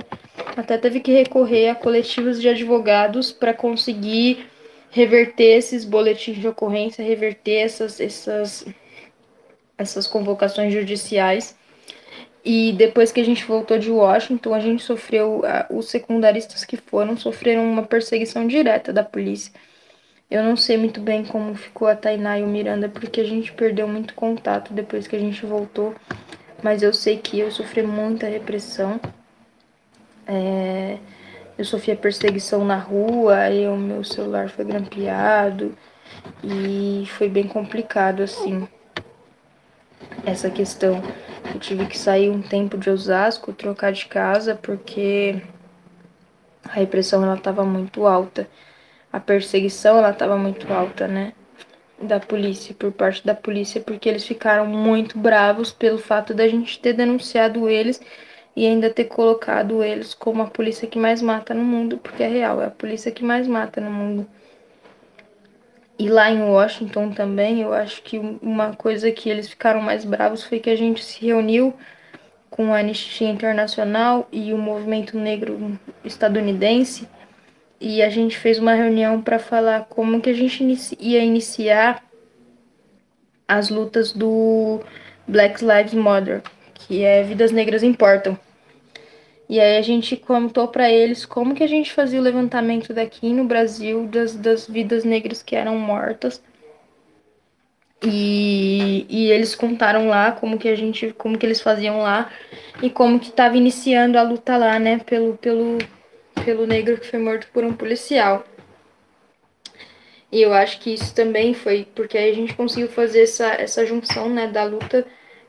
até 0.57 0.78
teve 0.78 0.99
que 0.99 1.12
recorrer 1.12 1.70
a 1.70 1.76
coletivos 1.76 2.41
de 2.41 2.49
advogados 2.49 3.32
para 3.32 3.53
conseguir 3.53 4.47
reverter 4.89 5.57
esses 5.57 5.86
boletins 5.86 6.38
de 6.38 6.47
ocorrência, 6.47 7.05
reverter 7.05 7.57
essas, 7.57 7.99
essas, 7.99 8.66
essas 9.78 10.07
convocações 10.07 10.74
judiciais. 10.74 11.55
E 12.43 12.73
depois 12.73 13.11
que 13.11 13.19
a 13.19 13.25
gente 13.25 13.45
voltou 13.45 13.77
de 13.77 13.91
Washington, 13.91 14.53
a 14.53 14.59
gente 14.59 14.81
sofreu, 14.83 15.41
os 15.69 15.89
secundaristas 15.89 16.63
que 16.63 16.77
foram 16.77 17.17
sofreram 17.17 17.69
uma 17.69 17.83
perseguição 17.83 18.47
direta 18.47 18.93
da 18.93 19.03
polícia 19.03 19.51
eu 20.29 20.43
não 20.43 20.55
sei 20.55 20.77
muito 20.77 21.01
bem 21.01 21.25
como 21.25 21.55
ficou 21.55 21.87
a 21.87 21.95
Tainá 21.95 22.37
e 22.37 22.43
o 22.43 22.47
Miranda, 22.47 22.87
porque 22.87 23.19
a 23.19 23.23
gente 23.23 23.51
perdeu 23.51 23.87
muito 23.87 24.13
contato 24.13 24.73
depois 24.73 25.07
que 25.07 25.15
a 25.15 25.19
gente 25.19 25.43
voltou. 25.45 25.95
Mas 26.61 26.83
eu 26.83 26.93
sei 26.93 27.17
que 27.17 27.39
eu 27.39 27.49
sofri 27.51 27.81
muita 27.81 28.27
repressão. 28.27 28.99
É, 30.27 30.99
eu 31.57 31.65
sofri 31.65 31.93
a 31.93 31.95
perseguição 31.95 32.63
na 32.63 32.77
rua, 32.77 33.37
aí 33.37 33.67
o 33.67 33.75
meu 33.75 34.03
celular 34.03 34.49
foi 34.49 34.65
grampeado. 34.65 35.75
E 36.43 37.05
foi 37.17 37.27
bem 37.27 37.47
complicado, 37.47 38.21
assim, 38.21 38.67
essa 40.26 40.49
questão. 40.49 41.01
Eu 41.53 41.60
tive 41.60 41.86
que 41.86 41.97
sair 41.97 42.30
um 42.30 42.41
tempo 42.41 42.78
de 42.78 42.89
Osasco, 42.89 43.53
trocar 43.53 43.91
de 43.91 44.05
casa, 44.05 44.55
porque 44.55 45.41
a 46.64 46.74
repressão 46.74 47.24
ela 47.24 47.36
estava 47.36 47.64
muito 47.64 48.05
alta, 48.05 48.47
a 49.12 49.20
perseguição 49.20 49.97
ela 49.97 50.12
estava 50.12 50.38
muito 50.38 50.72
alta, 50.72 51.07
né? 51.07 51.34
Da 52.01 52.20
polícia, 52.20 52.74
por 52.78 52.91
parte 52.91 53.26
da 53.26 53.36
polícia, 53.36 53.82
porque 53.82 54.07
eles 54.07 54.26
ficaram 54.26 54.66
muito 54.66 55.18
bravos 55.18 55.72
pelo 55.72 55.97
fato 55.97 56.34
da 56.34 56.47
gente 56.47 56.80
ter 56.80 56.93
denunciado 56.93 57.68
eles 57.68 57.99
e 58.55 58.66
ainda 58.66 58.89
ter 58.89 59.05
colocado 59.05 59.84
eles 59.84 60.14
como 60.14 60.41
a 60.43 60.47
polícia 60.47 60.88
que 60.88 60.99
mais 60.99 61.22
mata 61.22 61.53
no 61.53 61.64
mundo, 61.64 61.97
porque 61.97 62.24
é 62.24 62.28
real, 62.28 62.62
é 62.62 62.68
a 62.68 62.72
polícia 62.72 63.12
que 63.12 63.24
mais 63.24 63.47
mata 63.47 63.82
no 63.82 63.91
mundo. 63.91 64.28
E 66.00 66.08
lá 66.08 66.32
em 66.32 66.41
Washington 66.41 67.12
também, 67.12 67.62
eu 67.62 67.74
acho 67.74 68.02
que 68.02 68.18
uma 68.18 68.74
coisa 68.74 69.12
que 69.12 69.30
eles 69.30 69.50
ficaram 69.50 69.82
mais 69.82 70.06
bravos 70.06 70.45
foi 70.45 70.58
que 70.58 70.70
a 70.70 70.76
gente 70.76 71.04
se 71.04 71.26
reuniu 71.26 71.74
com 72.50 72.74
a 72.74 72.80
Anistia 72.80 73.30
Internacional 73.30 74.26
e 74.32 74.54
o 74.54 74.58
movimento 74.58 75.18
negro 75.18 75.78
estadunidense 76.06 77.06
e 77.82 78.02
a 78.02 78.10
gente 78.10 78.38
fez 78.38 78.60
uma 78.60 78.74
reunião 78.74 79.22
para 79.22 79.39
falar 79.39 79.88
como 79.89 80.22
que 80.22 80.30
a 80.30 80.34
gente 80.34 80.64
ia 81.00 81.20
iniciar 81.20 82.02
as 83.45 83.70
lutas 83.70 84.14
do 84.14 84.80
Black 85.28 85.64
Lives 85.64 85.93
Matter, 85.93 86.41
que 86.74 87.04
é 87.04 87.24
Vidas 87.24 87.52
Negras 87.52 87.84
Importam. 87.84 88.39
E 89.50 89.60
aí 89.60 89.78
a 89.78 89.82
gente 89.82 90.16
contou 90.16 90.68
para 90.68 90.91
eles 90.91 91.26
como 91.26 91.56
que 91.56 91.64
a 91.64 91.68
gente 91.68 91.91
fazia 91.91 92.20
o 92.20 92.24
levantamento 92.24 92.93
daqui 92.93 93.34
no 93.34 93.45
Brasil 93.45 94.06
das, 94.06 94.36
das 94.36 94.68
vidas 94.68 95.04
negras 95.04 95.41
que 95.41 95.56
eram 95.56 95.76
mortas. 95.76 96.39
E, 98.04 99.08
e 99.10 99.32
eles 99.32 99.56
contaram 99.56 100.08
lá 100.08 100.32
como 100.32 100.60
que 100.60 100.70
a 100.70 100.76
gente, 100.76 101.12
como 101.14 101.36
que 101.36 101.45
eles 101.47 101.60
faziam 101.62 101.97
lá 102.00 102.32
e 102.82 102.91
como 102.91 103.20
que 103.20 103.30
estava 103.30 103.58
iniciando 103.58 104.20
a 104.20 104.22
luta 104.22 104.56
lá, 104.56 104.78
né, 104.78 105.00
pelo, 105.00 105.36
pelo, 105.38 105.80
pelo 106.45 106.68
negro 106.68 106.97
que 107.00 107.08
foi 107.08 107.20
morto 107.20 107.47
por 107.52 107.64
um 107.64 107.74
policial. 107.74 108.45
E 110.32 110.43
eu 110.43 110.54
acho 110.54 110.80
que 110.80 110.93
isso 110.93 111.14
também 111.16 111.56
foi 111.56 111.88
porque 111.95 112.20
a 112.20 112.34
gente 112.34 112.54
conseguiu 112.54 112.88
fazer 112.88 113.24
essa, 113.24 113.47
essa 113.47 113.84
junção, 113.84 114.30
né, 114.30 114.47
da 114.47 114.64
luta 114.64 115.08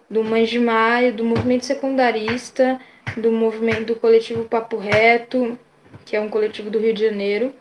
do 0.09 0.23
de 0.47 0.59
Maio, 0.59 1.13
do 1.13 1.23
movimento 1.23 1.67
secundarista 1.67 2.81
do 3.17 3.33
movimento 3.33 3.87
do 3.87 3.97
coletivo 3.97 4.45
Papo 4.45 4.77
Reto, 4.77 5.59
que 6.05 6.17
é 6.17 6.21
um 6.21 6.29
coletivo 6.29 6.71
do 6.71 6.79
Rio 6.79 6.93
de 6.93 7.05
Janeiro, 7.05 7.55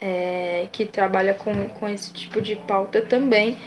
é, 0.00 0.68
que 0.72 0.84
trabalha 0.84 1.34
com, 1.34 1.68
com 1.68 1.88
esse 1.88 2.12
tipo 2.12 2.40
de 2.40 2.56
pauta 2.56 3.02
também. 3.02 3.58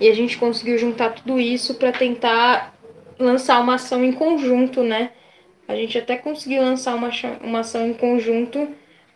E 0.00 0.08
a 0.08 0.14
gente 0.14 0.38
conseguiu 0.38 0.78
juntar 0.78 1.10
tudo 1.10 1.40
isso 1.40 1.74
para 1.74 1.90
tentar 1.90 2.74
lançar 3.18 3.60
uma 3.60 3.74
ação 3.74 4.04
em 4.04 4.12
conjunto, 4.12 4.82
né? 4.82 5.10
A 5.66 5.74
gente 5.74 5.98
até 5.98 6.16
conseguiu 6.16 6.62
lançar 6.62 6.94
uma, 6.94 7.10
uma 7.42 7.60
ação 7.60 7.86
em 7.86 7.94
conjunto 7.94 8.68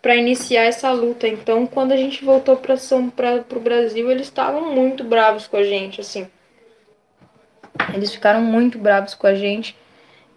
para 0.03 0.17
iniciar 0.17 0.65
essa 0.65 0.91
luta. 0.91 1.29
Então, 1.29 1.67
quando 1.67 1.93
a 1.93 1.97
gente 1.97 2.25
voltou 2.25 2.57
para 2.57 2.75
o 3.55 3.61
Brasil, 3.61 4.11
eles 4.11 4.27
estavam 4.27 4.75
muito 4.75 5.05
bravos 5.05 5.47
com 5.47 5.57
a 5.57 5.63
gente, 5.63 6.01
assim. 6.01 6.27
Eles 7.95 8.13
ficaram 8.13 8.43
muito 8.43 8.79
bravos 8.79 9.15
com 9.15 9.27
a 9.27 9.35
gente 9.35 9.77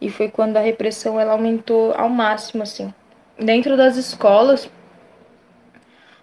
e 0.05 0.09
foi 0.11 0.29
quando 0.29 0.55
a 0.57 0.59
repressão 0.59 1.19
ela 1.19 1.31
aumentou 1.31 1.91
ao 1.95 2.07
máximo 2.07 2.61
assim. 2.61 2.93
Dentro 3.39 3.75
das 3.75 3.97
escolas, 3.97 4.69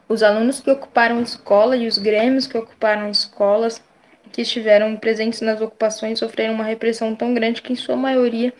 os 0.09 0.23
alunos 0.23 0.61
que 0.61 0.71
ocuparam 0.71 1.21
escola 1.21 1.77
e 1.77 1.89
os 1.89 1.99
grêmios 1.99 2.47
que 2.47 2.57
ocuparam 2.57 3.11
escolas, 3.11 3.83
que 4.31 4.43
estiveram 4.43 4.95
presentes 4.97 5.41
nas 5.41 5.61
ocupações, 5.61 6.21
sofreram 6.21 6.55
uma 6.55 6.63
repressão 6.63 7.13
tão 7.17 7.35
grande 7.35 7.61
que 7.61 7.73
em 7.73 7.77
sua 7.77 7.97
maioria 7.97 8.55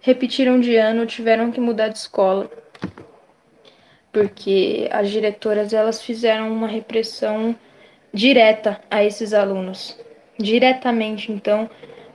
repetiram 0.00 0.58
de 0.58 0.74
ano 0.76 1.00
ou 1.00 1.06
tiveram 1.06 1.52
que 1.52 1.60
mudar 1.60 1.88
de 1.88 1.98
escola. 1.98 2.50
Porque 4.10 4.88
as 4.90 5.10
diretoras 5.10 5.74
elas 5.74 6.00
fizeram 6.00 6.50
uma 6.50 6.66
repressão 6.66 7.54
direta 8.12 8.80
a 8.90 9.04
esses 9.04 9.34
alunos, 9.34 9.98
diretamente. 10.38 11.30
Então, 11.30 11.68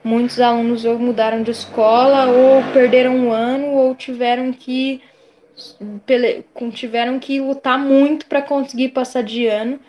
Muitos 0.07 0.39
alunos 0.39 0.85
ou 0.85 0.97
mudaram 0.97 1.43
de 1.43 1.51
escola, 1.51 2.27
ou 2.27 2.63
perderam 2.71 3.13
um 3.13 3.33
ano, 3.33 3.73
ou 3.73 3.93
tiveram 3.93 4.53
que 4.53 5.01
tiveram 6.73 7.19
que 7.19 7.41
lutar 7.41 7.77
muito 7.77 8.25
para 8.25 8.41
conseguir 8.41 8.89
passar 8.89 9.21
de 9.21 9.47
ano, 9.47 9.81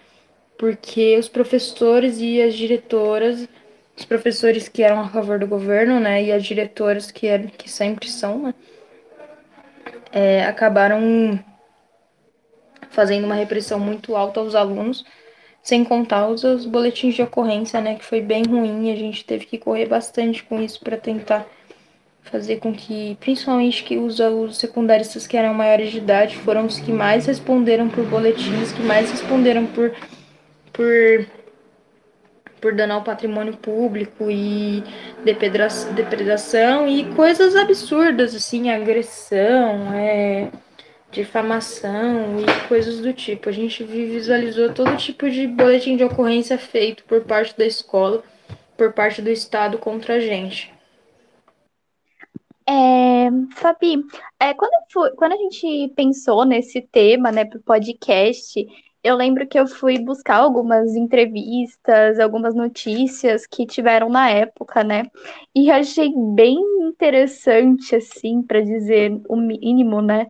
porque 0.59 1.17
os 1.17 1.29
professores 1.29 2.19
e 2.19 2.43
as 2.43 2.55
diretoras, 2.55 3.49
os 3.97 4.05
professores 4.05 4.67
que 4.67 4.83
eram 4.83 4.99
a 4.99 5.09
favor 5.09 5.39
do 5.39 5.47
governo, 5.47 6.01
né, 6.01 6.21
e 6.25 6.33
as 6.33 6.43
diretoras 6.43 7.13
que, 7.13 7.29
eram, 7.29 7.47
que 7.47 7.71
sempre 7.71 8.09
são, 8.09 8.43
né, 8.43 8.55
é, 10.11 10.43
acabaram 10.47 11.39
fazendo 12.91 13.25
uma 13.25 13.37
repressão 13.37 13.79
muito 13.79 14.17
alta 14.17 14.41
aos 14.41 14.57
alunos 14.57 15.05
sem 15.63 15.85
contar 15.85 16.29
os, 16.29 16.45
os 16.45 16.65
boletins 16.65 17.15
de 17.15 17.23
ocorrência, 17.23 17.81
né, 17.81 17.97
que 17.97 18.05
foi 18.05 18.21
bem 18.21 18.45
ruim, 18.45 18.91
a 18.91 18.97
gente 18.97 19.25
teve 19.25 19.45
que 19.45 19.59
correr 19.59 19.87
bastante 19.87 20.43
com 20.43 20.61
isso 20.61 20.81
para 20.81 20.97
tentar 20.97 21.47
fazer 22.23 22.57
com 22.59 22.73
que, 22.75 23.17
principalmente 23.21 23.85
que 23.85 23.97
os, 23.97 24.21
os 24.21 24.59
secundaristas 24.59 25.27
que 25.27 25.37
eram 25.37 25.55
maiores 25.55 25.91
de 25.91 25.99
idade 25.99 26.37
foram 26.37 26.67
os 26.67 26.79
que 26.79 26.93
mais 26.93 27.27
responderam 27.27 27.89
por 27.89 28.05
boletins, 28.05 28.73
que 28.73 28.83
mais 28.83 29.11
responderam 29.11 29.67
por 29.67 29.93
por 30.73 31.27
por 32.61 32.75
dano 32.75 32.95
ao 32.95 33.05
patrimônio 33.05 33.57
público 33.57 34.31
e 34.31 34.83
depredação 35.25 36.89
e 36.89 37.05
coisas 37.15 37.55
absurdas 37.55 38.35
assim, 38.35 38.71
agressão, 38.71 39.93
é 39.95 40.49
difamação 41.11 42.41
e 42.41 42.69
coisas 42.69 43.01
do 43.01 43.13
tipo. 43.13 43.49
A 43.49 43.53
gente 43.53 43.83
visualizou 43.85 44.73
todo 44.73 44.97
tipo 44.97 45.31
de 45.31 45.47
boletim 45.47 45.97
de 45.97 46.05
ocorrência 46.05 46.59
feito 46.59 47.05
por 47.05 47.23
parte 47.25 47.57
da 47.57 47.67
escola, 47.67 48.23
por 48.77 48.93
parte 48.93 49.23
do 49.23 49.31
Estado 49.31 49.79
contra 49.79 50.15
a 50.15 50.21
gente. 50.21 50.73
É, 52.69 53.31
Fabi, 53.55 54.05
é, 54.39 54.53
quando, 54.53 54.73
fui, 54.93 55.11
quando 55.13 55.33
a 55.33 55.37
gente 55.37 55.91
pensou 55.97 56.45
nesse 56.45 56.83
tema, 56.83 57.33
né, 57.33 57.47
para 57.47 57.59
o 57.59 57.63
podcast, 57.63 58.67
eu 59.03 59.17
lembro 59.17 59.47
que 59.47 59.59
eu 59.59 59.67
fui 59.67 59.99
buscar 59.99 60.37
algumas 60.37 60.95
entrevistas, 60.95 62.19
algumas 62.19 62.55
notícias 62.55 63.47
que 63.47 63.65
tiveram 63.65 64.11
na 64.11 64.29
época, 64.29 64.85
né? 64.85 65.05
E 65.55 65.71
achei 65.71 66.13
bem 66.35 66.59
interessante, 66.83 67.97
assim, 67.97 68.43
para 68.43 68.61
dizer 68.61 69.19
o 69.29 69.37
mínimo, 69.37 70.03
né? 70.03 70.27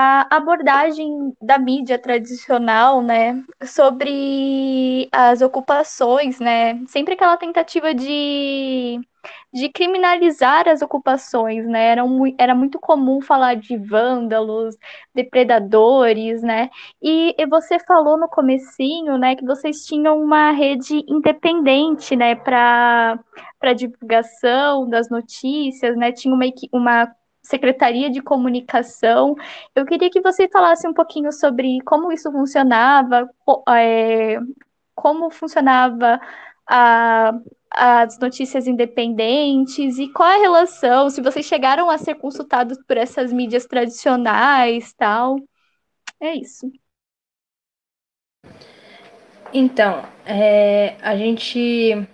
A 0.00 0.28
abordagem 0.36 1.34
da 1.42 1.58
mídia 1.58 1.98
tradicional, 1.98 3.02
né, 3.02 3.42
sobre 3.64 5.08
as 5.10 5.42
ocupações, 5.42 6.38
né, 6.38 6.80
sempre 6.86 7.14
aquela 7.14 7.36
tentativa 7.36 7.92
de, 7.92 9.00
de 9.52 9.68
criminalizar 9.70 10.68
as 10.68 10.82
ocupações, 10.82 11.66
né, 11.66 11.88
era, 11.88 12.04
um, 12.04 12.32
era 12.38 12.54
muito 12.54 12.78
comum 12.78 13.20
falar 13.20 13.56
de 13.56 13.76
vândalos, 13.76 14.76
depredadores, 15.12 16.42
né, 16.42 16.70
e, 17.02 17.34
e 17.36 17.46
você 17.46 17.80
falou 17.80 18.16
no 18.16 18.28
comecinho, 18.28 19.18
né, 19.18 19.34
que 19.34 19.44
vocês 19.44 19.84
tinham 19.84 20.22
uma 20.22 20.52
rede 20.52 21.04
independente, 21.08 22.14
né, 22.14 22.36
para 22.36 23.18
divulgação 23.76 24.88
das 24.88 25.10
notícias, 25.10 25.96
né, 25.96 26.12
tinha 26.12 26.32
uma, 26.32 26.46
uma 26.72 27.17
Secretaria 27.48 28.10
de 28.10 28.20
Comunicação. 28.20 29.34
Eu 29.74 29.86
queria 29.86 30.10
que 30.10 30.20
você 30.20 30.48
falasse 30.48 30.86
um 30.86 30.92
pouquinho 30.92 31.32
sobre 31.32 31.80
como 31.84 32.12
isso 32.12 32.30
funcionava, 32.30 33.28
é, 33.70 34.38
como 34.94 35.30
funcionava 35.30 36.20
a, 36.66 37.32
as 37.70 38.18
notícias 38.18 38.66
independentes 38.66 39.98
e 39.98 40.08
qual 40.12 40.28
a 40.28 40.38
relação, 40.38 41.10
se 41.10 41.22
vocês 41.22 41.46
chegaram 41.46 41.88
a 41.90 41.98
ser 41.98 42.16
consultados 42.16 42.78
por 42.86 42.96
essas 42.96 43.32
mídias 43.32 43.66
tradicionais, 43.66 44.92
tal. 44.94 45.36
É 46.20 46.34
isso. 46.34 46.70
Então, 49.52 50.02
é, 50.26 50.96
a 51.00 51.16
gente 51.16 52.06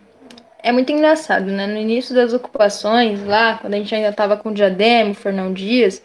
é 0.64 0.72
muito 0.72 0.90
engraçado, 0.90 1.44
né? 1.44 1.66
No 1.66 1.76
início 1.78 2.14
das 2.14 2.32
ocupações, 2.32 3.22
lá, 3.22 3.58
quando 3.58 3.74
a 3.74 3.76
gente 3.76 3.94
ainda 3.94 4.08
estava 4.08 4.34
com 4.34 4.48
o 4.48 4.54
Diadema, 4.54 5.10
o 5.10 5.14
Fernão 5.14 5.52
Dias, 5.52 6.02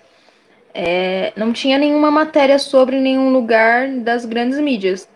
é, 0.73 1.31
não 1.37 1.53
tinha 1.53 1.77
nenhuma 1.77 2.11
matéria 2.11 2.59
sobre 2.59 2.99
nenhum 2.99 3.31
lugar 3.31 3.87
das 3.89 4.25
grandes 4.25 4.59
mídias. 4.59 5.09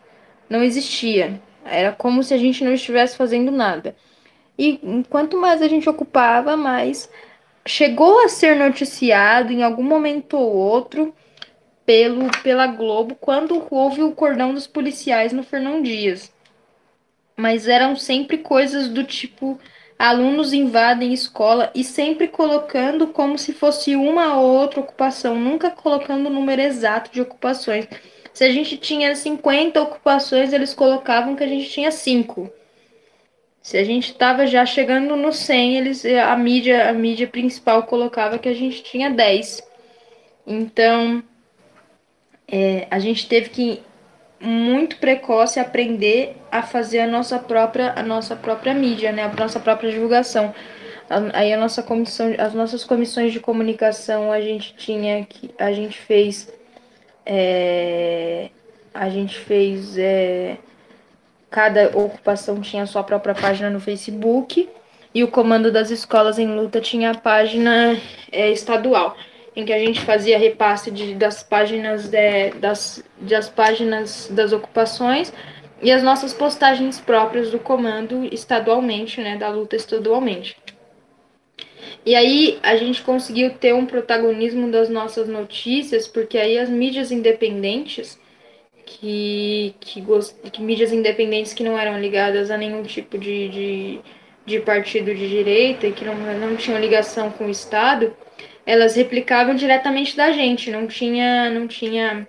Não 0.49 0.63
existia. 0.63 1.41
Era 1.65 1.91
como 1.91 2.23
se 2.23 2.33
a 2.33 2.37
gente 2.37 2.63
não 2.63 2.73
estivesse 2.73 3.17
fazendo 3.17 3.51
nada. 3.51 3.93
E 4.57 4.79
quanto 5.09 5.37
mais 5.37 5.61
a 5.61 5.67
gente 5.67 5.89
ocupava, 5.89 6.55
mais 6.55 7.09
chegou 7.65 8.23
a 8.23 8.29
ser 8.29 8.55
noticiado 8.55 9.51
em 9.51 9.61
algum 9.61 9.83
momento 9.83 10.37
ou 10.37 10.55
outro 10.55 11.13
pelo 11.85 12.29
pela 12.41 12.67
Globo 12.67 13.15
quando 13.19 13.61
houve 13.69 14.03
o 14.03 14.11
cordão 14.11 14.53
dos 14.53 14.67
policiais 14.67 15.33
no 15.33 15.43
Fernão 15.43 15.81
Dias 15.81 16.32
mas 17.35 17.67
eram 17.67 17.95
sempre 17.95 18.37
coisas 18.37 18.87
do 18.87 19.03
tipo 19.03 19.59
alunos 19.97 20.53
invadem 20.53 21.13
escola 21.13 21.71
e 21.73 21.83
sempre 21.83 22.27
colocando 22.27 23.07
como 23.07 23.37
se 23.37 23.53
fosse 23.53 23.95
uma 23.95 24.37
ou 24.37 24.59
outra 24.59 24.79
ocupação, 24.79 25.35
nunca 25.35 25.69
colocando 25.69 26.27
o 26.27 26.33
número 26.33 26.61
exato 26.61 27.11
de 27.11 27.21
ocupações. 27.21 27.87
Se 28.33 28.43
a 28.43 28.51
gente 28.51 28.77
tinha 28.77 29.15
50 29.15 29.81
ocupações, 29.81 30.51
eles 30.51 30.73
colocavam 30.73 31.35
que 31.35 31.43
a 31.43 31.47
gente 31.47 31.69
tinha 31.69 31.91
5. 31.91 32.51
Se 33.61 33.77
a 33.77 33.83
gente 33.83 34.11
estava 34.11 34.45
já 34.45 34.65
chegando 34.65 35.15
no 35.15 35.31
100, 35.31 35.77
eles, 35.77 36.05
a 36.05 36.35
mídia, 36.35 36.89
a 36.89 36.93
mídia 36.93 37.27
principal 37.27 37.83
colocava 37.83 38.37
que 38.37 38.49
a 38.49 38.53
gente 38.53 38.83
tinha 38.83 39.09
10. 39.09 39.61
Então, 40.45 41.23
é, 42.45 42.87
a 42.91 42.99
gente 42.99 43.27
teve 43.27 43.49
que 43.49 43.81
muito 44.43 44.97
precoce 44.97 45.59
aprender 45.59 46.35
a 46.51 46.61
fazer 46.61 46.99
a 46.99 47.07
nossa 47.07 47.39
própria 47.39 47.93
a 47.95 48.03
nossa 48.03 48.35
própria 48.35 48.73
mídia, 48.73 49.11
né, 49.11 49.23
a 49.23 49.29
nossa 49.29 49.59
própria 49.59 49.89
divulgação. 49.89 50.53
Aí 51.33 51.53
a 51.53 51.57
nossa 51.57 51.83
comissão, 51.83 52.33
as 52.37 52.53
nossas 52.53 52.83
comissões 52.83 53.31
de 53.31 53.39
comunicação 53.39 54.31
a 54.31 54.41
gente 54.41 54.75
tinha 54.75 55.25
que 55.25 55.51
a 55.57 55.71
gente 55.71 55.97
fez 55.97 56.51
é, 57.25 58.49
a 58.93 59.09
gente 59.09 59.37
fez 59.39 59.97
é, 59.97 60.57
cada 61.49 61.97
ocupação 61.97 62.59
tinha 62.61 62.85
sua 62.85 63.03
própria 63.03 63.35
página 63.35 63.69
no 63.69 63.79
Facebook 63.79 64.67
e 65.13 65.23
o 65.23 65.27
comando 65.27 65.71
das 65.71 65.89
escolas 65.89 66.37
em 66.39 66.47
luta 66.47 66.81
tinha 66.81 67.11
a 67.11 67.17
página 67.17 67.97
é, 68.31 68.51
estadual 68.51 69.15
em 69.55 69.65
que 69.65 69.73
a 69.73 69.79
gente 69.79 70.01
fazia 70.01 70.37
repasse 70.37 70.89
de, 70.89 71.13
das 71.15 71.43
páginas 71.43 72.09
de, 72.09 72.51
das, 72.59 73.49
páginas 73.49 74.27
das 74.31 74.51
ocupações 74.51 75.31
e 75.81 75.91
as 75.91 76.01
nossas 76.01 76.33
postagens 76.33 76.99
próprias 76.99 77.51
do 77.51 77.59
comando 77.59 78.25
estadualmente, 78.33 79.21
né, 79.21 79.37
da 79.37 79.49
luta 79.49 79.75
estadualmente. 79.75 80.57
E 82.05 82.15
aí 82.15 82.59
a 82.63 82.75
gente 82.75 83.01
conseguiu 83.01 83.51
ter 83.51 83.73
um 83.73 83.85
protagonismo 83.85 84.69
das 84.69 84.89
nossas 84.89 85.27
notícias, 85.27 86.07
porque 86.07 86.37
aí 86.37 86.57
as 86.57 86.69
mídias 86.69 87.11
independentes, 87.11 88.19
que, 88.85 89.75
que, 89.79 90.03
que 90.51 90.61
mídias 90.61 90.91
independentes 90.91 91.53
que 91.53 91.63
não 91.63 91.77
eram 91.77 91.99
ligadas 91.99 92.51
a 92.51 92.57
nenhum 92.57 92.83
tipo 92.83 93.17
de, 93.17 93.49
de, 93.49 93.99
de 94.45 94.59
partido 94.59 95.13
de 95.15 95.29
direita 95.29 95.87
e 95.87 95.93
que 95.93 96.03
não, 96.03 96.15
não 96.15 96.55
tinham 96.55 96.79
ligação 96.79 97.31
com 97.31 97.45
o 97.45 97.49
Estado, 97.49 98.13
elas 98.65 98.95
replicavam 98.95 99.55
diretamente 99.55 100.15
da 100.15 100.31
gente, 100.31 100.71
não 100.71 100.87
tinha, 100.87 101.49
não 101.49 101.67
tinha, 101.67 102.27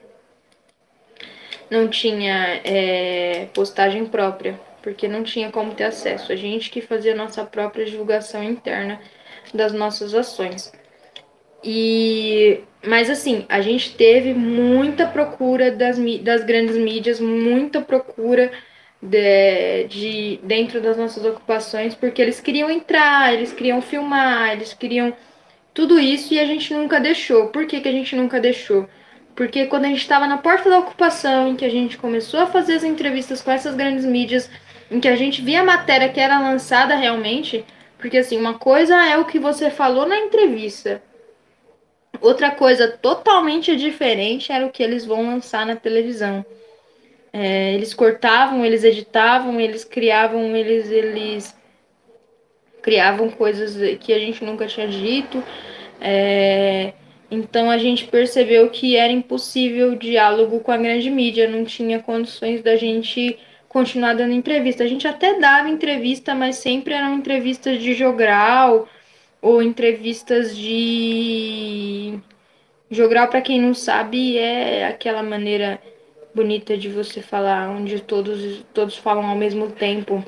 não 1.71 1.89
tinha 1.89 2.61
é, 2.65 3.47
postagem 3.55 4.07
própria, 4.07 4.59
porque 4.83 5.07
não 5.07 5.23
tinha 5.23 5.51
como 5.51 5.75
ter 5.75 5.85
acesso. 5.85 6.33
A 6.33 6.37
gente 6.37 6.71
que 6.71 6.81
fazia 6.81 7.15
nossa 7.15 7.45
própria 7.45 7.85
divulgação 7.85 8.43
interna 8.43 9.01
das 9.53 9.73
nossas 9.73 10.15
ações. 10.15 10.73
E, 11.63 12.61
mas 12.85 13.09
assim, 13.09 13.47
a 13.49 13.61
gente 13.61 13.95
teve 13.95 14.35
muita 14.35 15.07
procura 15.07 15.71
das, 15.71 15.97
das 16.21 16.45
grandes 16.45 16.77
mídias, 16.77 17.19
muita 17.21 17.81
procura 17.81 18.53
de, 19.01 19.85
de 19.89 20.41
dentro 20.43 20.81
das 20.81 20.97
nossas 20.97 21.25
ocupações, 21.25 21.95
porque 21.95 22.21
eles 22.21 22.41
queriam 22.41 22.71
entrar, 22.71 23.33
eles 23.33 23.53
queriam 23.53 23.81
filmar, 23.81 24.53
eles 24.53 24.75
queriam 24.75 25.15
tudo 25.75 25.99
isso 25.99 26.33
e 26.33 26.39
a 26.39 26.47
gente 26.47 26.73
nunca 26.73 27.01
deixou. 27.01 27.49
Por 27.49 27.67
que, 27.67 27.81
que 27.81 27.89
a 27.89 27.93
gente 27.93 28.15
nunca 28.15 28.41
deixou? 28.41 28.89
Porque 29.35 29.67
quando 29.67 29.87
a 29.87 29.89
gente 29.89 30.01
estava 30.01 30.29
na 30.29 30.39
porta 30.39 30.71
da 30.71 30.79
ocupação, 30.79 31.49
em 31.49 31.57
que 31.57 31.65
a 31.65 31.69
gente 31.69 31.99
começou 31.99 32.39
a 32.39 32.47
fazer 32.47 32.75
as 32.75 32.85
entrevistas 32.85 33.43
com 33.43 33.51
essas 33.51 33.75
grandes 33.75 34.05
mídias, 34.05 34.49
em 34.89 35.01
que 35.01 35.09
a 35.09 35.17
gente 35.17 35.43
via 35.43 35.61
a 35.61 35.65
matéria 35.65 36.09
que 36.09 36.21
era 36.21 36.39
lançada 36.39 36.95
realmente, 36.95 37.65
porque 37.99 38.19
assim, 38.19 38.39
uma 38.39 38.55
coisa 38.55 38.95
é 39.05 39.19
o 39.19 39.25
que 39.25 39.41
você 39.41 39.71
falou 39.71 40.07
na 40.07 40.17
entrevista, 40.17 41.03
outra 42.21 42.53
coisa 42.53 42.87
totalmente 42.87 43.75
diferente 43.75 44.53
era 44.53 44.65
o 44.65 44.71
que 44.71 44.83
eles 44.83 45.05
vão 45.05 45.27
lançar 45.27 45.67
na 45.67 45.75
televisão. 45.75 46.47
É, 47.33 47.75
eles 47.75 47.93
cortavam, 47.93 48.65
eles 48.65 48.85
editavam, 48.85 49.61
eles 49.61 49.83
criavam, 49.83 50.55
eles, 50.55 50.89
eles 50.89 51.57
criavam 52.85 53.31
coisas 53.31 53.99
que 53.99 54.13
a 54.13 54.19
gente 54.19 54.45
nunca 54.45 54.67
tinha 54.67 54.87
dito. 54.87 55.43
É, 55.99 56.93
então 57.31 57.71
a 57.71 57.79
gente 57.79 58.05
percebeu 58.05 58.69
que 58.69 58.95
era 58.95 59.11
impossível 59.11 59.93
o 59.93 59.97
diálogo 59.97 60.61
com 60.61 60.71
a 60.71 60.77
grande 60.77 61.09
mídia, 61.09 61.49
não 61.49 61.65
tinha 61.65 61.99
condições 61.99 62.63
da 62.63 62.77
gente 62.77 63.39
continuar 63.71 64.13
dando 64.13 64.35
entrevista. 64.35 64.85
A 64.85 64.87
gente 64.87 65.09
até 65.09 65.41
dava 65.41 65.71
entrevista, 65.71 66.35
mas 66.35 66.57
sempre 66.57 66.93
eram 66.93 67.15
entrevistas 67.15 67.83
de 67.83 67.95
jogral 67.95 68.87
ou 69.41 69.63
entrevistas 69.63 70.55
de 70.55 72.19
jogral 72.91 73.29
para 73.29 73.41
quem 73.41 73.59
não 73.59 73.73
sabe 73.73 74.37
é 74.37 74.87
aquela 74.87 75.23
maneira 75.23 75.81
bonita 76.35 76.77
de 76.77 76.89
você 76.91 77.23
falar 77.23 77.71
onde 77.71 78.01
todos 78.01 78.63
todos 78.75 78.97
falam 78.97 79.27
ao 79.27 79.37
mesmo 79.37 79.71
tempo 79.71 80.23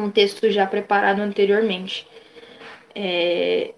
um 0.00 0.10
texto 0.10 0.50
já 0.50 0.66
preparado 0.66 1.20
anteriormente. 1.20 2.06
É, 2.94 3.72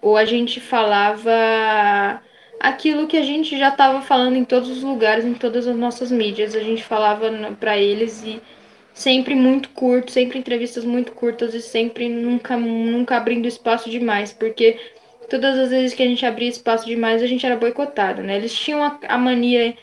ou 0.00 0.16
a 0.16 0.24
gente 0.24 0.60
falava 0.60 2.20
aquilo 2.60 3.06
que 3.06 3.16
a 3.16 3.22
gente 3.22 3.58
já 3.58 3.68
estava 3.68 4.02
falando 4.02 4.36
em 4.36 4.44
todos 4.44 4.70
os 4.70 4.82
lugares, 4.82 5.24
em 5.24 5.34
todas 5.34 5.66
as 5.66 5.76
nossas 5.76 6.10
mídias. 6.10 6.54
A 6.54 6.60
gente 6.60 6.82
falava 6.82 7.30
para 7.58 7.76
eles 7.76 8.22
e 8.24 8.40
sempre 8.94 9.34
muito 9.34 9.70
curto, 9.70 10.12
sempre 10.12 10.38
entrevistas 10.38 10.84
muito 10.84 11.12
curtas 11.12 11.54
e 11.54 11.60
sempre 11.62 12.08
nunca, 12.08 12.56
nunca 12.56 13.16
abrindo 13.16 13.48
espaço 13.48 13.90
demais, 13.90 14.32
porque 14.32 14.78
todas 15.30 15.58
as 15.58 15.70
vezes 15.70 15.94
que 15.94 16.02
a 16.02 16.06
gente 16.06 16.24
abria 16.26 16.48
espaço 16.48 16.86
demais 16.86 17.22
a 17.22 17.26
gente 17.26 17.44
era 17.46 17.56
boicotado, 17.56 18.22
né? 18.22 18.36
Eles 18.36 18.54
tinham 18.54 18.82
a, 18.82 18.98
a 19.08 19.18
mania 19.18 19.74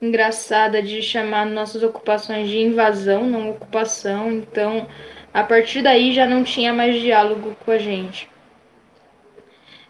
engraçada 0.00 0.82
de 0.82 1.02
chamar 1.02 1.46
nossas 1.46 1.82
ocupações 1.82 2.48
de 2.48 2.58
invasão, 2.58 3.26
não 3.26 3.50
ocupação, 3.50 4.30
então 4.32 4.86
a 5.34 5.42
partir 5.42 5.82
daí 5.82 6.14
já 6.14 6.26
não 6.26 6.44
tinha 6.44 6.72
mais 6.72 7.00
diálogo 7.00 7.56
com 7.64 7.72
a 7.72 7.78
gente. 7.78 8.30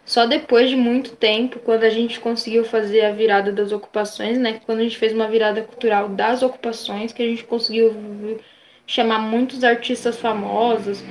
Só 0.02 0.26
depois 0.26 0.70
de 0.70 0.76
muito 0.76 1.16
tempo, 1.16 1.58
quando 1.60 1.84
a 1.84 1.90
gente 1.90 2.18
conseguiu 2.18 2.64
fazer 2.64 3.02
a 3.02 3.12
virada 3.12 3.52
das 3.52 3.70
ocupações, 3.70 4.38
né? 4.38 4.60
Quando 4.64 4.80
a 4.80 4.82
gente 4.82 4.96
fez 4.96 5.12
uma 5.12 5.28
virada 5.28 5.62
cultural 5.62 6.08
das 6.08 6.42
ocupações, 6.42 7.12
que 7.12 7.22
a 7.22 7.26
gente 7.26 7.44
conseguiu 7.44 7.94
chamar 8.86 9.18
muitos 9.18 9.64
artistas 9.64 10.18
famosos, 10.18 11.02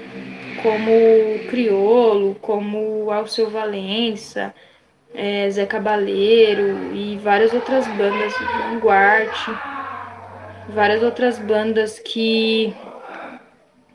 como 0.61 0.91
Criolo, 1.49 2.36
como 2.41 3.11
Alceu 3.11 3.49
Valença, 3.49 4.53
é, 5.13 5.49
Zé 5.49 5.65
Cabaleiro 5.65 6.93
e 6.93 7.17
várias 7.17 7.53
outras 7.53 7.88
bandas, 7.88 8.34
Vanguard, 8.38 9.31
várias 10.69 11.03
outras 11.03 11.39
bandas 11.39 11.99
que 11.99 12.75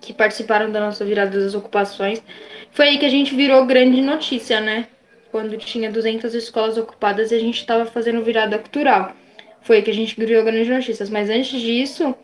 que 0.09 0.14
participaram 0.14 0.72
da 0.72 0.80
nossa 0.80 1.04
virada 1.04 1.38
das 1.38 1.54
ocupações. 1.54 2.22
Foi 2.70 2.88
aí 2.88 2.98
que 2.98 3.04
a 3.04 3.11
gente 3.11 3.34
virou 3.34 3.66
grande 3.66 4.00
notícia, 4.00 4.59
né? 4.59 4.86
Quando 5.30 5.54
tinha 5.59 5.92
200 5.92 6.34
escolas 6.34 6.78
ocupadas 6.78 7.30
e 7.30 7.34
a 7.34 7.38
gente 7.38 7.59
estava 7.59 7.84
fazendo 7.84 8.24
virada 8.24 8.59
cultural. 8.59 9.12
Foi 9.61 9.76
aí 9.76 9.82
que 9.82 9.90
a 9.90 9.94
gente 9.94 10.18
virou 10.18 10.42
grandes 10.42 10.66
notícias. 10.66 11.11
Mas 11.11 11.28
antes 11.28 11.61
disso, 11.61 12.14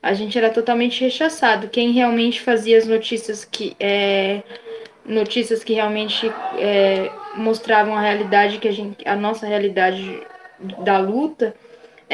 a 0.00 0.14
gente 0.14 0.38
era 0.38 0.48
totalmente 0.48 1.00
rechaçado. 1.00 1.66
Quem 1.66 1.90
realmente 1.90 2.40
fazia 2.40 2.78
as 2.78 2.86
notícias 2.86 3.44
que 3.44 3.74
é, 3.80 4.44
notícias 5.04 5.64
que 5.64 5.72
realmente 5.72 6.32
é, 6.56 7.10
mostravam 7.34 7.96
a 7.96 8.00
realidade 8.00 8.58
que 8.58 8.68
a 8.68 8.72
gente, 8.72 9.08
a 9.08 9.16
nossa 9.16 9.44
realidade 9.44 10.22
da 10.84 10.98
luta, 10.98 11.52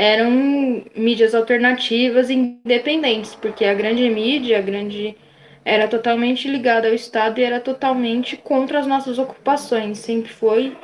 eram 0.01 0.83
mídias 0.97 1.35
alternativas 1.35 2.31
independentes, 2.31 3.35
porque 3.35 3.67
a 3.67 3.75
grande 3.75 4.09
mídia, 4.09 4.59
a 4.59 4.63
grande 4.63 5.15
era 5.63 5.87
totalmente 5.87 6.49
ligada 6.49 6.89
ao 6.89 6.95
Estado 6.95 7.39
e 7.39 7.45
era 7.45 7.61
totalmente 7.61 8.35
contra 8.35 8.79
as 8.79 8.87
nossas 8.87 9.19
ocupações, 9.19 9.99
sempre 9.99 10.33
foi 10.33 10.75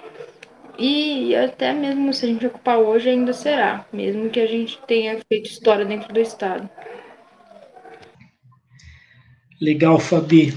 e 0.78 1.34
até 1.34 1.72
mesmo 1.72 2.12
se 2.12 2.26
a 2.26 2.28
gente 2.28 2.46
ocupar 2.46 2.76
hoje 2.76 3.08
ainda 3.08 3.32
será, 3.32 3.86
mesmo 3.90 4.28
que 4.28 4.38
a 4.38 4.46
gente 4.46 4.78
tenha 4.86 5.18
feito 5.26 5.48
história 5.48 5.86
dentro 5.86 6.12
do 6.12 6.20
Estado. 6.20 6.68
Legal, 9.58 9.98
Fabi. 9.98 10.52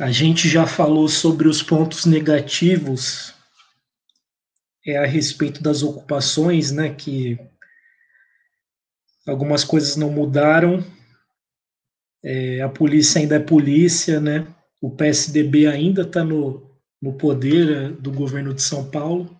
A 0.00 0.10
gente 0.10 0.48
já 0.48 0.66
falou 0.66 1.06
sobre 1.06 1.48
os 1.48 1.62
pontos 1.62 2.06
negativos 2.06 3.35
é 4.86 4.96
a 4.96 5.04
respeito 5.04 5.62
das 5.62 5.82
ocupações, 5.82 6.70
né, 6.70 6.94
que 6.94 7.38
algumas 9.26 9.64
coisas 9.64 9.96
não 9.96 10.10
mudaram, 10.10 10.84
é, 12.24 12.60
a 12.60 12.68
polícia 12.68 13.20
ainda 13.20 13.36
é 13.36 13.40
polícia, 13.40 14.20
né, 14.20 14.46
o 14.80 14.90
PSDB 14.90 15.66
ainda 15.66 16.02
está 16.02 16.22
no, 16.22 16.70
no 17.02 17.14
poder 17.14 17.70
é, 17.70 17.88
do 17.90 18.12
governo 18.12 18.54
de 18.54 18.62
São 18.62 18.88
Paulo, 18.90 19.36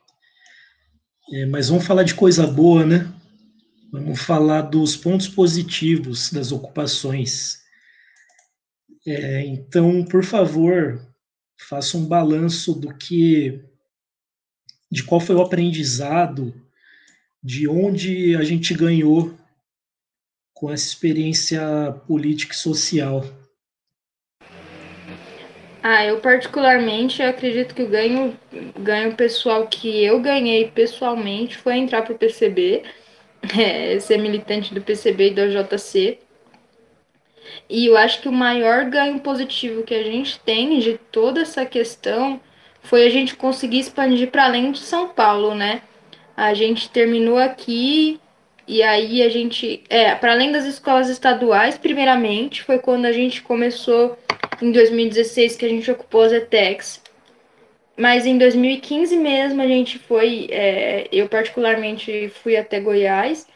é, 1.32 1.46
mas 1.46 1.68
vamos 1.68 1.86
falar 1.86 2.02
de 2.02 2.14
coisa 2.14 2.46
boa, 2.46 2.84
né, 2.84 3.12
vamos 3.92 4.20
falar 4.20 4.62
dos 4.62 4.96
pontos 4.96 5.28
positivos 5.28 6.32
das 6.32 6.50
ocupações. 6.50 7.64
É, 9.06 9.46
então, 9.46 10.04
por 10.04 10.24
favor, 10.24 11.00
faça 11.68 11.96
um 11.96 12.04
balanço 12.04 12.74
do 12.74 12.92
que, 12.96 13.62
de 14.90 15.02
qual 15.02 15.20
foi 15.20 15.34
o 15.36 15.42
aprendizado, 15.42 16.54
de 17.42 17.68
onde 17.68 18.36
a 18.36 18.42
gente 18.42 18.74
ganhou 18.74 19.34
com 20.54 20.72
essa 20.72 20.86
experiência 20.86 21.60
política 22.06 22.54
e 22.54 22.56
social. 22.56 23.24
Ah, 25.82 26.04
eu 26.04 26.18
particularmente 26.18 27.22
acredito 27.22 27.74
que 27.74 27.82
o 27.82 27.88
ganho, 27.88 28.36
ganho 28.76 29.14
pessoal 29.14 29.68
que 29.68 30.02
eu 30.04 30.18
ganhei 30.18 30.68
pessoalmente 30.68 31.56
foi 31.56 31.76
entrar 31.76 32.02
para 32.02 32.12
o 32.12 32.18
PCB, 32.18 32.82
é, 33.56 34.00
ser 34.00 34.18
militante 34.18 34.74
do 34.74 34.80
PCB 34.80 35.30
e 35.30 35.34
do 35.34 35.48
JC. 35.48 36.18
E 37.70 37.86
eu 37.86 37.96
acho 37.96 38.20
que 38.20 38.28
o 38.28 38.32
maior 38.32 38.86
ganho 38.86 39.20
positivo 39.20 39.84
que 39.84 39.94
a 39.94 40.02
gente 40.02 40.40
tem 40.40 40.78
de 40.80 40.98
toda 41.12 41.42
essa 41.42 41.64
questão 41.64 42.40
foi 42.86 43.04
a 43.04 43.10
gente 43.10 43.34
conseguir 43.34 43.80
expandir 43.80 44.30
para 44.30 44.44
além 44.44 44.70
de 44.70 44.78
São 44.78 45.08
Paulo, 45.08 45.54
né? 45.54 45.82
A 46.36 46.54
gente 46.54 46.88
terminou 46.88 47.36
aqui 47.36 48.20
e 48.66 48.82
aí 48.82 49.22
a 49.22 49.28
gente, 49.28 49.82
é, 49.88 50.14
para 50.14 50.32
além 50.32 50.52
das 50.52 50.64
escolas 50.64 51.08
estaduais, 51.08 51.76
primeiramente, 51.76 52.62
foi 52.62 52.78
quando 52.78 53.06
a 53.06 53.12
gente 53.12 53.42
começou 53.42 54.16
em 54.62 54.70
2016 54.70 55.56
que 55.56 55.66
a 55.66 55.68
gente 55.68 55.90
ocupou 55.90 56.22
as 56.22 56.32
ETECs. 56.32 57.02
Mas 57.96 58.24
em 58.24 58.38
2015 58.38 59.16
mesmo 59.16 59.62
a 59.62 59.66
gente 59.66 59.98
foi, 59.98 60.48
é, 60.50 61.08
eu 61.10 61.28
particularmente 61.28 62.30
fui 62.42 62.56
até 62.56 62.78
Goiás 62.78 63.48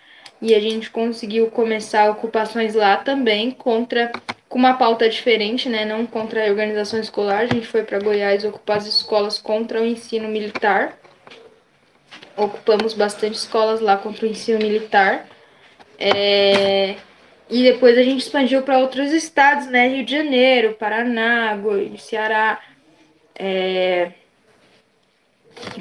e 0.42 0.54
a 0.54 0.60
gente 0.60 0.90
conseguiu 0.90 1.48
começar 1.50 2.10
ocupações 2.10 2.74
lá 2.74 2.96
também 2.96 3.50
contra 3.50 4.10
com 4.50 4.58
uma 4.58 4.74
pauta 4.74 5.08
diferente, 5.08 5.68
né, 5.68 5.84
não 5.84 6.04
contra 6.04 6.44
a 6.44 6.50
organização 6.50 6.98
escolar, 6.98 7.42
a 7.42 7.46
gente 7.46 7.68
foi 7.68 7.84
para 7.84 8.00
Goiás 8.00 8.44
ocupar 8.44 8.78
as 8.78 8.86
escolas 8.86 9.38
contra 9.38 9.80
o 9.80 9.86
ensino 9.86 10.28
militar. 10.28 10.98
Ocupamos 12.36 12.92
bastante 12.92 13.36
escolas 13.36 13.80
lá 13.80 13.96
contra 13.96 14.26
o 14.26 14.28
ensino 14.28 14.58
militar. 14.58 15.28
É, 15.96 16.96
e 17.48 17.62
depois 17.62 17.96
a 17.96 18.02
gente 18.02 18.22
expandiu 18.22 18.62
para 18.62 18.80
outros 18.80 19.12
estados, 19.12 19.66
né? 19.68 19.86
Rio 19.86 20.04
de 20.04 20.16
Janeiro, 20.16 20.74
Paraná, 20.74 21.56
Ceará. 21.96 22.60
É, 23.38 24.10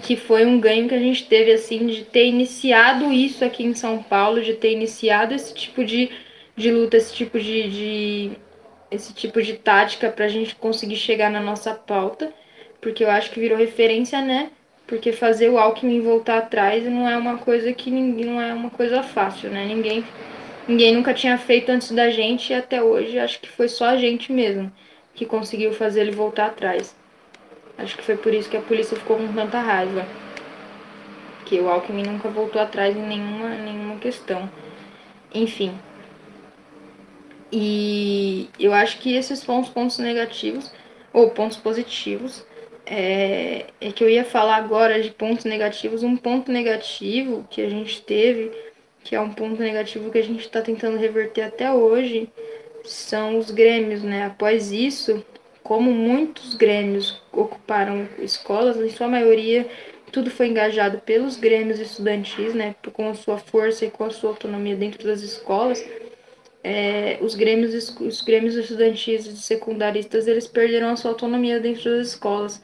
que 0.03 0.15
foi 0.15 0.45
um 0.45 0.59
ganho 0.59 0.87
que 0.87 0.93
a 0.93 0.99
gente 0.99 1.25
teve, 1.25 1.51
assim, 1.53 1.87
de 1.87 2.03
ter 2.03 2.27
iniciado 2.27 3.11
isso 3.11 3.43
aqui 3.43 3.63
em 3.63 3.73
São 3.73 4.03
Paulo, 4.03 4.43
de 4.43 4.53
ter 4.53 4.73
iniciado 4.73 5.33
esse 5.33 5.55
tipo 5.55 5.83
de, 5.83 6.11
de 6.55 6.69
luta, 6.69 6.97
esse 6.97 7.15
tipo 7.15 7.39
de, 7.39 7.69
de 7.69 8.48
esse 8.91 9.13
tipo 9.13 9.41
de 9.41 9.53
tática 9.53 10.09
para 10.09 10.25
a 10.25 10.29
gente 10.29 10.55
conseguir 10.55 10.95
chegar 10.95 11.29
na 11.29 11.39
nossa 11.39 11.73
pauta, 11.73 12.33
porque 12.81 13.03
eu 13.03 13.09
acho 13.09 13.31
que 13.31 13.39
virou 13.39 13.57
referência, 13.57 14.21
né? 14.21 14.51
Porque 14.87 15.11
fazer 15.11 15.49
o 15.49 15.57
Alckmin 15.57 16.01
voltar 16.01 16.39
atrás 16.39 16.83
não 16.85 17.07
é 17.07 17.15
uma 17.15 17.37
coisa 17.37 17.71
que 17.73 17.91
ninguém, 17.91 18.25
não 18.25 18.41
é 18.41 18.53
uma 18.53 18.69
coisa 18.69 19.03
fácil, 19.03 19.49
né? 19.49 19.65
Ninguém 19.65 20.03
ninguém 20.67 20.95
nunca 20.95 21.13
tinha 21.13 21.37
feito 21.37 21.69
antes 21.69 21.91
da 21.91 22.09
gente 22.09 22.51
e 22.51 22.55
até 22.55 22.81
hoje 22.81 23.17
acho 23.17 23.39
que 23.39 23.49
foi 23.49 23.67
só 23.67 23.85
a 23.85 23.97
gente 23.97 24.31
mesmo 24.31 24.71
que 25.15 25.25
conseguiu 25.25 25.73
fazer 25.73 26.01
ele 26.01 26.11
voltar 26.11 26.47
atrás. 26.47 26.95
Acho 27.77 27.97
que 27.97 28.03
foi 28.03 28.17
por 28.17 28.33
isso 28.33 28.49
que 28.49 28.57
a 28.57 28.61
polícia 28.61 28.97
ficou 28.97 29.17
com 29.17 29.33
tanta 29.33 29.59
raiva. 29.59 30.05
Que 31.45 31.59
o 31.59 31.69
Alckmin 31.69 32.03
nunca 32.03 32.29
voltou 32.29 32.61
atrás 32.61 32.95
em 32.95 33.01
nenhuma, 33.01 33.49
nenhuma 33.49 33.95
questão. 33.97 34.49
Enfim. 35.33 35.73
E 37.51 38.49
eu 38.59 38.73
acho 38.73 38.99
que 38.99 39.15
esses 39.15 39.39
são 39.39 39.61
os 39.61 39.69
pontos 39.69 39.97
negativos, 39.97 40.71
ou 41.11 41.31
pontos 41.31 41.57
positivos, 41.57 42.45
é, 42.85 43.65
é 43.81 43.91
que 43.91 44.03
eu 44.03 44.09
ia 44.09 44.23
falar 44.23 44.57
agora 44.57 45.01
de 45.01 45.11
pontos 45.11 45.45
negativos. 45.45 46.03
Um 46.03 46.15
ponto 46.15 46.51
negativo 46.51 47.47
que 47.49 47.61
a 47.61 47.69
gente 47.69 48.01
teve 48.01 48.51
que 49.03 49.15
é 49.15 49.19
um 49.19 49.31
ponto 49.31 49.61
negativo 49.61 50.11
que 50.11 50.17
a 50.17 50.23
gente 50.23 50.41
está 50.41 50.61
tentando 50.61 50.97
reverter 50.97 51.41
até 51.41 51.71
hoje, 51.71 52.29
são 52.83 53.37
os 53.37 53.51
grêmios, 53.51 54.03
né? 54.03 54.25
Após 54.25 54.71
isso, 54.71 55.25
como 55.63 55.91
muitos 55.91 56.53
grêmios 56.55 57.21
ocuparam 57.31 58.07
escolas, 58.19 58.77
em 58.77 58.89
sua 58.89 59.07
maioria 59.07 59.67
tudo 60.11 60.31
foi 60.31 60.47
engajado 60.47 60.97
pelos 60.99 61.37
grêmios 61.37 61.79
estudantis, 61.79 62.55
né? 62.55 62.75
Com 62.93 63.09
a 63.09 63.13
sua 63.13 63.37
força 63.37 63.85
e 63.85 63.91
com 63.91 64.05
a 64.05 64.09
sua 64.09 64.31
autonomia 64.31 64.75
dentro 64.75 65.05
das 65.05 65.21
escolas. 65.21 65.83
É, 66.63 67.17
os 67.21 67.35
grêmios 67.35 67.97
os 68.01 68.21
grêmios 68.21 68.55
estudantis 68.55 69.25
e 69.25 69.37
secundaristas 69.37 70.27
eles 70.27 70.45
perderam 70.45 70.89
a 70.89 70.97
sua 70.97 71.11
autonomia 71.11 71.57
dentro 71.59 71.89
das 71.89 72.09
escolas 72.09 72.61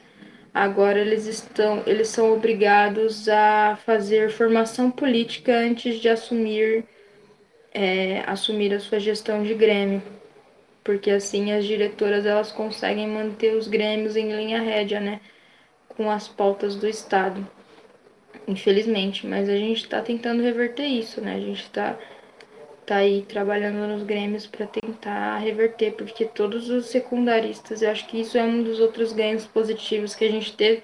Agora 0.56 0.98
eles 0.98 1.26
estão, 1.26 1.82
eles 1.86 2.08
são 2.08 2.32
obrigados 2.32 3.28
a 3.28 3.76
fazer 3.84 4.30
formação 4.30 4.90
política 4.90 5.54
antes 5.54 6.00
de 6.00 6.08
assumir 6.08 6.82
é, 7.74 8.20
assumir 8.26 8.72
a 8.72 8.80
sua 8.80 8.98
gestão 8.98 9.42
de 9.42 9.52
grêmio, 9.52 10.02
porque 10.82 11.10
assim 11.10 11.52
as 11.52 11.66
diretoras 11.66 12.24
elas 12.24 12.52
conseguem 12.52 13.06
manter 13.06 13.54
os 13.54 13.68
grêmios 13.68 14.16
em 14.16 14.32
linha 14.32 14.62
rédea, 14.62 14.98
né, 14.98 15.20
com 15.88 16.10
as 16.10 16.26
pautas 16.26 16.74
do 16.74 16.88
estado. 16.88 17.46
Infelizmente, 18.48 19.26
mas 19.26 19.50
a 19.50 19.56
gente 19.56 19.82
está 19.82 20.00
tentando 20.00 20.42
reverter 20.42 20.86
isso, 20.86 21.20
né? 21.20 21.34
A 21.34 21.40
gente 21.40 21.64
está 21.64 21.98
tá 22.86 22.96
aí 22.96 23.22
trabalhando 23.28 23.86
nos 23.88 24.04
grêmios 24.04 24.46
para 24.46 24.66
tentar 24.66 25.38
reverter, 25.38 25.92
porque 25.92 26.24
todos 26.24 26.70
os 26.70 26.86
secundaristas, 26.86 27.82
eu 27.82 27.90
acho 27.90 28.06
que 28.06 28.20
isso 28.20 28.38
é 28.38 28.44
um 28.44 28.62
dos 28.62 28.78
outros 28.78 29.12
ganhos 29.12 29.44
positivos 29.44 30.14
que 30.14 30.24
a 30.24 30.30
gente 30.30 30.56
teve, 30.56 30.82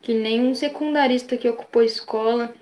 que 0.00 0.14
nenhum 0.14 0.54
secundarista 0.54 1.36
que 1.36 1.48
ocupou 1.48 1.82
escola 1.82 2.54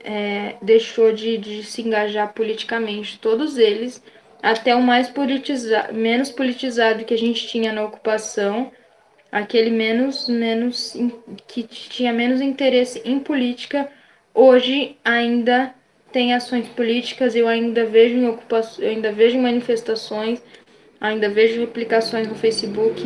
é, 0.00 0.56
deixou 0.60 1.12
de, 1.12 1.38
de 1.38 1.64
se 1.64 1.80
engajar 1.80 2.34
politicamente. 2.34 3.18
Todos 3.18 3.56
eles, 3.56 4.02
até 4.42 4.74
o 4.76 4.82
mais 4.82 5.08
politizado, 5.08 5.94
menos 5.94 6.30
politizado 6.30 7.04
que 7.04 7.14
a 7.14 7.18
gente 7.18 7.46
tinha 7.48 7.72
na 7.72 7.84
ocupação, 7.84 8.70
aquele 9.30 9.70
menos, 9.70 10.28
menos 10.28 10.94
que 11.48 11.62
tinha 11.62 12.12
menos 12.12 12.42
interesse 12.42 13.00
em 13.06 13.18
política, 13.18 13.88
hoje 14.34 14.98
ainda 15.02 15.74
tem 16.12 16.34
ações 16.34 16.68
políticas, 16.68 17.34
eu 17.34 17.48
ainda 17.48 17.86
vejo 17.86 18.16
em 18.16 18.28
ocupações, 18.28 18.86
ainda 18.86 19.10
vejo 19.10 19.38
manifestações, 19.38 20.42
ainda 21.00 21.28
vejo 21.28 21.60
replicações 21.60 22.28
no 22.28 22.34
Facebook, 22.34 23.02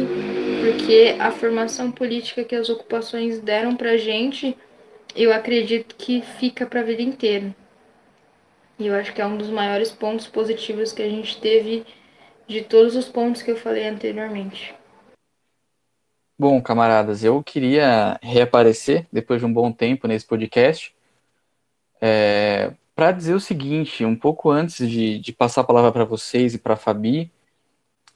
porque 0.61 1.15
a 1.19 1.31
formação 1.31 1.91
política 1.91 2.45
que 2.45 2.55
as 2.55 2.69
ocupações 2.69 3.39
deram 3.39 3.77
pra 3.77 3.97
gente, 3.97 4.57
eu 5.15 5.33
acredito 5.33 5.95
que 5.97 6.21
fica 6.21 6.67
para 6.67 6.81
a 6.81 6.85
vida 6.85 7.03
inteira. 7.03 7.55
E 8.79 8.89
eu 8.89 8.95
acho 8.95 9.15
que 9.15 9.23
é 9.23 9.27
um 9.27 9.39
dos 9.39 9.49
maiores 9.49 9.91
pontos 9.91 10.27
positivos 10.27 10.93
que 10.93 11.03
a 11.03 11.09
gente 11.09 11.41
teve 11.41 11.87
de 12.47 12.63
todos 12.63 12.95
os 12.95 13.09
pontos 13.09 13.41
que 13.41 13.51
eu 13.51 13.57
falei 13.57 13.89
anteriormente. 13.89 14.75
Bom, 16.39 16.61
camaradas, 16.61 17.25
eu 17.25 17.43
queria 17.43 18.19
reaparecer 18.23 19.07
depois 19.11 19.41
de 19.41 19.47
um 19.47 19.53
bom 19.53 19.73
tempo 19.73 20.07
nesse 20.07 20.27
podcast. 20.27 20.95
É, 21.99 22.75
para 22.97 23.13
dizer 23.13 23.35
o 23.35 23.41
seguinte, 23.41 24.07
um 24.07 24.17
pouco 24.17 24.51
antes 24.51 24.89
de, 24.89 25.19
de 25.19 25.31
passar 25.31 25.61
a 25.61 25.65
palavra 25.65 25.93
para 25.93 26.05
vocês 26.07 26.55
e 26.55 26.59
para 26.59 26.75
a 26.75 26.79
Fabi, 26.79 27.31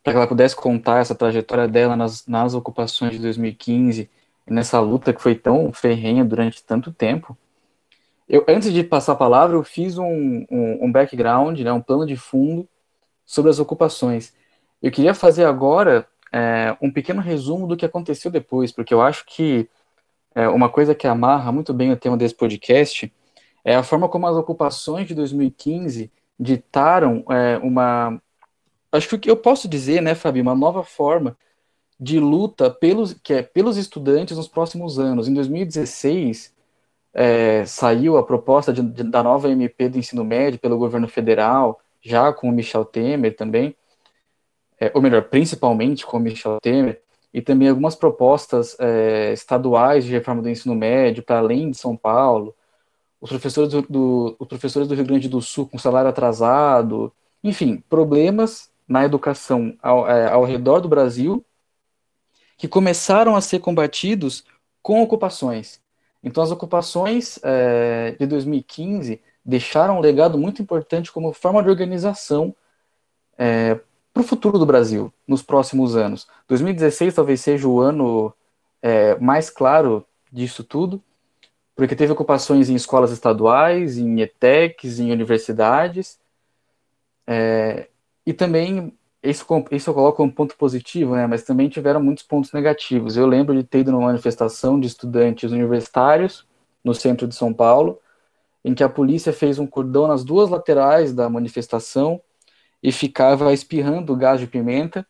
para 0.02 0.14
que 0.14 0.16
ela 0.16 0.26
pudesse 0.26 0.56
contar 0.56 1.00
essa 1.00 1.14
trajetória 1.14 1.68
dela 1.68 1.94
nas, 1.94 2.26
nas 2.26 2.54
ocupações 2.54 3.12
de 3.12 3.18
2015, 3.18 4.08
nessa 4.46 4.80
luta 4.80 5.12
que 5.12 5.20
foi 5.20 5.34
tão 5.34 5.70
ferrenha 5.70 6.24
durante 6.24 6.64
tanto 6.64 6.90
tempo. 6.90 7.36
Eu, 8.26 8.42
antes 8.48 8.72
de 8.72 8.82
passar 8.82 9.12
a 9.12 9.16
palavra, 9.16 9.54
eu 9.54 9.62
fiz 9.62 9.98
um, 9.98 10.46
um, 10.50 10.86
um 10.86 10.90
background, 10.90 11.60
né, 11.60 11.70
um 11.70 11.82
plano 11.82 12.06
de 12.06 12.16
fundo 12.16 12.66
sobre 13.26 13.50
as 13.50 13.58
ocupações. 13.58 14.32
Eu 14.82 14.90
queria 14.90 15.12
fazer 15.12 15.44
agora 15.44 16.08
é, 16.32 16.74
um 16.80 16.90
pequeno 16.90 17.20
resumo 17.20 17.66
do 17.66 17.76
que 17.76 17.84
aconteceu 17.84 18.30
depois, 18.30 18.72
porque 18.72 18.94
eu 18.94 19.02
acho 19.02 19.26
que 19.26 19.68
é, 20.34 20.48
uma 20.48 20.70
coisa 20.70 20.94
que 20.94 21.06
amarra 21.06 21.52
muito 21.52 21.74
bem 21.74 21.92
o 21.92 21.96
tema 21.98 22.16
desse 22.16 22.34
podcast 22.34 23.12
é 23.70 23.76
a 23.76 23.84
forma 23.84 24.08
como 24.08 24.26
as 24.26 24.36
ocupações 24.36 25.06
de 25.06 25.14
2015 25.14 26.10
ditaram 26.38 27.24
é, 27.30 27.56
uma. 27.58 28.20
Acho 28.90 29.16
que 29.16 29.30
eu 29.30 29.36
posso 29.36 29.68
dizer, 29.68 30.02
né, 30.02 30.14
Fabi, 30.16 30.40
uma 30.40 30.56
nova 30.56 30.82
forma 30.82 31.36
de 31.98 32.18
luta 32.18 32.68
pelos, 32.68 33.12
que 33.12 33.32
é, 33.34 33.42
pelos 33.42 33.76
estudantes 33.76 34.36
nos 34.36 34.48
próximos 34.48 34.98
anos. 34.98 35.28
Em 35.28 35.34
2016, 35.34 36.52
é, 37.14 37.64
saiu 37.64 38.16
a 38.16 38.24
proposta 38.24 38.72
de, 38.72 38.82
de, 38.82 39.04
da 39.04 39.22
nova 39.22 39.48
MP 39.48 39.88
do 39.88 39.98
ensino 39.98 40.24
médio 40.24 40.58
pelo 40.58 40.76
governo 40.76 41.06
federal, 41.06 41.80
já 42.02 42.32
com 42.32 42.48
o 42.48 42.52
Michel 42.52 42.84
Temer 42.84 43.36
também, 43.36 43.76
é, 44.80 44.90
ou 44.92 45.00
melhor, 45.00 45.22
principalmente 45.28 46.04
com 46.04 46.16
o 46.16 46.20
Michel 46.20 46.58
Temer, 46.60 47.00
e 47.32 47.40
também 47.40 47.68
algumas 47.68 47.94
propostas 47.94 48.76
é, 48.80 49.32
estaduais 49.32 50.04
de 50.04 50.10
reforma 50.10 50.42
do 50.42 50.48
ensino 50.48 50.74
médio 50.74 51.22
para 51.22 51.38
além 51.38 51.70
de 51.70 51.76
São 51.76 51.96
Paulo, 51.96 52.52
os 53.20 53.28
professores 53.28 53.70
do, 53.70 53.82
do, 53.82 54.36
os 54.38 54.48
professores 54.48 54.88
do 54.88 54.94
Rio 54.94 55.04
Grande 55.04 55.28
do 55.28 55.42
Sul 55.42 55.68
com 55.68 55.78
salário 55.78 56.08
atrasado, 56.08 57.12
enfim, 57.44 57.82
problemas 57.88 58.70
na 58.88 59.04
educação 59.04 59.76
ao, 59.82 60.08
é, 60.08 60.28
ao 60.28 60.44
redor 60.44 60.80
do 60.80 60.88
Brasil 60.88 61.44
que 62.56 62.68
começaram 62.68 63.36
a 63.36 63.40
ser 63.40 63.58
combatidos 63.60 64.44
com 64.82 65.02
ocupações. 65.02 65.80
Então, 66.22 66.42
as 66.42 66.50
ocupações 66.50 67.38
é, 67.42 68.14
de 68.18 68.26
2015 68.26 69.20
deixaram 69.44 69.96
um 69.96 70.00
legado 70.00 70.36
muito 70.36 70.60
importante 70.60 71.10
como 71.10 71.32
forma 71.32 71.62
de 71.62 71.70
organização 71.70 72.54
é, 73.38 73.80
para 74.12 74.20
o 74.20 74.24
futuro 74.24 74.58
do 74.58 74.66
Brasil 74.66 75.12
nos 75.26 75.42
próximos 75.42 75.96
anos. 75.96 76.26
2016 76.48 77.14
talvez 77.14 77.40
seja 77.40 77.66
o 77.66 77.80
ano 77.80 78.34
é, 78.82 79.18
mais 79.18 79.48
claro 79.48 80.04
disso 80.30 80.62
tudo, 80.62 81.02
porque 81.80 81.96
teve 81.96 82.12
ocupações 82.12 82.68
em 82.68 82.74
escolas 82.74 83.10
estaduais, 83.10 83.96
em 83.96 84.20
ETECs, 84.20 85.00
em 85.00 85.10
universidades, 85.10 86.20
é, 87.26 87.88
e 88.26 88.34
também, 88.34 88.92
isso, 89.22 89.46
isso 89.70 89.88
eu 89.88 89.94
coloco 89.94 90.18
como 90.18 90.30
ponto 90.30 90.54
positivo, 90.58 91.14
né, 91.16 91.26
mas 91.26 91.42
também 91.42 91.70
tiveram 91.70 92.02
muitos 92.02 92.22
pontos 92.22 92.52
negativos. 92.52 93.16
Eu 93.16 93.26
lembro 93.26 93.56
de 93.56 93.64
ter 93.64 93.78
ido 93.78 93.92
numa 93.92 94.08
manifestação 94.08 94.78
de 94.78 94.88
estudantes 94.88 95.52
universitários 95.52 96.46
no 96.84 96.94
centro 96.94 97.26
de 97.26 97.34
São 97.34 97.50
Paulo, 97.50 97.98
em 98.62 98.74
que 98.74 98.84
a 98.84 98.88
polícia 98.90 99.32
fez 99.32 99.58
um 99.58 99.66
cordão 99.66 100.06
nas 100.06 100.22
duas 100.22 100.50
laterais 100.50 101.14
da 101.14 101.30
manifestação 101.30 102.20
e 102.82 102.92
ficava 102.92 103.54
espirrando 103.54 104.14
gás 104.14 104.38
de 104.38 104.46
pimenta 104.46 105.06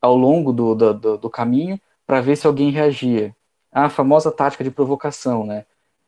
ao 0.00 0.16
longo 0.16 0.50
do, 0.50 0.74
do, 0.74 1.18
do 1.18 1.28
caminho 1.28 1.78
para 2.06 2.22
ver 2.22 2.36
se 2.36 2.46
alguém 2.46 2.70
reagia. 2.70 3.36
A 3.70 3.90
famosa 3.90 4.32
tática 4.32 4.64
de 4.64 4.70
provocação, 4.70 5.44
né? 5.44 5.66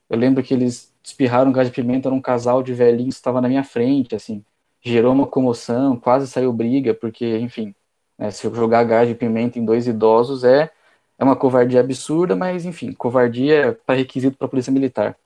Eu 0.08 0.18
lembro 0.18 0.42
que 0.42 0.54
eles 0.54 0.92
espirraram 1.02 1.52
gás 1.52 1.68
de 1.68 1.74
pimenta 1.74 2.10
num 2.10 2.20
casal 2.20 2.62
de 2.62 2.72
velhinhos 2.72 3.14
que 3.14 3.20
estava 3.20 3.40
na 3.40 3.48
minha 3.48 3.64
frente, 3.64 4.14
assim. 4.14 4.44
Gerou 4.80 5.12
uma 5.12 5.26
comoção, 5.26 5.96
quase 5.98 6.26
saiu 6.26 6.52
briga, 6.52 6.94
porque, 6.94 7.38
enfim, 7.38 7.74
né, 8.16 8.30
se 8.30 8.48
jogar 8.54 8.84
gás 8.84 9.08
de 9.08 9.14
pimenta 9.14 9.58
em 9.58 9.64
dois 9.64 9.86
idosos 9.86 10.44
é, 10.44 10.70
é 11.18 11.24
uma 11.24 11.36
covardia 11.36 11.80
absurda, 11.80 12.36
mas, 12.36 12.64
enfim, 12.64 12.92
covardia 12.92 13.78
para 13.84 13.96
requisito 13.96 14.36
para 14.36 14.46
a 14.46 14.50
polícia 14.50 14.72
militar. 14.72 15.16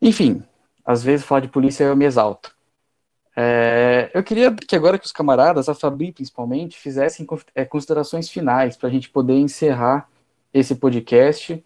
Enfim, 0.00 0.42
às 0.84 1.02
vezes 1.02 1.24
falar 1.24 1.40
de 1.40 1.48
polícia 1.48 1.84
eu 1.84 1.96
me 1.96 2.04
exalto. 2.04 2.54
É, 3.34 4.10
eu 4.12 4.22
queria 4.22 4.54
que 4.54 4.76
agora 4.76 4.98
que 4.98 5.06
os 5.06 5.12
camaradas, 5.12 5.68
a 5.68 5.74
Fabi 5.74 6.12
principalmente, 6.12 6.78
fizessem 6.78 7.26
é, 7.54 7.64
considerações 7.64 8.28
finais 8.28 8.76
para 8.76 8.88
a 8.88 8.92
gente 8.92 9.08
poder 9.08 9.38
encerrar 9.38 10.08
esse 10.52 10.74
podcast. 10.74 11.64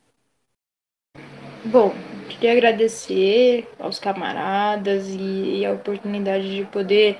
Bom, 1.67 1.93
queria 2.29 2.53
agradecer 2.53 3.67
aos 3.77 3.99
camaradas 3.99 5.09
e, 5.09 5.59
e 5.59 5.67
a 5.67 5.73
oportunidade 5.73 6.55
de 6.55 6.65
poder 6.67 7.19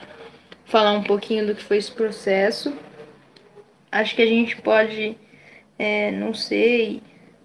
falar 0.65 0.93
um 0.93 1.03
pouquinho 1.03 1.45
do 1.45 1.53
que 1.53 1.65
foi 1.65 1.79
esse 1.79 1.91
processo. 1.91 2.73
Acho 3.91 4.15
que 4.15 4.23
a 4.23 4.27
gente 4.27 4.57
pode, 4.63 5.19
é, 5.77 6.13
não 6.13 6.33
sei, 6.33 7.03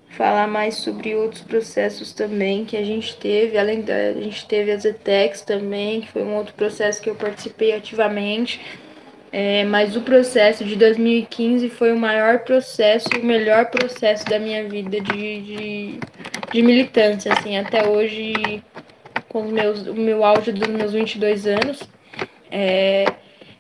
falar 0.10 0.47
mais 0.47 0.76
sobre 0.76 1.16
outros 1.16 1.41
processos 1.41 2.14
também 2.14 2.66
que 2.66 2.78
a 2.78 2.84
gente 2.84 3.18
teve, 3.18 3.58
além 3.58 3.82
da 3.82 3.95
a 3.95 4.22
gente 4.22 4.45
teve 4.45 4.72
as 4.72 4.86
ETECs 4.86 5.41
também, 5.41 6.02
que 6.02 6.08
foi 6.10 6.22
um 6.22 6.36
outro 6.36 6.54
processo 6.54 7.02
que 7.02 7.10
eu 7.10 7.16
participei 7.16 7.74
ativamente. 7.74 8.62
É, 9.32 9.64
mas 9.64 9.95
o 9.95 10.02
processo 10.02 10.64
de 10.64 10.76
2015 10.76 11.70
foi 11.70 11.93
o 11.93 11.97
maior 11.97 12.39
processo 12.39 13.08
o 13.18 13.26
melhor 13.26 13.72
processo 13.72 14.26
da 14.26 14.38
minha 14.38 14.68
vida 14.68 14.99
de, 14.99 15.41
de, 15.41 15.99
de 16.52 16.62
militância, 16.62 17.34
assim, 17.34 17.58
até 17.58 17.88
hoje, 17.88 18.64
com 19.30 19.43
meus, 19.43 19.88
o 19.88 19.93
meu 19.93 20.24
auge 20.24 20.52
dos 20.52 20.68
meus 20.68 20.93
22 20.93 21.47
anos, 21.47 21.82
é, 22.49 23.06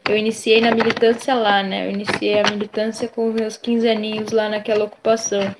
eu 0.09 0.17
iniciei 0.17 0.61
na 0.61 0.71
militância 0.71 1.33
lá, 1.33 1.63
né, 1.63 1.87
eu 1.87 1.91
iniciei 1.91 2.39
a 2.39 2.49
militância 2.49 3.07
com 3.07 3.29
os 3.29 3.33
meus 3.33 3.57
15 3.57 3.87
aninhos 3.87 4.31
lá 4.31 4.49
naquela 4.49 4.85
ocupação 4.85 5.55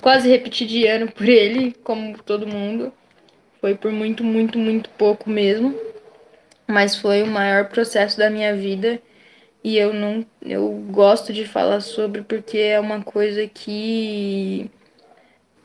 quase 0.00 0.28
repeti 0.28 0.66
de 0.66 0.86
ano 0.86 1.10
por 1.10 1.28
ele, 1.28 1.74
como 1.84 2.18
todo 2.22 2.46
mundo. 2.46 2.92
Foi 3.60 3.74
por 3.74 3.92
muito, 3.92 4.24
muito, 4.24 4.58
muito 4.58 4.90
pouco 4.90 5.28
mesmo. 5.28 5.78
Mas 6.66 6.96
foi 6.96 7.22
o 7.22 7.26
maior 7.26 7.68
processo 7.68 8.18
da 8.18 8.30
minha 8.30 8.54
vida 8.54 9.00
e 9.62 9.76
eu 9.76 9.92
não 9.92 10.24
eu 10.40 10.70
gosto 10.90 11.32
de 11.32 11.44
falar 11.44 11.80
sobre 11.80 12.22
porque 12.22 12.58
é 12.58 12.80
uma 12.80 13.02
coisa 13.02 13.46
que 13.46 14.70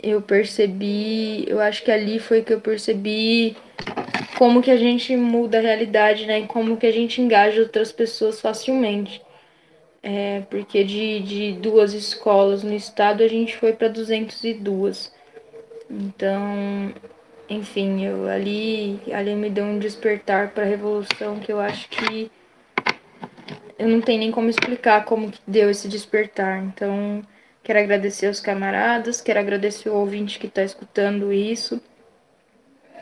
eu 0.02 0.22
percebi, 0.22 1.46
eu 1.48 1.60
acho 1.60 1.84
que 1.84 1.92
ali 1.92 2.20
foi 2.20 2.42
que 2.42 2.54
eu 2.54 2.62
percebi 2.62 3.56
como 4.38 4.62
que 4.62 4.72
a 4.72 4.78
gente 4.78 5.16
muda 5.16 5.58
a 5.58 5.62
realidade, 5.62 6.26
né? 6.26 6.42
E 6.42 6.48
como 6.48 6.78
que 6.78 6.86
a 6.86 6.92
gente 6.92 7.22
engaja 7.22 7.62
outras 7.62 7.92
pessoas 7.92 8.42
facilmente. 8.42 9.22
É, 10.04 10.42
porque 10.50 10.84
de, 10.84 11.20
de 11.22 11.54
duas 11.54 11.94
escolas 11.94 12.64
no 12.64 12.74
estado 12.74 13.24
a 13.24 13.28
gente 13.28 13.58
foi 13.58 13.74
para 13.74 13.88
202. 13.88 15.12
Então, 15.90 16.94
enfim, 17.50 18.06
eu 18.06 18.28
ali, 18.28 19.00
ali 19.12 19.36
me 19.36 19.50
deu 19.50 19.66
um 19.66 19.80
despertar 19.80 20.52
para 20.52 20.64
a 20.64 20.68
revolução 20.68 21.40
que 21.40 21.52
eu 21.52 21.60
acho 21.60 21.90
que 21.90 22.32
eu 23.78 23.88
não 23.88 24.02
tenho 24.02 24.20
nem 24.20 24.32
como 24.32 24.50
explicar 24.50 25.06
como 25.06 25.32
que 25.32 25.40
deu 25.48 25.70
esse 25.70 25.88
despertar. 25.88 26.64
Então, 26.64 27.22
quero 27.66 27.80
agradecer 27.80 28.28
aos 28.28 28.40
camaradas, 28.40 29.20
quero 29.22 29.40
agradecer 29.40 29.90
o 29.90 29.96
ouvinte 29.96 30.38
que 30.38 30.46
está 30.46 30.64
escutando 30.64 31.34
isso, 31.34 31.82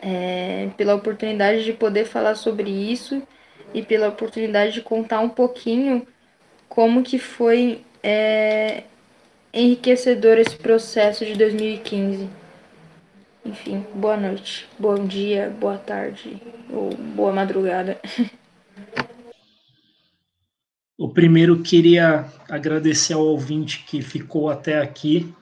é, 0.01 0.69
pela 0.77 0.95
oportunidade 0.95 1.65
de 1.65 1.73
poder 1.73 2.05
falar 2.05 2.35
sobre 2.35 2.69
isso 2.69 3.21
e 3.73 3.83
pela 3.83 4.07
oportunidade 4.07 4.71
de 4.71 4.81
contar 4.81 5.19
um 5.19 5.27
pouquinho 5.27 6.07
como 6.69 7.03
que 7.03 7.19
foi 7.19 7.83
é, 8.01 8.83
enriquecedor 9.53 10.37
esse 10.37 10.55
processo 10.55 11.25
de 11.25 11.35
2015. 11.35 12.29
Enfim, 13.45 13.85
boa 13.93 14.15
noite, 14.15 14.69
bom 14.79 14.95
dia, 15.05 15.53
boa 15.59 15.77
tarde 15.77 16.41
ou 16.69 16.95
boa 16.95 17.33
madrugada. 17.33 17.99
O 21.03 21.09
primeiro 21.09 21.61
queria 21.61 22.31
agradecer 22.47 23.11
ao 23.11 23.25
ouvinte 23.25 23.83
que 23.85 24.01
ficou 24.01 24.49
até 24.49 24.79
aqui. 24.79 25.35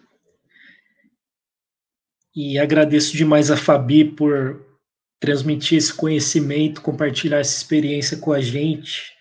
E 2.36 2.57
agradeço 2.57 3.16
demais 3.16 3.51
a 3.51 3.55
Fabi 3.55 4.05
por 4.05 4.59
transmitir 5.20 5.78
esse 5.78 5.93
conhecimento, 5.93 6.82
compartilhar 6.82 7.38
essa 7.38 7.55
experiência 7.55 8.18
com 8.18 8.34
a 8.34 8.41
gente. 8.41 9.14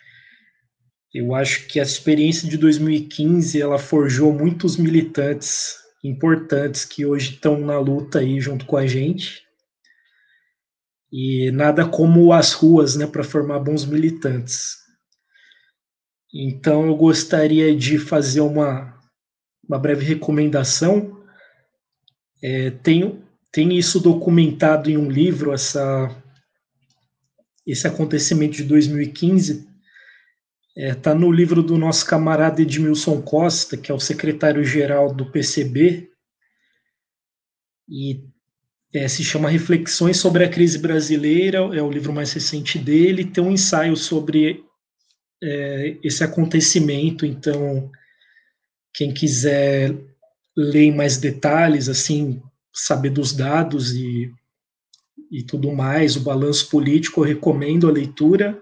Eu 1.12 1.34
acho 1.34 1.66
que 1.66 1.78
a 1.78 1.82
experiência 1.82 2.49
de 2.49 2.57
2015 2.57 3.61
ela 3.61 3.78
forjou 3.78 4.32
muitos 4.32 4.78
militantes 4.78 5.74
importantes 6.03 6.86
que 6.86 7.05
hoje 7.05 7.34
estão 7.34 7.61
na 7.61 7.78
luta 7.78 8.20
aí 8.20 8.41
junto 8.41 8.64
com 8.64 8.78
a 8.78 8.86
gente. 8.86 9.43
E 11.12 11.51
nada 11.51 11.86
como 11.86 12.32
as 12.32 12.55
ruas, 12.55 12.97
né, 12.97 13.07
para 13.07 13.22
formar 13.22 13.59
bons 13.59 13.84
militantes. 13.84 14.80
Então 16.33 16.87
eu 16.87 16.97
gostaria 16.97 17.74
de 17.74 17.99
fazer 17.99 18.41
uma, 18.41 18.97
uma 19.68 19.78
breve 19.78 20.05
recomendação. 20.05 21.20
É, 22.43 22.70
tem, 22.70 23.22
tem 23.51 23.76
isso 23.76 24.01
documentado 24.01 24.91
em 24.91 24.97
um 24.97 25.11
livro, 25.11 25.53
essa, 25.53 26.14
esse 27.66 27.87
acontecimento 27.87 28.57
de 28.57 28.64
2015, 28.64 29.70
Está 30.76 30.89
é, 30.89 30.95
tá 30.95 31.14
no 31.14 31.33
livro 31.33 31.62
do 31.62 31.76
nosso 31.76 32.07
camarada 32.07 32.62
Edmilson 32.62 33.20
Costa, 33.20 33.76
que 33.76 33.91
é 33.91 33.95
o 33.95 33.99
secretário-geral 33.99 35.12
do 35.12 35.31
PCB, 35.31 36.09
e 37.89 38.24
é, 38.95 39.09
se 39.09 39.24
chama 39.24 39.51
Reflexões 39.51 40.16
sobre 40.16 40.45
a 40.45 40.49
Crise 40.49 40.78
Brasileira, 40.78 41.59
é 41.59 41.83
o 41.83 41.91
livro 41.91 42.12
mais 42.12 42.33
recente 42.33 42.78
dele, 42.78 43.24
tem 43.24 43.43
um 43.43 43.51
ensaio 43.53 43.97
sobre 43.97 44.64
é, 45.43 45.97
esse 46.03 46.22
acontecimento, 46.22 47.24
então 47.24 47.91
quem 48.93 49.12
quiser 49.12 49.95
ler 50.57 50.84
em 50.84 50.95
mais 50.95 51.16
detalhes, 51.16 51.88
assim, 51.88 52.43
saber 52.72 53.11
dos 53.11 53.32
dados 53.32 53.93
e, 53.93 54.32
e 55.30 55.43
tudo 55.43 55.72
mais, 55.72 56.16
o 56.16 56.20
balanço 56.20 56.68
político, 56.68 57.20
eu 57.20 57.28
recomendo 57.28 57.88
a 57.88 57.93
leitura. 57.93 58.61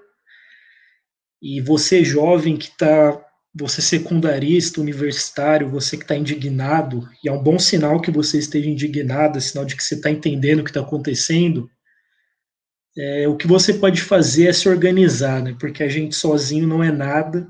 E 1.40 1.60
você 1.60 2.04
jovem 2.04 2.56
que 2.56 2.68
está, 2.68 3.20
você 3.54 3.80
secundarista, 3.80 4.80
universitário, 4.80 5.68
você 5.68 5.96
que 5.96 6.04
está 6.04 6.16
indignado, 6.16 7.08
e 7.22 7.28
é 7.28 7.32
um 7.32 7.42
bom 7.42 7.58
sinal 7.58 8.00
que 8.00 8.10
você 8.10 8.38
esteja 8.38 8.68
indignado, 8.68 9.38
é 9.38 9.40
sinal 9.40 9.64
de 9.64 9.76
que 9.76 9.82
você 9.82 9.94
está 9.94 10.10
entendendo 10.10 10.60
o 10.60 10.64
que 10.64 10.70
está 10.70 10.80
acontecendo. 10.80 11.70
É, 12.98 13.28
o 13.28 13.36
que 13.36 13.46
você 13.46 13.74
pode 13.74 14.02
fazer 14.02 14.48
é 14.48 14.52
se 14.52 14.68
organizar, 14.68 15.40
né? 15.40 15.56
Porque 15.60 15.84
a 15.84 15.88
gente 15.88 16.16
sozinho 16.16 16.66
não 16.66 16.82
é 16.82 16.90
nada. 16.90 17.48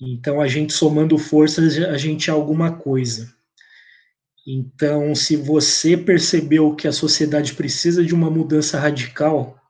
Então, 0.00 0.40
a 0.40 0.46
gente 0.46 0.72
somando 0.72 1.18
forças, 1.18 1.76
a 1.76 1.98
gente 1.98 2.30
é 2.30 2.32
alguma 2.32 2.76
coisa. 2.76 3.34
Então, 4.46 5.12
se 5.12 5.34
você 5.34 5.96
percebeu 5.96 6.76
que 6.76 6.86
a 6.86 6.92
sociedade 6.92 7.54
precisa 7.54 8.04
de 8.04 8.14
uma 8.14 8.30
mudança 8.30 8.78
radical, 8.78 9.60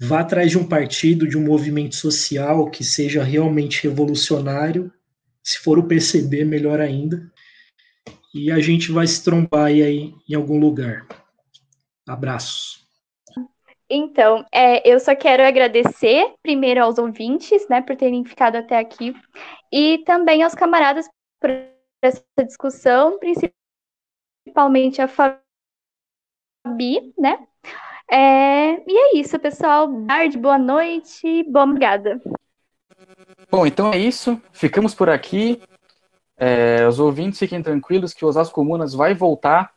vá 0.00 0.20
atrás 0.20 0.50
de 0.50 0.56
um 0.56 0.66
partido, 0.66 1.28
de 1.28 1.36
um 1.36 1.44
movimento 1.44 1.96
social 1.96 2.70
que 2.70 2.82
seja 2.82 3.22
realmente 3.22 3.82
revolucionário. 3.82 4.90
Se 5.44 5.58
for 5.58 5.78
o 5.78 5.86
PCB, 5.86 6.46
melhor 6.46 6.80
ainda. 6.80 7.30
E 8.34 8.50
a 8.50 8.58
gente 8.58 8.90
vai 8.90 9.06
se 9.06 9.22
trombar 9.22 9.66
aí 9.66 10.14
em 10.26 10.34
algum 10.34 10.58
lugar. 10.58 11.06
Abraços. 12.06 12.77
Então, 13.90 14.44
é, 14.52 14.86
eu 14.88 15.00
só 15.00 15.16
quero 15.16 15.42
agradecer 15.42 16.34
primeiro 16.42 16.82
aos 16.82 16.98
ouvintes, 16.98 17.66
né, 17.68 17.80
por 17.80 17.96
terem 17.96 18.22
ficado 18.24 18.56
até 18.56 18.78
aqui, 18.78 19.14
e 19.72 19.98
também 20.04 20.42
aos 20.42 20.54
camaradas 20.54 21.08
por 21.40 21.50
essa 22.02 22.22
discussão, 22.44 23.18
principalmente 23.18 25.00
a 25.00 25.08
Fabi, 25.08 25.42
né? 27.18 27.46
É, 28.10 28.74
e 28.90 28.98
é 28.98 29.18
isso, 29.18 29.38
pessoal. 29.38 29.88
Tarde, 30.06 30.38
boa 30.38 30.58
noite, 30.58 31.42
boa 31.44 31.64
obrigada. 31.64 32.20
Bom, 33.50 33.66
então 33.66 33.92
é 33.92 33.98
isso. 33.98 34.40
Ficamos 34.52 34.94
por 34.94 35.08
aqui. 35.08 35.60
É, 36.36 36.86
os 36.86 37.00
ouvintes 37.00 37.38
fiquem 37.38 37.62
tranquilos 37.62 38.14
que 38.14 38.24
o 38.24 38.28
Osasco 38.28 38.54
Comunas 38.54 38.94
vai 38.94 39.12
voltar 39.12 39.74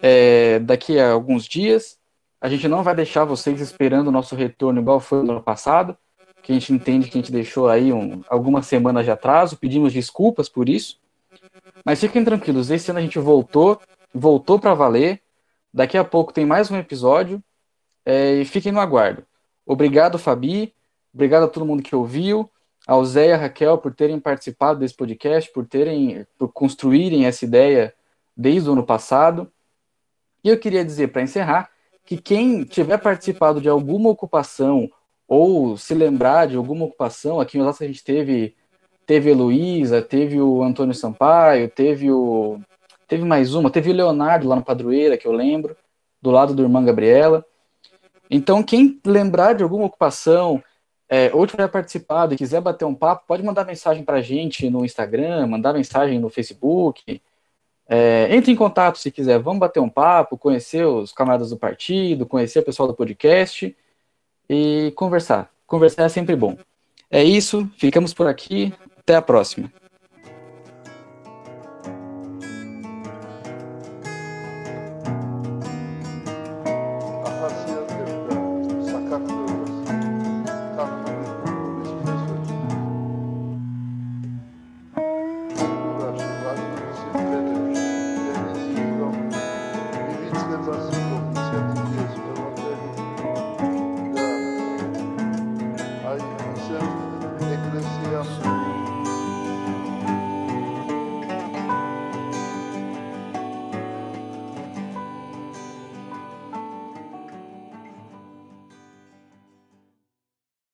é, 0.00 0.58
daqui 0.60 0.98
a 0.98 1.12
alguns 1.12 1.46
dias. 1.46 1.98
A 2.46 2.48
gente 2.48 2.68
não 2.68 2.84
vai 2.84 2.94
deixar 2.94 3.24
vocês 3.24 3.60
esperando 3.60 4.06
o 4.06 4.12
nosso 4.12 4.36
retorno 4.36 4.80
igual 4.80 5.00
foi 5.00 5.20
no 5.24 5.32
ano 5.32 5.42
passado, 5.42 5.98
que 6.44 6.52
a 6.52 6.54
gente 6.54 6.72
entende 6.72 7.10
que 7.10 7.18
a 7.18 7.20
gente 7.20 7.32
deixou 7.32 7.68
aí 7.68 7.92
um, 7.92 8.22
algumas 8.28 8.68
semanas 8.68 9.04
de 9.04 9.10
atraso, 9.10 9.56
pedimos 9.56 9.92
desculpas 9.92 10.48
por 10.48 10.68
isso. 10.68 11.00
Mas 11.84 11.98
fiquem 11.98 12.24
tranquilos, 12.24 12.70
esse 12.70 12.88
ano 12.88 13.00
a 13.00 13.02
gente 13.02 13.18
voltou, 13.18 13.80
voltou 14.14 14.60
para 14.60 14.74
valer. 14.74 15.20
Daqui 15.74 15.98
a 15.98 16.04
pouco 16.04 16.32
tem 16.32 16.46
mais 16.46 16.70
um 16.70 16.76
episódio 16.76 17.42
é, 18.04 18.34
e 18.34 18.44
fiquem 18.44 18.70
no 18.70 18.78
aguardo. 18.78 19.26
Obrigado, 19.66 20.16
Fabi. 20.16 20.72
Obrigado 21.12 21.46
a 21.46 21.48
todo 21.48 21.66
mundo 21.66 21.82
que 21.82 21.96
ouviu, 21.96 22.48
ao 22.86 23.04
Zé 23.04 23.30
e 23.30 23.32
a 23.32 23.36
Raquel 23.36 23.76
por 23.76 23.92
terem 23.92 24.20
participado 24.20 24.78
desse 24.78 24.94
podcast, 24.94 25.52
por 25.52 25.66
terem, 25.66 26.24
por 26.38 26.52
construírem 26.52 27.26
essa 27.26 27.44
ideia 27.44 27.92
desde 28.36 28.70
o 28.70 28.72
ano 28.72 28.86
passado. 28.86 29.50
E 30.44 30.48
eu 30.48 30.56
queria 30.56 30.84
dizer, 30.84 31.08
para 31.08 31.22
encerrar, 31.22 31.74
que 32.06 32.16
quem 32.16 32.62
tiver 32.62 32.98
participado 32.98 33.60
de 33.60 33.68
alguma 33.68 34.08
ocupação 34.08 34.88
ou 35.26 35.76
se 35.76 35.92
lembrar 35.92 36.46
de 36.46 36.56
alguma 36.56 36.84
ocupação, 36.84 37.40
aqui 37.40 37.58
em 37.58 37.60
Osasco 37.60 37.82
a 37.82 37.86
gente 37.86 38.04
teve 38.04 38.54
teve 39.04 39.30
Heloísa, 39.30 40.02
teve 40.02 40.40
o 40.40 40.62
Antônio 40.62 40.94
Sampaio, 40.94 41.68
teve 41.68 42.10
o 42.10 42.60
teve 43.08 43.24
mais 43.24 43.54
uma, 43.54 43.70
teve 43.70 43.90
o 43.90 43.94
Leonardo 43.94 44.48
lá 44.48 44.56
no 44.56 44.64
Padroeira, 44.64 45.16
que 45.16 45.26
eu 45.26 45.32
lembro, 45.32 45.76
do 46.22 46.30
lado 46.30 46.54
do 46.54 46.62
irmã 46.62 46.84
Gabriela. 46.84 47.44
Então, 48.28 48.62
quem 48.62 49.00
lembrar 49.04 49.54
de 49.54 49.62
alguma 49.62 49.86
ocupação, 49.86 50.62
é, 51.08 51.30
ou 51.32 51.46
tiver 51.46 51.68
participado 51.68 52.34
e 52.34 52.36
quiser 52.36 52.60
bater 52.60 52.84
um 52.84 52.94
papo, 52.94 53.24
pode 53.26 53.44
mandar 53.44 53.64
mensagem 53.64 54.04
para 54.04 54.16
a 54.16 54.22
gente 54.22 54.68
no 54.68 54.84
Instagram, 54.84 55.46
mandar 55.46 55.72
mensagem 55.72 56.18
no 56.18 56.28
Facebook, 56.28 57.22
é, 57.88 58.28
entre 58.34 58.50
em 58.50 58.56
contato 58.56 58.98
se 58.98 59.10
quiser, 59.10 59.38
vamos 59.38 59.60
bater 59.60 59.80
um 59.80 59.88
papo, 59.88 60.36
conhecer 60.36 60.84
os 60.84 61.12
camaradas 61.12 61.50
do 61.50 61.56
partido, 61.56 62.26
conhecer 62.26 62.58
o 62.58 62.64
pessoal 62.64 62.88
do 62.88 62.94
podcast 62.94 63.76
e 64.48 64.92
conversar. 64.96 65.50
Conversar 65.66 66.04
é 66.04 66.08
sempre 66.08 66.34
bom. 66.34 66.56
É 67.10 67.22
isso, 67.22 67.70
ficamos 67.78 68.12
por 68.12 68.26
aqui, 68.26 68.74
até 68.98 69.14
a 69.14 69.22
próxima. 69.22 69.70